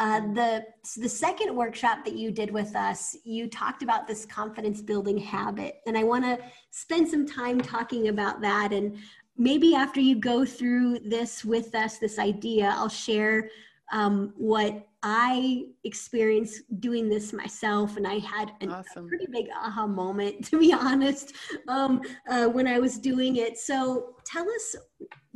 Uh, 0.00 0.20
the 0.32 0.64
the 0.96 1.08
second 1.08 1.54
workshop 1.54 2.02
that 2.06 2.14
you 2.14 2.30
did 2.30 2.50
with 2.50 2.74
us, 2.74 3.14
you 3.24 3.46
talked 3.46 3.82
about 3.82 4.06
this 4.06 4.24
confidence 4.24 4.80
building 4.80 5.18
habit, 5.18 5.80
and 5.86 5.98
I 5.98 6.04
want 6.04 6.24
to 6.24 6.38
spend 6.70 7.06
some 7.06 7.26
time 7.26 7.60
talking 7.60 8.08
about 8.08 8.40
that. 8.40 8.72
And 8.72 8.96
maybe 9.36 9.74
after 9.74 10.00
you 10.00 10.14
go 10.14 10.46
through 10.46 11.00
this 11.00 11.44
with 11.44 11.74
us, 11.74 11.98
this 11.98 12.18
idea, 12.18 12.72
I'll 12.74 12.88
share 12.88 13.50
um, 13.92 14.32
what 14.38 14.88
I 15.02 15.64
experienced 15.84 16.62
doing 16.80 17.08
this 17.08 17.32
myself, 17.32 17.96
and 17.96 18.06
I 18.06 18.18
had 18.18 18.52
an, 18.60 18.70
awesome. 18.70 19.06
a 19.06 19.08
pretty 19.08 19.26
big 19.30 19.46
aha 19.56 19.86
moment, 19.86 20.44
to 20.50 20.58
be 20.58 20.72
honest, 20.72 21.34
um, 21.68 22.00
uh, 22.28 22.46
when 22.46 22.66
I 22.66 22.78
was 22.78 22.98
doing 22.98 23.36
it. 23.36 23.58
So, 23.58 24.14
tell 24.24 24.48
us, 24.48 24.76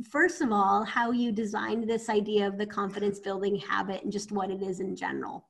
first 0.09 0.41
of 0.41 0.51
all, 0.51 0.83
how 0.83 1.11
you 1.11 1.31
designed 1.31 1.89
this 1.89 2.09
idea 2.09 2.47
of 2.47 2.57
the 2.57 2.65
confidence 2.65 3.19
building 3.19 3.57
habit 3.57 4.03
and 4.03 4.11
just 4.11 4.31
what 4.31 4.49
it 4.49 4.61
is 4.61 4.79
in 4.79 4.95
general 4.95 5.45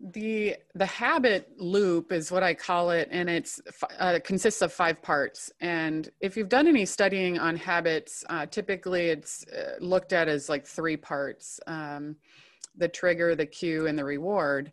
the 0.00 0.54
the 0.76 0.86
habit 0.86 1.50
loop 1.58 2.12
is 2.12 2.30
what 2.30 2.44
i 2.44 2.54
call 2.54 2.90
it 2.90 3.08
and 3.10 3.28
it's 3.28 3.60
uh, 3.98 4.18
consists 4.24 4.62
of 4.62 4.72
five 4.72 5.02
parts. 5.02 5.50
And 5.60 6.08
if 6.20 6.36
you've 6.36 6.48
done 6.48 6.68
any 6.68 6.86
studying 6.86 7.38
on 7.38 7.56
habits 7.56 8.24
uh, 8.30 8.46
typically 8.46 9.06
it's 9.06 9.44
uh, 9.48 9.74
looked 9.80 10.12
at 10.12 10.28
as 10.28 10.48
like 10.48 10.66
three 10.66 10.96
parts 10.96 11.58
um, 11.66 12.14
the 12.76 12.86
trigger 12.88 13.34
the 13.34 13.46
cue 13.46 13.88
and 13.88 13.98
the 13.98 14.04
reward. 14.04 14.70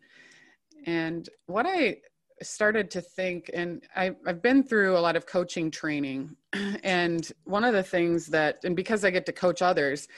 And 0.86 1.28
what 1.48 1.66
i 1.66 1.98
started 2.44 2.92
to 2.92 3.02
think 3.02 3.50
and 3.54 3.82
I, 3.96 4.14
i've 4.28 4.42
been 4.42 4.62
through 4.62 4.98
a 4.98 5.00
lot 5.00 5.16
of 5.16 5.26
coaching 5.26 5.72
training 5.72 6.36
and 6.84 7.32
one 7.46 7.64
of 7.64 7.74
the 7.74 7.82
things 7.82 8.28
that 8.28 8.60
and 8.66 8.76
because 8.76 9.06
i 9.06 9.10
get 9.10 9.26
to 9.28 9.32
coach 9.32 9.62
others 9.62 10.10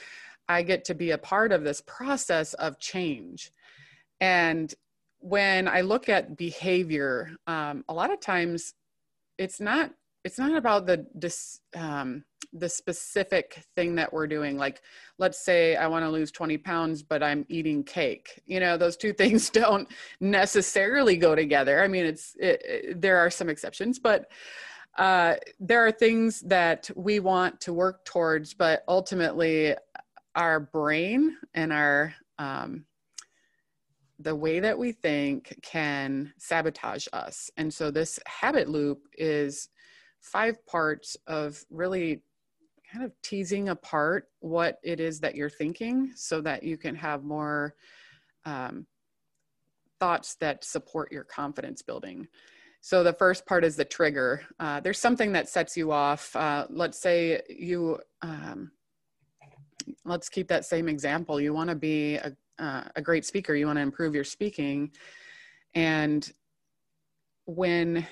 i 0.48 0.62
get 0.62 0.84
to 0.86 0.94
be 0.94 1.12
a 1.12 1.18
part 1.18 1.52
of 1.52 1.62
this 1.62 1.80
process 1.86 2.54
of 2.54 2.78
change. 2.78 3.52
And 4.20 4.74
when 5.20 5.68
I 5.68 5.80
look 5.80 6.08
at 6.08 6.36
behavior, 6.36 7.30
um, 7.46 7.84
a 7.88 7.94
lot 7.94 8.12
of 8.12 8.20
times 8.20 8.74
it's 9.38 9.60
not 9.60 9.92
it's 10.24 10.38
not 10.38 10.56
about 10.56 10.86
the 10.86 11.06
this 11.14 11.60
um, 11.76 12.24
the 12.52 12.68
specific 12.68 13.62
thing 13.76 13.94
that 13.96 14.12
we're 14.12 14.26
doing. 14.26 14.56
Like, 14.56 14.80
let's 15.18 15.44
say 15.44 15.76
I 15.76 15.86
want 15.86 16.04
to 16.04 16.10
lose 16.10 16.30
20 16.30 16.58
pounds, 16.58 17.02
but 17.02 17.22
I'm 17.22 17.44
eating 17.48 17.84
cake. 17.84 18.40
You 18.46 18.60
know, 18.60 18.76
those 18.76 18.96
two 18.96 19.12
things 19.22 19.50
don't 19.50 19.88
necessarily 20.20 21.16
go 21.16 21.34
together. 21.34 21.82
I 21.82 21.88
mean, 21.88 22.04
it's 22.04 22.34
it, 22.38 22.62
it, 22.64 23.00
there 23.00 23.18
are 23.18 23.30
some 23.30 23.48
exceptions, 23.48 23.98
but 23.98 24.30
uh, 24.96 25.36
there 25.60 25.86
are 25.86 25.92
things 25.92 26.40
that 26.40 26.90
we 26.96 27.20
want 27.20 27.60
to 27.60 27.72
work 27.72 28.04
towards, 28.04 28.54
but 28.54 28.82
ultimately 28.88 29.74
our 30.34 30.58
brain 30.58 31.36
and 31.54 31.72
our 31.72 32.14
um, 32.38 32.84
the 34.18 34.34
way 34.34 34.60
that 34.60 34.76
we 34.76 34.92
think 34.92 35.58
can 35.62 36.32
sabotage 36.38 37.06
us. 37.12 37.50
And 37.56 37.72
so 37.72 37.90
this 37.90 38.18
habit 38.26 38.68
loop 38.68 39.06
is 39.16 39.68
five 40.20 40.64
parts 40.66 41.16
of 41.26 41.64
really 41.70 42.22
kind 42.90 43.04
of 43.04 43.12
teasing 43.22 43.68
apart 43.68 44.28
what 44.40 44.78
it 44.82 44.98
is 44.98 45.20
that 45.20 45.34
you're 45.34 45.50
thinking 45.50 46.10
so 46.16 46.40
that 46.40 46.62
you 46.62 46.76
can 46.76 46.94
have 46.94 47.22
more 47.22 47.74
um, 48.44 48.86
thoughts 50.00 50.34
that 50.36 50.64
support 50.64 51.12
your 51.12 51.24
confidence 51.24 51.82
building. 51.82 52.26
So 52.80 53.02
the 53.02 53.12
first 53.12 53.44
part 53.46 53.64
is 53.64 53.76
the 53.76 53.84
trigger. 53.84 54.42
Uh, 54.58 54.80
there's 54.80 54.98
something 54.98 55.32
that 55.32 55.48
sets 55.48 55.76
you 55.76 55.92
off. 55.92 56.34
Uh, 56.34 56.66
let's 56.70 56.98
say 56.98 57.42
you, 57.48 57.98
um, 58.22 58.70
let's 60.04 60.28
keep 60.28 60.48
that 60.48 60.64
same 60.64 60.88
example. 60.88 61.40
You 61.40 61.52
want 61.52 61.70
to 61.70 61.76
be 61.76 62.16
a, 62.16 62.36
uh, 62.58 62.84
a 62.96 63.02
great 63.02 63.24
speaker. 63.24 63.54
You 63.54 63.66
want 63.66 63.78
to 63.78 63.82
improve 63.82 64.14
your 64.14 64.24
speaking, 64.24 64.90
and 65.74 66.30
when 67.46 68.06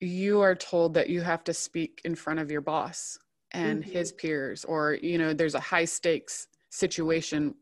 you 0.00 0.40
are 0.40 0.54
told 0.54 0.94
that 0.94 1.08
you 1.08 1.20
have 1.20 1.44
to 1.44 1.54
speak 1.54 2.00
in 2.04 2.14
front 2.14 2.40
of 2.40 2.50
your 2.50 2.60
boss 2.60 3.18
and 3.52 3.82
mm-hmm. 3.82 3.92
his 3.92 4.12
peers, 4.12 4.64
or 4.64 4.94
you 4.94 5.18
know, 5.18 5.32
there's 5.32 5.54
a 5.54 5.60
high 5.60 5.84
stakes 5.84 6.48
situation 6.70 7.54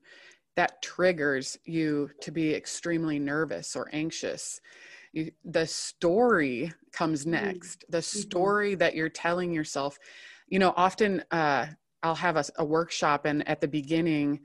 that 0.57 0.83
triggers 0.83 1.59
you 1.65 2.11
to 2.21 2.31
be 2.31 2.55
extremely 2.55 3.19
nervous 3.19 3.75
or 3.75 3.89
anxious 3.93 4.61
you, 5.13 5.31
the 5.45 5.67
story 5.67 6.73
comes 6.93 7.23
mm-hmm. 7.23 7.33
next 7.33 7.85
the 7.89 7.99
mm-hmm. 7.99 8.19
story 8.19 8.75
that 8.75 8.95
you're 8.95 9.09
telling 9.09 9.53
yourself 9.53 9.99
you 10.49 10.59
know 10.59 10.73
often 10.77 11.23
uh, 11.31 11.67
i'll 12.03 12.15
have 12.15 12.37
a, 12.37 12.45
a 12.57 12.65
workshop 12.65 13.25
and 13.25 13.47
at 13.49 13.61
the 13.61 13.69
beginning 13.69 14.41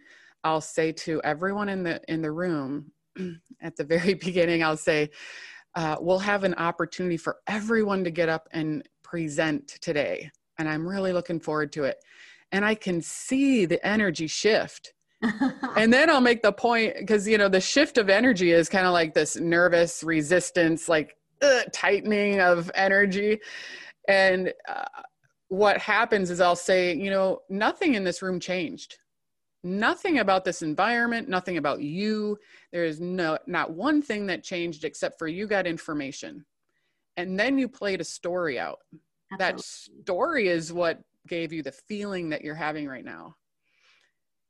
i'll 0.48 0.62
say 0.62 0.91
to 0.91 1.22
everyone 1.24 1.70
in 1.70 1.84
the 1.84 2.02
in 2.08 2.22
the 2.22 2.32
room 2.32 2.91
at 3.62 3.76
the 3.76 3.84
very 3.84 4.14
beginning 4.28 4.64
i'll 4.64 4.78
say 4.78 5.10
uh, 5.76 5.95
we'll 6.00 6.18
have 6.18 6.43
an 6.43 6.56
opportunity 6.56 7.18
for 7.18 7.38
everyone 7.45 8.04
to 8.04 8.10
get 8.10 8.30
up 8.30 8.48
and 8.52 8.88
present 9.04 9.68
today 9.82 10.30
and 10.58 10.68
i'm 10.68 10.88
really 10.88 11.14
looking 11.14 11.39
forward 11.39 11.72
to 11.72 11.84
it 11.84 11.98
and 12.52 12.66
i 12.66 12.74
can 12.74 13.02
see 13.02 13.66
the 13.66 13.86
energy 13.86 14.28
shift 14.28 14.93
and 15.76 15.91
then 15.91 16.12
I'll 16.12 16.22
make 16.22 16.43
the 16.43 16.52
point 16.52 16.95
because 17.00 17.28
you 17.28 17.39
know 17.39 17.50
the 17.50 17.60
shift 17.60 17.98
of 17.98 18.08
energy 18.08 18.52
is 18.52 18.70
kind 18.70 18.86
of 18.86 18.93
like 18.93 19.16
this 19.16 19.36
nervous 19.36 20.04
resistance, 20.04 20.88
like 20.88 21.18
uh, 21.41 21.62
tightening 21.74 22.39
of 22.39 22.70
energy. 22.76 23.39
And 24.08 24.54
uh, 24.70 24.86
what 25.50 25.80
happens 25.80 26.30
is 26.30 26.39
I'll 26.39 26.56
say, 26.56 26.95
you 26.95 27.10
know, 27.10 27.39
nothing 27.50 27.95
in 27.95 28.04
this 28.04 28.22
room 28.22 28.39
changed. 28.39 28.98
Nothing 29.64 30.20
about 30.20 30.45
this 30.45 30.62
environment, 30.62 31.28
nothing 31.28 31.58
about 31.58 31.82
you. 31.82 32.38
There 32.72 32.86
is 32.86 32.99
no 32.99 33.38
not 33.47 33.72
one 33.72 34.01
thing 34.01 34.28
that 34.28 34.43
changed 34.43 34.84
except 34.84 35.18
for 35.18 35.28
you 35.28 35.47
got 35.47 35.68
information. 35.68 36.45
And 37.18 37.39
then 37.39 37.58
you 37.58 37.68
played 37.68 37.99
a 37.99 38.05
story 38.05 38.60
out. 38.60 38.80
Absolutely. 39.32 39.38
That 39.39 39.60
story 39.62 40.47
is 40.47 40.72
what 40.72 41.01
gave 41.28 41.51
you 41.51 41.64
the 41.64 41.72
feeling 41.72 42.30
that 42.30 42.43
you're 42.43 42.55
having 42.55 42.88
right 42.88 43.03
now. 43.03 43.36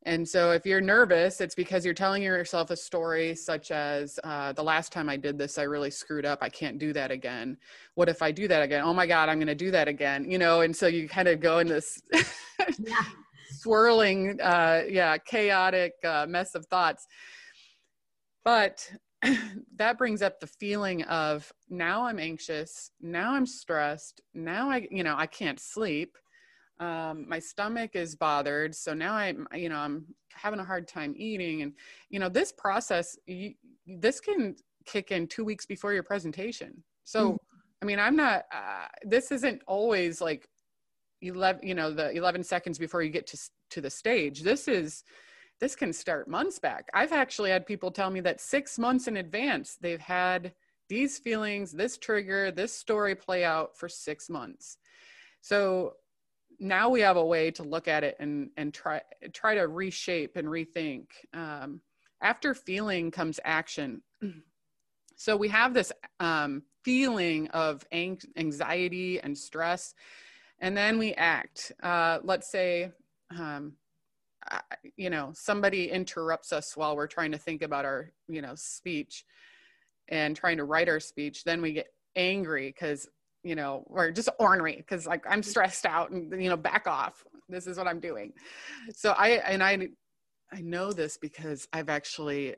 And 0.03 0.28
so 0.28 0.51
if 0.51 0.66
you're 0.66 0.80
nervous, 0.80 1.41
it's 1.41 1.55
because 1.55 1.84
you're 1.84 1.93
telling 1.93 2.24
yourself 2.24 2.72
a 2.72 2.78
story 2.78 3.36
such 3.36 3.72
as 3.72 4.18
uh, 4.24 4.53
the 4.53 4.64
last 4.64 4.93
time 4.93 5.10
I 5.10 5.18
did 5.18 5.38
this, 5.38 5.58
I 5.58 5.64
really 5.64 5.91
screwed 5.91 6.26
up. 6.26 6.39
I 6.41 6.47
can't 6.47 6.80
do 6.80 6.93
that 6.93 7.12
again. 7.12 7.58
What 7.95 8.08
if 8.08 8.22
I 8.22 8.32
do 8.32 8.47
that 8.47 8.62
again? 8.62 8.84
Oh 8.86 8.93
my 8.93 9.05
God, 9.05 9.28
I'm 9.28 9.38
going 9.38 9.47
to 9.47 9.55
do 9.55 9.70
that 9.72 9.89
again. 9.89 10.30
You 10.30 10.38
know, 10.38 10.62
and 10.62 10.74
so 10.74 10.88
you 10.88 11.10
kind 11.10 11.28
of 11.28 11.41
go 11.41 11.60
in 11.60 11.68
this 11.68 12.01
yeah. 12.80 13.03
swirling, 13.50 14.39
uh, 14.41 14.84
yeah, 14.88 15.18
chaotic 15.18 15.93
uh, 16.04 16.26
mess 16.28 16.56
of 16.56 16.66
thoughts. 16.68 17.06
But 18.43 18.89
that 19.76 19.98
brings 19.98 20.22
up 20.22 20.39
the 20.39 20.48
feeling 20.48 21.04
of 21.04 21.52
now 21.70 22.06
I'm 22.06 22.20
anxious, 22.20 22.91
now 23.02 23.34
I'm 23.34 23.45
stressed, 23.45 24.22
now 24.34 24.70
I, 24.70 24.88
you 24.91 25.04
know, 25.04 25.16
I 25.18 25.26
can't 25.26 25.60
sleep 25.60 26.18
um, 26.80 27.26
my 27.28 27.39
stomach 27.39 27.91
is 27.95 28.16
bothered 28.16 28.76
so 28.76 28.93
now 28.93 29.16
i'm 29.16 29.48
you 29.54 29.70
know 29.70 29.78
i'm 29.78 30.06
having 30.34 30.60
a 30.60 30.64
hard 30.64 30.88
time 30.88 31.14
eating 31.18 31.64
and 31.64 31.74
you 32.10 32.20
know 32.20 32.30
this 32.30 32.52
process 32.52 33.18
you, 33.26 33.54
this 33.86 34.20
can 34.20 34.56
kick 34.86 35.12
in 35.12 35.28
two 35.28 35.43
weeks 35.43 35.66
before 35.66 35.93
your 35.93 36.04
presentation 36.04 36.84
so 37.04 37.34
mm. 37.34 37.38
i 37.82 37.86
mean 37.86 38.00
i'm 38.00 38.16
not 38.16 38.43
uh, 38.54 38.86
this 39.04 39.32
isn't 39.32 39.62
always 39.68 40.22
like 40.22 40.48
11 41.22 41.68
you 41.68 41.74
know 41.74 41.91
the 41.91 42.11
11 42.11 42.43
seconds 42.43 42.78
before 42.78 43.01
you 43.01 43.09
get 43.09 43.28
to 43.28 43.38
to 43.70 43.82
the 43.82 43.89
stage 43.89 44.43
this 44.43 44.68
is 44.68 45.03
this 45.59 45.76
can 45.76 45.91
start 45.91 46.28
months 46.28 46.59
back. 46.59 46.88
I've 46.93 47.11
actually 47.11 47.49
had 47.49 47.65
people 47.65 47.91
tell 47.91 48.09
me 48.09 48.20
that 48.22 48.39
six 48.39 48.78
months 48.78 49.07
in 49.07 49.18
advance 49.18 49.78
they've 49.82 49.99
had 49.99 50.53
these 50.89 51.18
feelings 51.18 51.72
this 51.72 51.97
trigger 51.97 52.51
this 52.51 52.74
story 52.74 53.15
play 53.15 53.43
out 53.43 53.78
for 53.78 53.89
six 53.89 54.30
months. 54.30 54.78
So 55.41 55.93
now 56.59 56.89
we 56.89 57.01
have 57.01 57.18
a 57.18 57.26
way 57.26 57.51
to 57.51 57.63
look 57.63 57.88
at 57.88 58.03
it 58.03 58.15
and 58.20 58.49
and 58.57 58.74
try 58.74 59.01
try 59.34 59.55
to 59.55 59.68
reshape 59.68 60.36
and 60.36 60.47
rethink 60.47 61.07
um, 61.34 61.82
after 62.22 62.53
feeling 62.53 63.11
comes 63.11 63.39
action. 63.43 64.01
So 65.20 65.36
we 65.36 65.47
have 65.47 65.74
this 65.74 65.91
um, 66.20 66.61
feeling 66.84 67.47
of 67.47 67.84
anxiety 67.91 69.20
and 69.20 69.36
stress 69.36 69.95
and 70.60 70.76
then 70.76 70.97
we 70.97 71.14
act 71.14 71.72
uh, 71.84 72.20
let's 72.24 72.51
say 72.51 72.91
um, 73.38 73.74
you 74.95 75.10
know 75.10 75.32
somebody 75.34 75.89
interrupts 75.89 76.53
us 76.53 76.76
while 76.76 76.95
we're 76.95 77.08
trying 77.08 77.32
to 77.32 77.38
think 77.38 77.62
about 77.62 77.86
our 77.86 78.12
you 78.28 78.41
know 78.41 78.53
speech 78.55 79.26
and 80.10 80.36
trying 80.36 80.58
to 80.58 80.64
write 80.64 80.89
our 80.89 80.99
speech 80.99 81.43
then 81.43 81.62
we 81.62 81.74
get 81.74 81.88
angry 82.16 82.68
because 82.68 83.08
you 83.47 83.55
know, 83.55 83.86
we're 83.88 84.12
just 84.12 84.28
ornery 84.39 84.76
because 84.76 85.08
like 85.08 85.24
I'm 85.28 85.41
stressed 85.41 85.86
out 85.86 86.12
and 86.12 86.41
you 86.41 86.49
know, 86.49 86.58
back 86.58 86.86
off. 86.86 87.24
This 87.47 87.66
is 87.66 87.78
what 87.78 87.88
I'm 87.88 88.01
doing. 88.01 88.34
So 88.93 89.12
I 89.12 89.30
and 89.30 89.64
I 89.64 89.88
I 90.51 90.62
know 90.62 90.91
this 90.91 91.18
because 91.18 91.66
I've 91.72 91.88
actually 91.88 92.55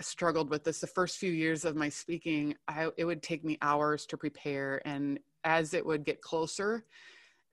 struggled 0.00 0.50
with 0.50 0.64
this 0.64 0.80
the 0.80 0.86
first 0.88 1.18
few 1.18 1.30
years 1.30 1.64
of 1.64 1.76
my 1.76 1.88
speaking. 1.88 2.56
I 2.66 2.88
it 2.96 3.04
would 3.04 3.22
take 3.22 3.44
me 3.44 3.56
hours 3.62 4.04
to 4.06 4.16
prepare 4.16 4.82
and 4.84 5.20
as 5.44 5.74
it 5.74 5.86
would 5.86 6.04
get 6.04 6.20
closer, 6.20 6.86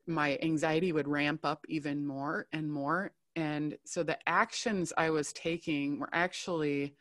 my 0.09 0.37
anxiety 0.41 0.91
would 0.91 1.07
ramp 1.07 1.41
up 1.43 1.65
even 1.69 2.05
more 2.05 2.47
and 2.51 2.71
more. 2.71 3.11
And 3.35 3.77
so 3.85 4.03
the 4.03 4.17
actions 4.27 4.91
I 4.97 5.11
was 5.11 5.31
taking 5.31 5.99
were 5.99 6.09
actually, 6.11 6.95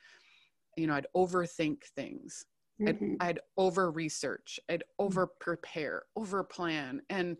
you 0.76 0.86
know, 0.86 0.94
I'd 0.94 1.06
overthink 1.16 1.84
things 1.96 2.44
Mm-hmm. 2.80 3.14
I'd, 3.20 3.28
I'd 3.28 3.40
over 3.56 3.90
research, 3.90 4.60
I'd 4.68 4.80
mm. 4.80 5.04
over 5.04 5.26
prepare, 5.26 6.04
over 6.14 6.44
plan. 6.44 7.02
And 7.10 7.36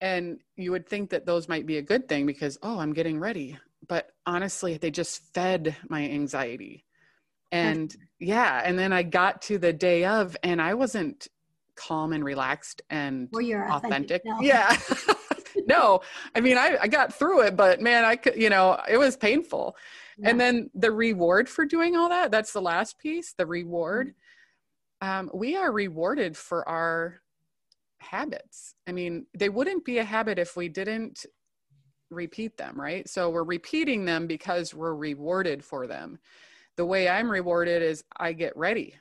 and 0.00 0.38
you 0.56 0.70
would 0.70 0.88
think 0.88 1.10
that 1.10 1.26
those 1.26 1.48
might 1.48 1.66
be 1.66 1.76
a 1.76 1.82
good 1.82 2.08
thing 2.08 2.26
because 2.26 2.58
oh 2.62 2.78
i'm 2.78 2.92
getting 2.92 3.18
ready 3.18 3.58
but 3.86 4.08
honestly 4.26 4.76
they 4.76 4.90
just 4.90 5.22
fed 5.34 5.76
my 5.88 6.02
anxiety 6.08 6.84
and 7.52 7.94
yeah 8.18 8.62
and 8.64 8.78
then 8.78 8.92
i 8.92 9.02
got 9.02 9.42
to 9.42 9.58
the 9.58 9.72
day 9.72 10.04
of 10.04 10.36
and 10.42 10.60
i 10.60 10.74
wasn't 10.74 11.28
calm 11.76 12.12
and 12.12 12.24
relaxed 12.24 12.82
and 12.90 13.28
authentic, 13.32 13.70
authentic. 13.70 14.22
No. 14.24 14.40
yeah 14.40 14.76
no 15.66 16.00
i 16.34 16.40
mean 16.40 16.58
I, 16.58 16.78
I 16.82 16.88
got 16.88 17.12
through 17.12 17.42
it 17.42 17.56
but 17.56 17.80
man 17.80 18.04
i 18.04 18.16
could 18.16 18.36
you 18.36 18.50
know 18.50 18.80
it 18.88 18.96
was 18.96 19.16
painful 19.16 19.76
yeah. 20.18 20.30
and 20.30 20.40
then 20.40 20.70
the 20.74 20.92
reward 20.92 21.48
for 21.48 21.64
doing 21.64 21.96
all 21.96 22.08
that 22.08 22.30
that's 22.30 22.52
the 22.52 22.62
last 22.62 22.98
piece 22.98 23.34
the 23.36 23.46
reward 23.46 24.08
mm-hmm 24.08 24.16
um, 25.02 25.30
we 25.32 25.56
are 25.56 25.72
rewarded 25.72 26.36
for 26.36 26.68
our 26.68 27.20
habits. 27.98 28.74
I 28.86 28.92
mean, 28.92 29.26
they 29.34 29.48
wouldn't 29.48 29.84
be 29.84 29.98
a 29.98 30.04
habit 30.04 30.38
if 30.38 30.56
we 30.56 30.68
didn't 30.68 31.24
repeat 32.10 32.56
them, 32.56 32.78
right? 32.78 33.08
So 33.08 33.30
we're 33.30 33.44
repeating 33.44 34.04
them 34.04 34.26
because 34.26 34.74
we're 34.74 34.94
rewarded 34.94 35.64
for 35.64 35.86
them. 35.86 36.18
The 36.76 36.84
way 36.84 37.08
I'm 37.08 37.30
rewarded 37.30 37.82
is 37.82 38.04
I 38.16 38.32
get 38.32 38.56
ready. 38.56 38.94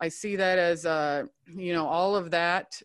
I 0.00 0.08
see 0.08 0.36
that 0.36 0.58
as 0.58 0.84
a, 0.84 1.28
you 1.46 1.72
know, 1.72 1.86
all 1.86 2.16
of 2.16 2.30
that 2.30 2.80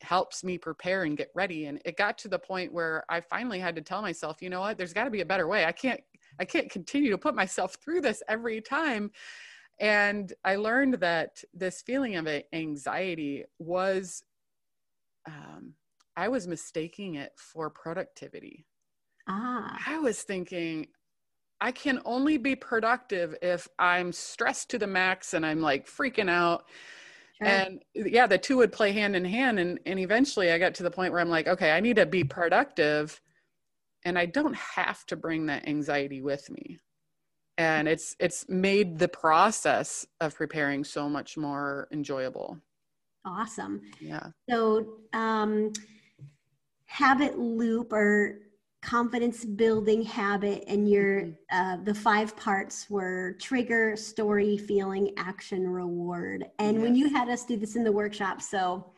helps 0.00 0.42
me 0.42 0.58
prepare 0.58 1.04
and 1.04 1.16
get 1.16 1.30
ready. 1.34 1.66
And 1.66 1.80
it 1.84 1.96
got 1.96 2.18
to 2.18 2.28
the 2.28 2.38
point 2.38 2.72
where 2.72 3.04
I 3.08 3.20
finally 3.20 3.58
had 3.58 3.76
to 3.76 3.82
tell 3.82 4.02
myself, 4.02 4.40
you 4.40 4.50
know 4.50 4.60
what, 4.60 4.78
there's 4.78 4.92
got 4.92 5.04
to 5.04 5.10
be 5.10 5.20
a 5.20 5.26
better 5.26 5.46
way. 5.46 5.64
I 5.64 5.72
can't, 5.72 6.00
I 6.40 6.44
can't 6.44 6.70
continue 6.70 7.10
to 7.10 7.18
put 7.18 7.34
myself 7.34 7.76
through 7.82 8.00
this 8.00 8.22
every 8.28 8.60
time 8.60 9.10
and 9.80 10.32
I 10.44 10.56
learned 10.56 10.94
that 10.94 11.42
this 11.52 11.82
feeling 11.82 12.16
of 12.16 12.28
anxiety 12.52 13.44
was, 13.58 14.22
um, 15.26 15.74
I 16.16 16.28
was 16.28 16.46
mistaking 16.46 17.16
it 17.16 17.32
for 17.36 17.70
productivity. 17.70 18.66
Ah. 19.28 19.76
I 19.86 19.98
was 19.98 20.22
thinking, 20.22 20.86
I 21.60 21.72
can 21.72 22.00
only 22.04 22.36
be 22.36 22.54
productive 22.54 23.36
if 23.40 23.68
I'm 23.78 24.12
stressed 24.12 24.70
to 24.70 24.78
the 24.78 24.86
max 24.86 25.34
and 25.34 25.46
I'm 25.46 25.60
like 25.60 25.86
freaking 25.86 26.28
out. 26.28 26.64
Sure. 27.38 27.48
And 27.48 27.82
yeah, 27.94 28.26
the 28.26 28.38
two 28.38 28.58
would 28.58 28.72
play 28.72 28.92
hand 28.92 29.16
in 29.16 29.24
hand. 29.24 29.58
And, 29.58 29.80
and 29.86 29.98
eventually 29.98 30.52
I 30.52 30.58
got 30.58 30.74
to 30.74 30.82
the 30.82 30.90
point 30.90 31.12
where 31.12 31.20
I'm 31.20 31.30
like, 31.30 31.48
okay, 31.48 31.72
I 31.72 31.80
need 31.80 31.96
to 31.96 32.06
be 32.06 32.22
productive 32.22 33.20
and 34.04 34.18
I 34.18 34.26
don't 34.26 34.54
have 34.54 35.06
to 35.06 35.16
bring 35.16 35.46
that 35.46 35.66
anxiety 35.66 36.20
with 36.20 36.50
me. 36.50 36.78
And 37.56 37.88
it's 37.88 38.16
it's 38.18 38.48
made 38.48 38.98
the 38.98 39.08
process 39.08 40.04
of 40.20 40.34
preparing 40.34 40.82
so 40.82 41.08
much 41.08 41.36
more 41.36 41.86
enjoyable. 41.92 42.58
Awesome. 43.24 43.80
Yeah. 44.00 44.28
So 44.50 44.98
um 45.12 45.72
habit 46.86 47.38
loop 47.38 47.92
or 47.92 48.40
confidence 48.84 49.44
building 49.44 50.02
habit 50.02 50.62
and 50.68 50.88
your 50.88 51.22
mm-hmm. 51.22 51.56
uh, 51.56 51.76
the 51.84 51.94
five 51.94 52.36
parts 52.36 52.88
were 52.90 53.34
trigger 53.40 53.96
story 53.96 54.58
feeling 54.58 55.10
action 55.16 55.66
reward 55.66 56.44
and 56.58 56.76
yes. 56.76 56.82
when 56.82 56.94
you 56.94 57.08
had 57.08 57.28
us 57.28 57.44
do 57.44 57.56
this 57.56 57.76
in 57.76 57.82
the 57.82 57.90
workshop 57.90 58.42
so 58.42 58.92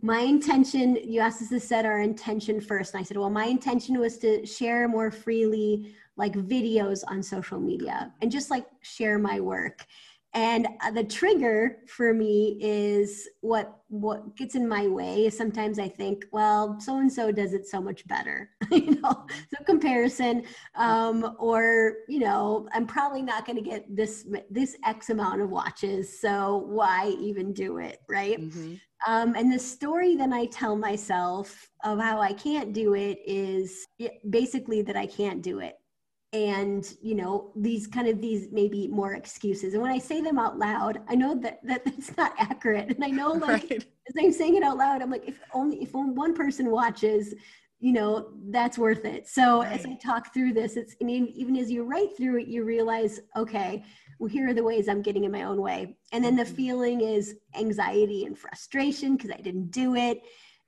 my 0.00 0.20
intention 0.20 0.96
you 1.04 1.20
asked 1.20 1.42
us 1.42 1.50
to 1.50 1.60
set 1.60 1.84
our 1.84 2.00
intention 2.00 2.58
first 2.60 2.94
and 2.94 3.00
i 3.00 3.04
said 3.04 3.18
well 3.18 3.28
my 3.28 3.44
intention 3.44 3.98
was 3.98 4.16
to 4.16 4.46
share 4.46 4.88
more 4.88 5.10
freely 5.10 5.94
like 6.16 6.32
videos 6.32 7.04
on 7.08 7.22
social 7.22 7.60
media 7.60 8.12
and 8.22 8.32
just 8.32 8.50
like 8.50 8.66
share 8.80 9.18
my 9.18 9.38
work 9.40 9.86
and 10.34 10.68
uh, 10.82 10.90
the 10.90 11.04
trigger 11.04 11.78
for 11.86 12.12
me 12.12 12.58
is 12.60 13.28
what 13.40 13.80
what 13.88 14.36
gets 14.36 14.54
in 14.54 14.68
my 14.68 14.86
way 14.86 15.24
is 15.26 15.36
sometimes 15.36 15.78
i 15.78 15.88
think 15.88 16.24
well 16.32 16.78
so 16.78 16.98
and 16.98 17.10
so 17.10 17.32
does 17.32 17.54
it 17.54 17.66
so 17.66 17.80
much 17.80 18.06
better 18.06 18.50
you 18.70 19.00
know 19.00 19.26
so 19.30 19.64
comparison 19.64 20.42
um, 20.74 21.34
or 21.38 21.94
you 22.08 22.18
know 22.18 22.68
i'm 22.74 22.86
probably 22.86 23.22
not 23.22 23.46
going 23.46 23.56
to 23.56 23.62
get 23.62 23.84
this 23.94 24.26
this 24.50 24.76
x 24.84 25.08
amount 25.08 25.40
of 25.40 25.48
watches 25.48 26.20
so 26.20 26.64
why 26.66 27.08
even 27.18 27.52
do 27.52 27.78
it 27.78 27.98
right 28.08 28.38
mm-hmm. 28.38 28.74
um, 29.06 29.34
and 29.34 29.50
the 29.50 29.58
story 29.58 30.14
that 30.14 30.32
i 30.32 30.44
tell 30.46 30.76
myself 30.76 31.70
of 31.84 31.98
how 31.98 32.20
i 32.20 32.32
can't 32.34 32.74
do 32.74 32.94
it 32.94 33.18
is 33.26 33.86
basically 34.28 34.82
that 34.82 34.96
i 34.96 35.06
can't 35.06 35.40
do 35.40 35.60
it 35.60 35.76
and 36.32 36.94
you 37.00 37.14
know 37.14 37.52
these 37.56 37.86
kind 37.86 38.06
of 38.06 38.20
these 38.20 38.48
maybe 38.52 38.86
more 38.88 39.14
excuses 39.14 39.72
and 39.72 39.82
when 39.82 39.90
i 39.90 39.98
say 39.98 40.20
them 40.20 40.38
out 40.38 40.58
loud 40.58 41.00
i 41.08 41.14
know 41.14 41.34
that, 41.34 41.58
that 41.64 41.82
that's 41.84 42.14
not 42.16 42.32
accurate 42.38 42.90
and 42.90 43.04
i 43.04 43.08
know 43.08 43.32
like 43.32 43.70
right. 43.70 43.86
as 44.08 44.14
i'm 44.18 44.32
saying 44.32 44.54
it 44.54 44.62
out 44.62 44.76
loud 44.76 45.00
i'm 45.00 45.10
like 45.10 45.26
if 45.26 45.38
only 45.54 45.82
if 45.82 45.94
only 45.94 46.12
one 46.12 46.34
person 46.34 46.70
watches 46.70 47.34
you 47.80 47.92
know 47.92 48.30
that's 48.50 48.76
worth 48.76 49.04
it 49.06 49.26
so 49.26 49.62
right. 49.62 49.72
as 49.72 49.86
i 49.86 49.94
talk 49.94 50.34
through 50.34 50.52
this 50.52 50.76
it's 50.76 50.96
I 51.00 51.04
mean, 51.04 51.28
even 51.28 51.56
as 51.56 51.70
you 51.70 51.84
write 51.84 52.16
through 52.16 52.40
it 52.40 52.48
you 52.48 52.64
realize 52.64 53.20
okay 53.36 53.84
well 54.18 54.28
here 54.28 54.48
are 54.48 54.54
the 54.54 54.64
ways 54.64 54.88
i'm 54.88 55.00
getting 55.00 55.24
in 55.24 55.32
my 55.32 55.44
own 55.44 55.62
way 55.62 55.96
and 56.12 56.22
then 56.22 56.36
the 56.36 56.42
mm-hmm. 56.42 56.54
feeling 56.54 57.00
is 57.00 57.36
anxiety 57.54 58.24
and 58.24 58.36
frustration 58.36 59.16
because 59.16 59.30
i 59.30 59.40
didn't 59.40 59.70
do 59.70 59.94
it 59.94 60.22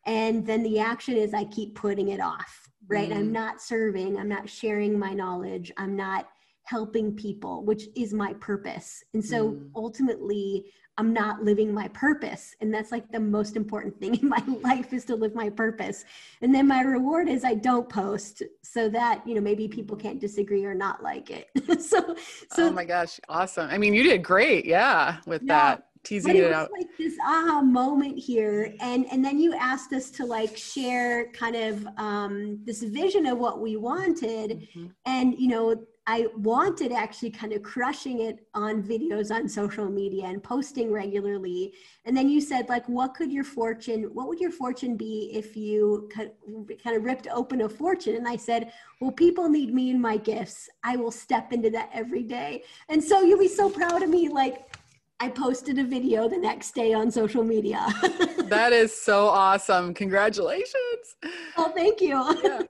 and 0.07 0.47
then 0.47 0.63
the 0.63 0.79
action 0.79 1.17
is 1.17 1.35
i 1.35 1.45
keep 1.45 1.75
putting 1.75 2.09
it 2.09 2.21
off 2.21 2.71
right? 2.91 3.11
Mm. 3.11 3.17
I'm 3.17 3.33
not 3.33 3.63
serving, 3.63 4.19
I'm 4.19 4.29
not 4.29 4.49
sharing 4.49 4.99
my 4.99 5.15
knowledge, 5.15 5.73
I'm 5.77 5.97
not 5.97 6.29
helping 6.65 7.15
people, 7.15 7.65
which 7.65 7.85
is 7.97 8.13
my 8.13 8.35
purpose. 8.35 9.03
And 9.15 9.25
so 9.25 9.53
mm. 9.53 9.71
ultimately, 9.75 10.67
I'm 10.99 11.13
not 11.13 11.43
living 11.43 11.73
my 11.73 11.89
purpose. 11.89 12.55
And 12.61 12.75
that's 12.75 12.93
like 12.93 13.11
the 13.11 13.21
most 13.21 13.57
important 13.57 13.99
thing 13.99 14.15
in 14.23 14.29
my 14.29 14.43
life 14.63 14.93
is 14.93 15.05
to 15.07 15.17
live 15.17 15.35
my 15.35 15.49
purpose. 15.49 16.05
And 16.43 16.55
then 16.55 16.69
my 16.69 16.83
reward 16.83 17.29
is 17.29 17.45
I 17.45 17.55
don't 17.55 17.89
post 17.89 18.43
so 18.63 18.89
that, 18.91 19.27
you 19.27 19.35
know, 19.35 19.41
maybe 19.41 19.67
people 19.67 19.97
can't 19.97 20.21
disagree 20.21 20.65
or 20.65 20.75
not 20.75 21.03
like 21.03 21.31
it. 21.31 21.49
so, 21.83 22.15
so, 22.53 22.69
oh 22.69 22.71
my 22.71 22.85
gosh, 22.85 23.19
awesome. 23.29 23.71
I 23.71 23.79
mean, 23.79 23.95
you 23.95 24.03
did 24.03 24.23
great. 24.23 24.65
Yeah. 24.65 25.17
With 25.27 25.43
yeah. 25.43 25.77
that 25.77 25.87
teasing 26.05 26.37
it, 26.37 26.45
it 26.45 26.53
out. 26.53 26.71
like 26.73 26.87
this 26.99 27.15
aha 27.23 27.61
moment 27.61 28.19
here 28.19 28.75
and 28.81 29.07
and 29.13 29.25
then 29.25 29.39
you 29.39 29.55
asked 29.55 29.93
us 29.93 30.11
to 30.11 30.25
like 30.25 30.57
share 30.57 31.31
kind 31.33 31.57
of 31.57 31.87
um 31.99 32.59
this 32.65 32.83
vision 32.83 33.27
of 33.27 33.39
what 33.39 33.61
we 33.61 33.77
wanted 33.77 34.51
mm-hmm. 34.51 34.87
and 35.05 35.39
you 35.39 35.49
know 35.49 35.75
i 36.07 36.27
wanted 36.39 36.91
actually 36.91 37.31
kind 37.31 37.53
of 37.53 37.63
crushing 37.63 38.21
it 38.21 38.47
on 38.55 38.83
videos 38.83 39.31
on 39.31 39.49
social 39.49 39.89
media 39.89 40.25
and 40.25 40.43
posting 40.43 40.91
regularly. 40.91 41.73
And 42.05 42.17
then 42.17 42.29
you 42.29 42.41
said 42.41 42.69
like 42.69 42.89
what 42.89 43.15
could 43.15 43.31
your 43.31 43.45
fortune 43.45 44.05
what 44.13 44.27
would 44.27 44.41
your 44.41 44.51
fortune 44.51 44.97
be 44.97 45.31
if 45.33 45.57
you 45.57 46.09
kind 46.15 46.97
of 46.97 47.05
ripped 47.05 47.29
open 47.33 47.61
a 47.63 47.69
fortune? 47.69 48.17
And 48.17 48.27
i 48.27 48.37
said 48.37 48.73
well 49.01 49.13
people 49.13 49.49
need 49.49 49.73
me 49.73 49.91
and 49.91 50.01
my 50.01 50.17
gifts. 50.17 50.69
I 50.83 50.97
will 50.97 51.11
step 51.11 51.53
into 51.53 51.71
that 51.71 51.91
every 51.93 52.23
day. 52.23 52.65
And 52.89 53.03
so 53.03 53.21
you'll 53.21 53.39
be 53.39 53.49
so 53.49 53.71
proud 53.71 54.03
of 54.03 54.09
me 54.09 54.29
like 54.29 54.70
I 55.23 55.29
posted 55.29 55.79
a 55.79 55.85
video 55.85 56.31
the 56.31 56.39
next 56.39 56.75
day 56.75 56.95
on 56.95 57.11
social 57.11 57.45
media. 57.45 57.87
that 58.45 58.73
is 58.73 58.99
so 58.99 59.27
awesome. 59.27 59.93
Congratulations. 59.93 61.17
Oh, 61.59 61.71
thank 61.75 62.01
you. 62.01 62.17
yeah. 62.43 62.63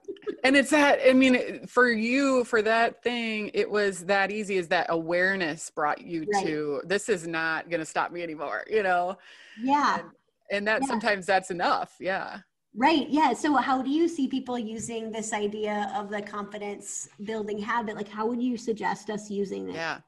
And 0.43 0.57
it's 0.57 0.69
that, 0.71 0.99
I 1.07 1.13
mean, 1.13 1.65
for 1.65 1.89
you, 1.89 2.43
for 2.43 2.61
that 2.61 3.01
thing, 3.03 3.51
it 3.53 3.69
was 3.69 4.05
that 4.05 4.31
easy 4.31 4.57
Is 4.57 4.67
that 4.67 4.87
awareness 4.89 5.69
brought 5.69 6.01
you 6.01 6.25
right. 6.33 6.45
to 6.45 6.81
this 6.85 7.07
is 7.07 7.25
not 7.25 7.69
going 7.69 7.79
to 7.79 7.85
stop 7.85 8.11
me 8.11 8.21
anymore, 8.21 8.65
you 8.69 8.83
know? 8.83 9.17
Yeah. 9.61 9.99
And, 9.99 10.09
and 10.51 10.67
that 10.67 10.81
yeah. 10.81 10.87
sometimes 10.87 11.25
that's 11.25 11.51
enough. 11.51 11.95
Yeah. 12.01 12.39
Right. 12.75 13.09
Yeah. 13.09 13.31
So, 13.31 13.55
how 13.55 13.81
do 13.81 13.89
you 13.89 14.09
see 14.09 14.27
people 14.27 14.59
using 14.59 15.11
this 15.11 15.31
idea 15.31 15.91
of 15.95 16.09
the 16.09 16.21
confidence 16.21 17.07
building 17.23 17.59
habit? 17.59 17.95
Like, 17.95 18.09
how 18.09 18.25
would 18.27 18.41
you 18.41 18.57
suggest 18.57 19.09
us 19.09 19.29
using 19.29 19.69
it? 19.69 19.75
Yeah. 19.75 19.99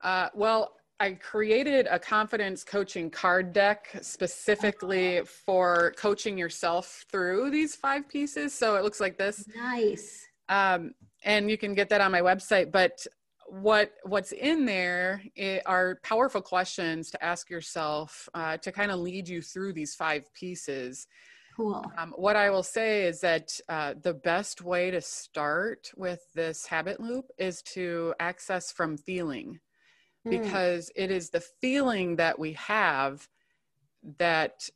Uh, 0.00 0.28
well, 0.34 0.74
I 1.02 1.14
created 1.14 1.88
a 1.90 1.98
confidence 1.98 2.62
coaching 2.62 3.10
card 3.10 3.52
deck 3.52 3.88
specifically 4.02 5.22
for 5.24 5.94
coaching 5.96 6.38
yourself 6.38 7.04
through 7.10 7.50
these 7.50 7.74
five 7.74 8.08
pieces. 8.08 8.54
So 8.54 8.76
it 8.76 8.84
looks 8.84 9.00
like 9.00 9.18
this. 9.18 9.44
Nice. 9.52 10.24
Um, 10.48 10.94
and 11.24 11.50
you 11.50 11.58
can 11.58 11.74
get 11.74 11.88
that 11.88 12.00
on 12.00 12.12
my 12.12 12.20
website. 12.20 12.70
But 12.70 13.04
what 13.48 13.94
what's 14.04 14.30
in 14.30 14.64
there 14.64 15.24
are 15.66 15.98
powerful 16.04 16.40
questions 16.40 17.10
to 17.10 17.24
ask 17.24 17.50
yourself 17.50 18.28
uh, 18.34 18.58
to 18.58 18.70
kind 18.70 18.92
of 18.92 19.00
lead 19.00 19.28
you 19.28 19.42
through 19.42 19.72
these 19.72 19.96
five 19.96 20.32
pieces. 20.34 21.08
Cool. 21.56 21.84
Um, 21.98 22.12
what 22.14 22.36
I 22.36 22.48
will 22.48 22.62
say 22.62 23.06
is 23.06 23.18
that 23.22 23.50
uh, 23.68 23.94
the 24.00 24.14
best 24.14 24.62
way 24.62 24.92
to 24.92 25.00
start 25.00 25.90
with 25.96 26.20
this 26.32 26.64
habit 26.64 27.00
loop 27.00 27.24
is 27.38 27.60
to 27.74 28.14
access 28.20 28.70
from 28.70 28.96
feeling. 28.96 29.58
Hmm. 30.24 30.30
because 30.30 30.90
it 30.94 31.10
is 31.10 31.30
the 31.30 31.40
feeling 31.40 32.16
that 32.16 32.38
we 32.38 32.52
have 32.52 33.28
that 34.18 34.68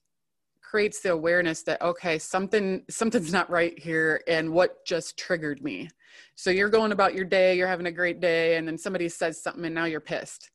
creates 0.61 1.01
the 1.01 1.13
awareness 1.13 1.63
that 1.63 1.81
okay 1.81 2.19
something 2.19 2.83
something's 2.91 3.33
not 3.33 3.49
right 3.49 3.79
here 3.79 4.21
and 4.27 4.51
what 4.51 4.85
just 4.85 5.17
triggered 5.17 5.63
me. 5.63 5.89
So 6.35 6.51
you're 6.51 6.69
going 6.69 6.91
about 6.91 7.15
your 7.15 7.25
day 7.25 7.57
you're 7.57 7.69
having 7.69 7.87
a 7.87 7.93
great 7.93 8.21
day 8.21 8.57
and 8.57 8.67
then 8.67 8.77
somebody 8.77 9.09
says 9.09 9.41
something 9.41 9.65
and 9.65 9.75
now 9.75 9.85
you're 9.85 10.01
pissed. 10.01 10.51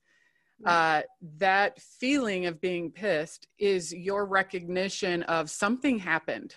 Uh, 0.63 1.01
that 1.37 1.81
feeling 1.81 2.45
of 2.45 2.61
being 2.61 2.91
pissed 2.91 3.47
is 3.57 3.91
your 3.91 4.25
recognition 4.25 5.23
of 5.23 5.49
something 5.49 5.97
happened. 5.97 6.53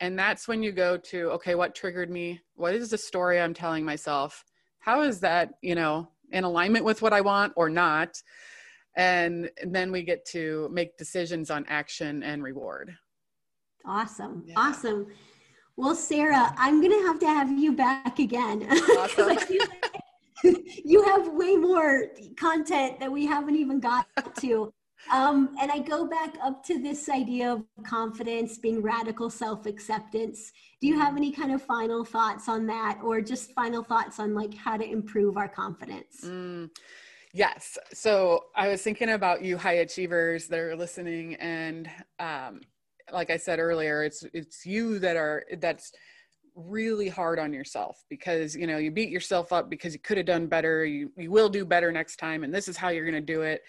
And 0.00 0.18
that's 0.18 0.46
when 0.46 0.62
you 0.62 0.72
go 0.72 0.96
to 0.96 1.30
okay 1.30 1.54
what 1.54 1.76
triggered 1.76 2.10
me? 2.10 2.40
What 2.56 2.74
is 2.74 2.90
the 2.90 2.98
story 2.98 3.40
i'm 3.40 3.54
telling 3.54 3.84
myself? 3.84 4.44
How 4.80 5.02
is 5.02 5.20
that 5.20 5.50
you 5.62 5.76
know 5.76 6.08
in 6.32 6.44
alignment 6.44 6.84
with 6.84 7.02
what 7.02 7.12
I 7.12 7.20
want 7.20 7.52
or 7.56 7.68
not. 7.68 8.20
And, 8.96 9.50
then 9.64 9.90
we 9.90 10.02
get 10.02 10.24
to 10.26 10.68
make 10.72 10.96
decisions 10.98 11.50
on 11.50 11.64
action 11.68 12.22
and 12.22 12.42
reward. 12.42 12.94
Awesome. 13.86 14.44
Yeah. 14.46 14.54
Awesome. 14.56 15.06
Well, 15.76 15.94
Sarah, 15.94 16.54
I'm 16.58 16.80
going 16.80 16.92
to 16.92 17.06
have 17.06 17.18
to 17.20 17.26
have 17.26 17.50
you 17.50 17.72
back 17.72 18.18
again. 18.18 18.68
Awesome. 18.98 19.38
you 20.84 21.02
have 21.04 21.28
way 21.28 21.56
more 21.56 22.08
content 22.36 22.98
that 23.00 23.10
we 23.10 23.26
haven't 23.26 23.56
even 23.56 23.80
got 23.80 24.06
to. 24.40 24.72
Um, 25.10 25.56
and 25.60 25.70
I 25.70 25.78
go 25.78 26.06
back 26.06 26.34
up 26.42 26.64
to 26.66 26.78
this 26.80 27.08
idea 27.08 27.52
of 27.52 27.64
confidence 27.84 28.58
being 28.58 28.82
radical 28.82 29.30
self 29.30 29.66
acceptance. 29.66 30.52
Do 30.80 30.86
you 30.86 30.98
have 30.98 31.16
any 31.16 31.32
kind 31.32 31.52
of 31.52 31.62
final 31.62 32.04
thoughts 32.04 32.48
on 32.48 32.66
that, 32.66 33.00
or 33.02 33.20
just 33.20 33.52
final 33.52 33.82
thoughts 33.82 34.18
on 34.20 34.34
like 34.34 34.54
how 34.54 34.76
to 34.76 34.84
improve 34.84 35.36
our 35.36 35.48
confidence? 35.48 36.22
Mm, 36.24 36.70
yes. 37.34 37.76
So 37.92 38.44
I 38.54 38.68
was 38.68 38.82
thinking 38.82 39.10
about 39.10 39.42
you 39.42 39.56
high 39.56 39.74
achievers 39.74 40.48
that 40.48 40.58
are 40.58 40.76
listening, 40.76 41.34
and 41.36 41.90
um, 42.18 42.60
like 43.12 43.30
I 43.30 43.36
said 43.36 43.58
earlier, 43.58 44.04
it's 44.04 44.24
it's 44.32 44.64
you 44.64 44.98
that 45.00 45.16
are 45.16 45.44
that's 45.58 45.92
really 46.54 47.08
hard 47.08 47.38
on 47.38 47.52
yourself 47.52 48.04
because 48.10 48.54
you 48.54 48.66
know 48.66 48.76
you 48.76 48.90
beat 48.90 49.08
yourself 49.08 49.52
up 49.52 49.70
because 49.70 49.94
you 49.94 49.98
could 49.98 50.18
have 50.18 50.26
done 50.26 50.46
better 50.46 50.84
you, 50.84 51.10
you 51.16 51.30
will 51.30 51.48
do 51.48 51.64
better 51.64 51.90
next 51.90 52.16
time 52.16 52.44
and 52.44 52.54
this 52.54 52.68
is 52.68 52.76
how 52.76 52.90
you're 52.90 53.06
going 53.06 53.14
to 53.14 53.20
do 53.20 53.40
it 53.40 53.62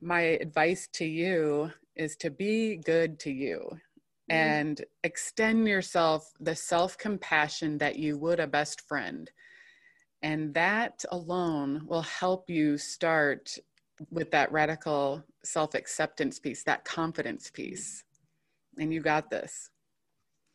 my 0.00 0.20
advice 0.20 0.88
to 0.94 1.04
you 1.04 1.70
is 1.96 2.16
to 2.16 2.30
be 2.30 2.76
good 2.76 3.18
to 3.20 3.30
you 3.30 3.58
mm-hmm. 3.70 4.32
and 4.32 4.84
extend 5.04 5.68
yourself 5.68 6.32
the 6.40 6.56
self 6.56 6.96
compassion 6.98 7.78
that 7.78 7.96
you 7.96 8.18
would 8.18 8.40
a 8.40 8.46
best 8.46 8.80
friend. 8.82 9.30
And 10.22 10.54
that 10.54 11.04
alone 11.10 11.82
will 11.86 12.02
help 12.02 12.48
you 12.48 12.78
start 12.78 13.58
with 14.10 14.30
that 14.30 14.52
radical 14.52 15.24
self 15.44 15.74
acceptance 15.74 16.38
piece, 16.38 16.62
that 16.64 16.84
confidence 16.84 17.50
piece. 17.50 18.04
And 18.78 18.92
you 18.92 19.00
got 19.00 19.30
this. 19.30 19.70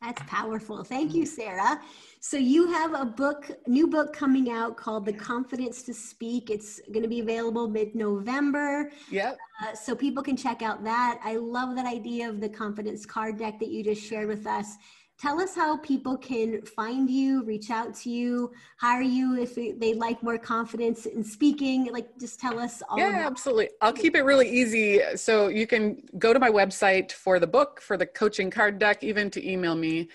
That's 0.00 0.22
powerful. 0.28 0.84
Thank 0.84 1.12
you, 1.12 1.26
Sarah. 1.26 1.80
So 2.20 2.36
you 2.36 2.68
have 2.68 2.94
a 2.94 3.04
book, 3.04 3.50
new 3.66 3.88
book 3.88 4.12
coming 4.12 4.50
out 4.50 4.76
called 4.76 5.04
The 5.04 5.12
Confidence 5.12 5.82
to 5.84 5.94
Speak. 5.94 6.50
It's 6.50 6.80
going 6.92 7.02
to 7.02 7.08
be 7.08 7.20
available 7.20 7.68
mid-November. 7.68 8.92
Yep. 9.10 9.36
Uh, 9.60 9.74
so 9.74 9.96
people 9.96 10.22
can 10.22 10.36
check 10.36 10.62
out 10.62 10.84
that. 10.84 11.18
I 11.24 11.36
love 11.36 11.74
that 11.74 11.86
idea 11.86 12.28
of 12.28 12.40
the 12.40 12.48
confidence 12.48 13.04
card 13.04 13.38
deck 13.38 13.58
that 13.58 13.70
you 13.70 13.82
just 13.82 14.02
shared 14.02 14.28
with 14.28 14.46
us. 14.46 14.76
Tell 15.18 15.40
us 15.40 15.56
how 15.56 15.78
people 15.78 16.16
can 16.16 16.62
find 16.62 17.10
you, 17.10 17.42
reach 17.42 17.70
out 17.70 17.92
to 17.96 18.10
you, 18.10 18.52
hire 18.76 19.02
you 19.02 19.36
if 19.36 19.56
they 19.56 19.94
like 19.94 20.22
more 20.22 20.38
confidence 20.38 21.06
in 21.06 21.24
speaking. 21.24 21.88
Like, 21.92 22.16
just 22.20 22.38
tell 22.38 22.60
us 22.60 22.84
all. 22.88 22.98
Yeah, 22.98 23.24
absolutely. 23.26 23.70
I'll 23.80 23.92
keep 23.92 24.14
it 24.14 24.22
really 24.22 24.48
easy. 24.48 25.00
So 25.16 25.48
you 25.48 25.66
can 25.66 26.00
go 26.18 26.32
to 26.32 26.38
my 26.38 26.50
website 26.50 27.10
for 27.10 27.40
the 27.40 27.48
book, 27.48 27.80
for 27.80 27.96
the 27.96 28.06
coaching 28.06 28.48
card 28.48 28.78
deck, 28.78 29.02
even 29.02 29.28
to 29.30 29.44
email 29.44 29.74
me. 29.74 30.08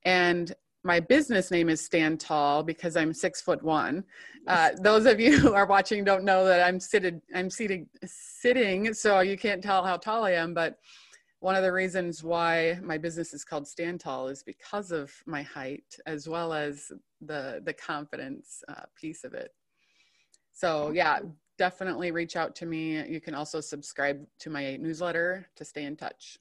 And 0.04 0.54
my 0.82 0.98
business 1.00 1.50
name 1.50 1.68
is 1.68 1.84
Stand 1.84 2.20
Tall 2.20 2.62
because 2.62 2.96
I'm 2.96 3.12
six 3.12 3.42
foot 3.42 3.64
one. 3.64 4.04
Uh, 4.46 4.70
those 4.80 5.06
of 5.06 5.20
you 5.20 5.38
who 5.40 5.52
are 5.52 5.66
watching 5.66 6.04
don't 6.04 6.24
know 6.24 6.44
that 6.44 6.66
I'm 6.66 6.80
seated. 6.80 7.20
I'm 7.34 7.50
seated, 7.50 7.86
sitting, 8.04 8.92
so 8.94 9.20
you 9.20 9.36
can't 9.36 9.62
tell 9.62 9.84
how 9.84 9.96
tall 9.96 10.24
I 10.24 10.32
am. 10.32 10.54
But 10.54 10.78
one 11.40 11.54
of 11.54 11.62
the 11.62 11.72
reasons 11.72 12.22
why 12.22 12.78
my 12.82 12.98
business 12.98 13.32
is 13.32 13.44
called 13.44 13.66
Stand 13.66 14.00
Tall 14.00 14.28
is 14.28 14.42
because 14.42 14.92
of 14.92 15.12
my 15.26 15.42
height, 15.42 15.96
as 16.06 16.28
well 16.28 16.52
as 16.52 16.92
the 17.20 17.62
the 17.64 17.72
confidence 17.72 18.62
uh, 18.68 18.84
piece 18.94 19.24
of 19.24 19.34
it. 19.34 19.52
So 20.52 20.90
yeah, 20.90 21.20
definitely 21.58 22.10
reach 22.10 22.36
out 22.36 22.54
to 22.56 22.66
me. 22.66 23.06
You 23.06 23.20
can 23.20 23.34
also 23.34 23.60
subscribe 23.60 24.26
to 24.40 24.50
my 24.50 24.76
newsletter 24.76 25.46
to 25.56 25.64
stay 25.64 25.84
in 25.84 25.96
touch. 25.96 26.38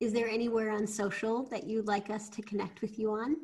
Is 0.00 0.12
there 0.12 0.28
anywhere 0.28 0.70
on 0.70 0.86
social 0.86 1.42
that 1.50 1.64
you'd 1.64 1.88
like 1.88 2.08
us 2.08 2.28
to 2.30 2.42
connect 2.42 2.80
with 2.80 2.98
you 2.98 3.10
on? 3.10 3.36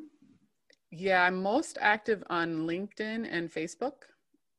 Yeah, 0.91 1.23
I'm 1.23 1.41
most 1.41 1.77
active 1.81 2.23
on 2.29 2.67
LinkedIn 2.67 3.27
and 3.29 3.51
Facebook. 3.51 4.03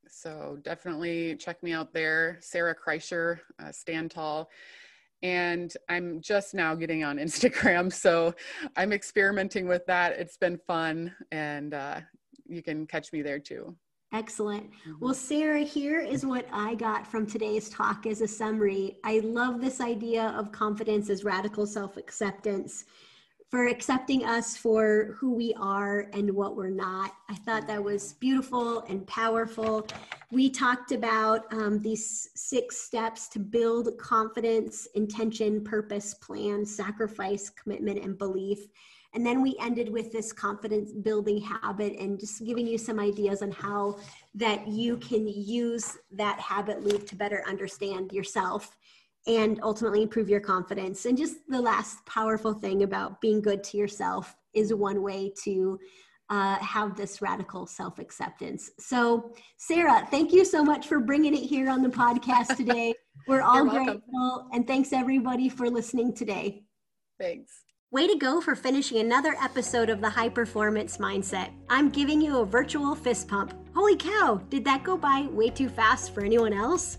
So 0.09 0.59
definitely 0.63 1.37
check 1.37 1.63
me 1.63 1.73
out 1.73 1.93
there. 1.93 2.39
Sarah 2.41 2.75
Kreischer, 2.75 3.41
uh, 3.63 3.73
Stand 3.73 4.11
Tall. 4.11 4.51
And 5.23 5.73
I'm 5.89 6.21
just 6.21 6.55
now 6.55 6.75
getting 6.75 7.05
on 7.05 7.17
Instagram. 7.19 7.93
So 7.93 8.35
I'm 8.77 8.93
experimenting 8.93 9.67
with 9.67 9.87
that. 9.87 10.13
It's 10.13 10.37
been 10.37 10.59
fun. 10.59 11.15
And 11.33 11.75
uh, 11.75 12.01
you 12.47 12.63
can 12.63 12.87
catch 12.87 13.13
me 13.13 13.23
there 13.23 13.39
too. 13.39 13.75
Excellent. 14.13 14.71
Mm-hmm. 14.71 14.93
Well, 15.01 15.15
Sarah, 15.15 15.61
here 15.61 16.01
is 16.01 16.25
what 16.25 16.47
I 16.53 16.75
got 16.77 17.07
from 17.07 17.27
today's 17.27 17.69
talk 17.69 18.07
as 18.07 18.21
a 18.21 18.29
summary. 18.29 18.99
I 19.05 19.19
love 19.19 19.61
this 19.61 19.81
idea 19.81 20.29
of 20.37 20.53
confidence 20.53 21.11
as 21.11 21.25
radical 21.25 21.67
self 21.67 21.97
acceptance 21.97 22.85
for 23.51 23.69
accepting 23.69 24.25
us 24.25 24.57
for 24.57 25.15
who 25.19 25.33
we 25.33 25.55
are 25.55 26.09
and 26.13 26.31
what 26.31 26.57
we're 26.57 26.69
not. 26.69 27.15
I 27.29 27.35
thought 27.35 27.69
that 27.69 27.83
was 27.83 28.15
beautiful 28.15 28.81
and 28.89 29.07
powerful. 29.07 29.87
We 30.33 30.51
talked 30.51 30.91
about 30.91 31.53
um, 31.53 31.81
these 31.81 32.31
six 32.35 32.77
steps 32.79 33.29
to 33.29 33.39
build 33.39 33.97
confidence, 33.99 34.89
intention, 34.97 35.63
purpose, 35.63 36.15
plan, 36.15 36.67
sacrifice, 36.67 37.49
commitment, 37.51 38.03
and 38.03 38.19
belief. 38.19 38.67
And 39.15 39.25
then 39.25 39.41
we 39.41 39.57
ended 39.61 39.91
with 39.91 40.13
this 40.13 40.33
confidence 40.33 40.93
building 40.93 41.41
habit 41.41 41.97
and 41.99 42.19
just 42.19 42.45
giving 42.45 42.67
you 42.67 42.77
some 42.77 42.99
ideas 42.99 43.43
on 43.43 43.53
how 43.53 43.99
that 44.35 44.67
you 44.67 44.99
can 44.99 45.27
use 45.27 45.97
that 46.13 46.39
habit 46.41 46.83
loop 46.85 47.07
to 47.07 47.17
better 47.17 47.43
understand 47.47 48.13
yourself 48.13 48.77
and 49.27 49.61
ultimately 49.63 50.03
improve 50.03 50.29
your 50.29 50.41
confidence. 50.41 51.05
And 51.05 51.17
just 51.17 51.39
the 51.49 51.61
last 51.61 52.05
powerful 52.07 52.55
thing 52.55 52.83
about 52.83 53.21
being 53.21 53.41
good 53.41 53.65
to 53.65 53.77
yourself 53.77 54.37
is 54.55 54.73
one 54.73 55.03
way 55.03 55.33
to 55.45 55.79
uh, 56.29 56.57
have 56.57 56.97
this 56.97 57.23
radical 57.23 57.67
self 57.67 57.99
acceptance. 57.99 58.71
So, 58.79 59.33
Sarah, 59.59 60.07
thank 60.11 60.33
you 60.33 60.45
so 60.45 60.65
much 60.65 60.89
for 60.89 61.01
bringing 61.01 61.35
it 61.35 61.43
here 61.43 61.69
on 61.71 61.83
the 61.83 61.89
podcast 61.89 62.57
today. 62.57 62.95
We're 63.27 63.43
all 63.43 63.65
grateful. 63.65 64.49
And 64.53 64.67
thanks 64.67 64.93
everybody 64.93 65.49
for 65.49 65.71
listening 65.71 66.15
today. 66.15 66.65
Thanks. 67.19 67.53
Way 67.93 68.09
to 68.09 68.19
go 68.19 68.41
for 68.41 68.57
finishing 68.57 68.99
another 68.99 69.37
episode 69.41 69.89
of 69.89 70.01
the 70.01 70.11
High 70.11 70.29
Performance 70.29 70.99
Mindset. 70.99 71.51
I'm 71.71 71.89
giving 71.89 72.21
you 72.21 72.39
a 72.39 72.45
virtual 72.45 72.95
fist 72.95 73.29
pump. 73.29 73.55
Holy 73.75 73.97
cow, 73.97 74.41
did 74.51 74.65
that 74.65 74.83
go 74.83 74.97
by 74.97 75.29
way 75.31 75.51
too 75.51 75.69
fast 75.69 76.13
for 76.13 76.25
anyone 76.25 76.53
else? 76.53 76.99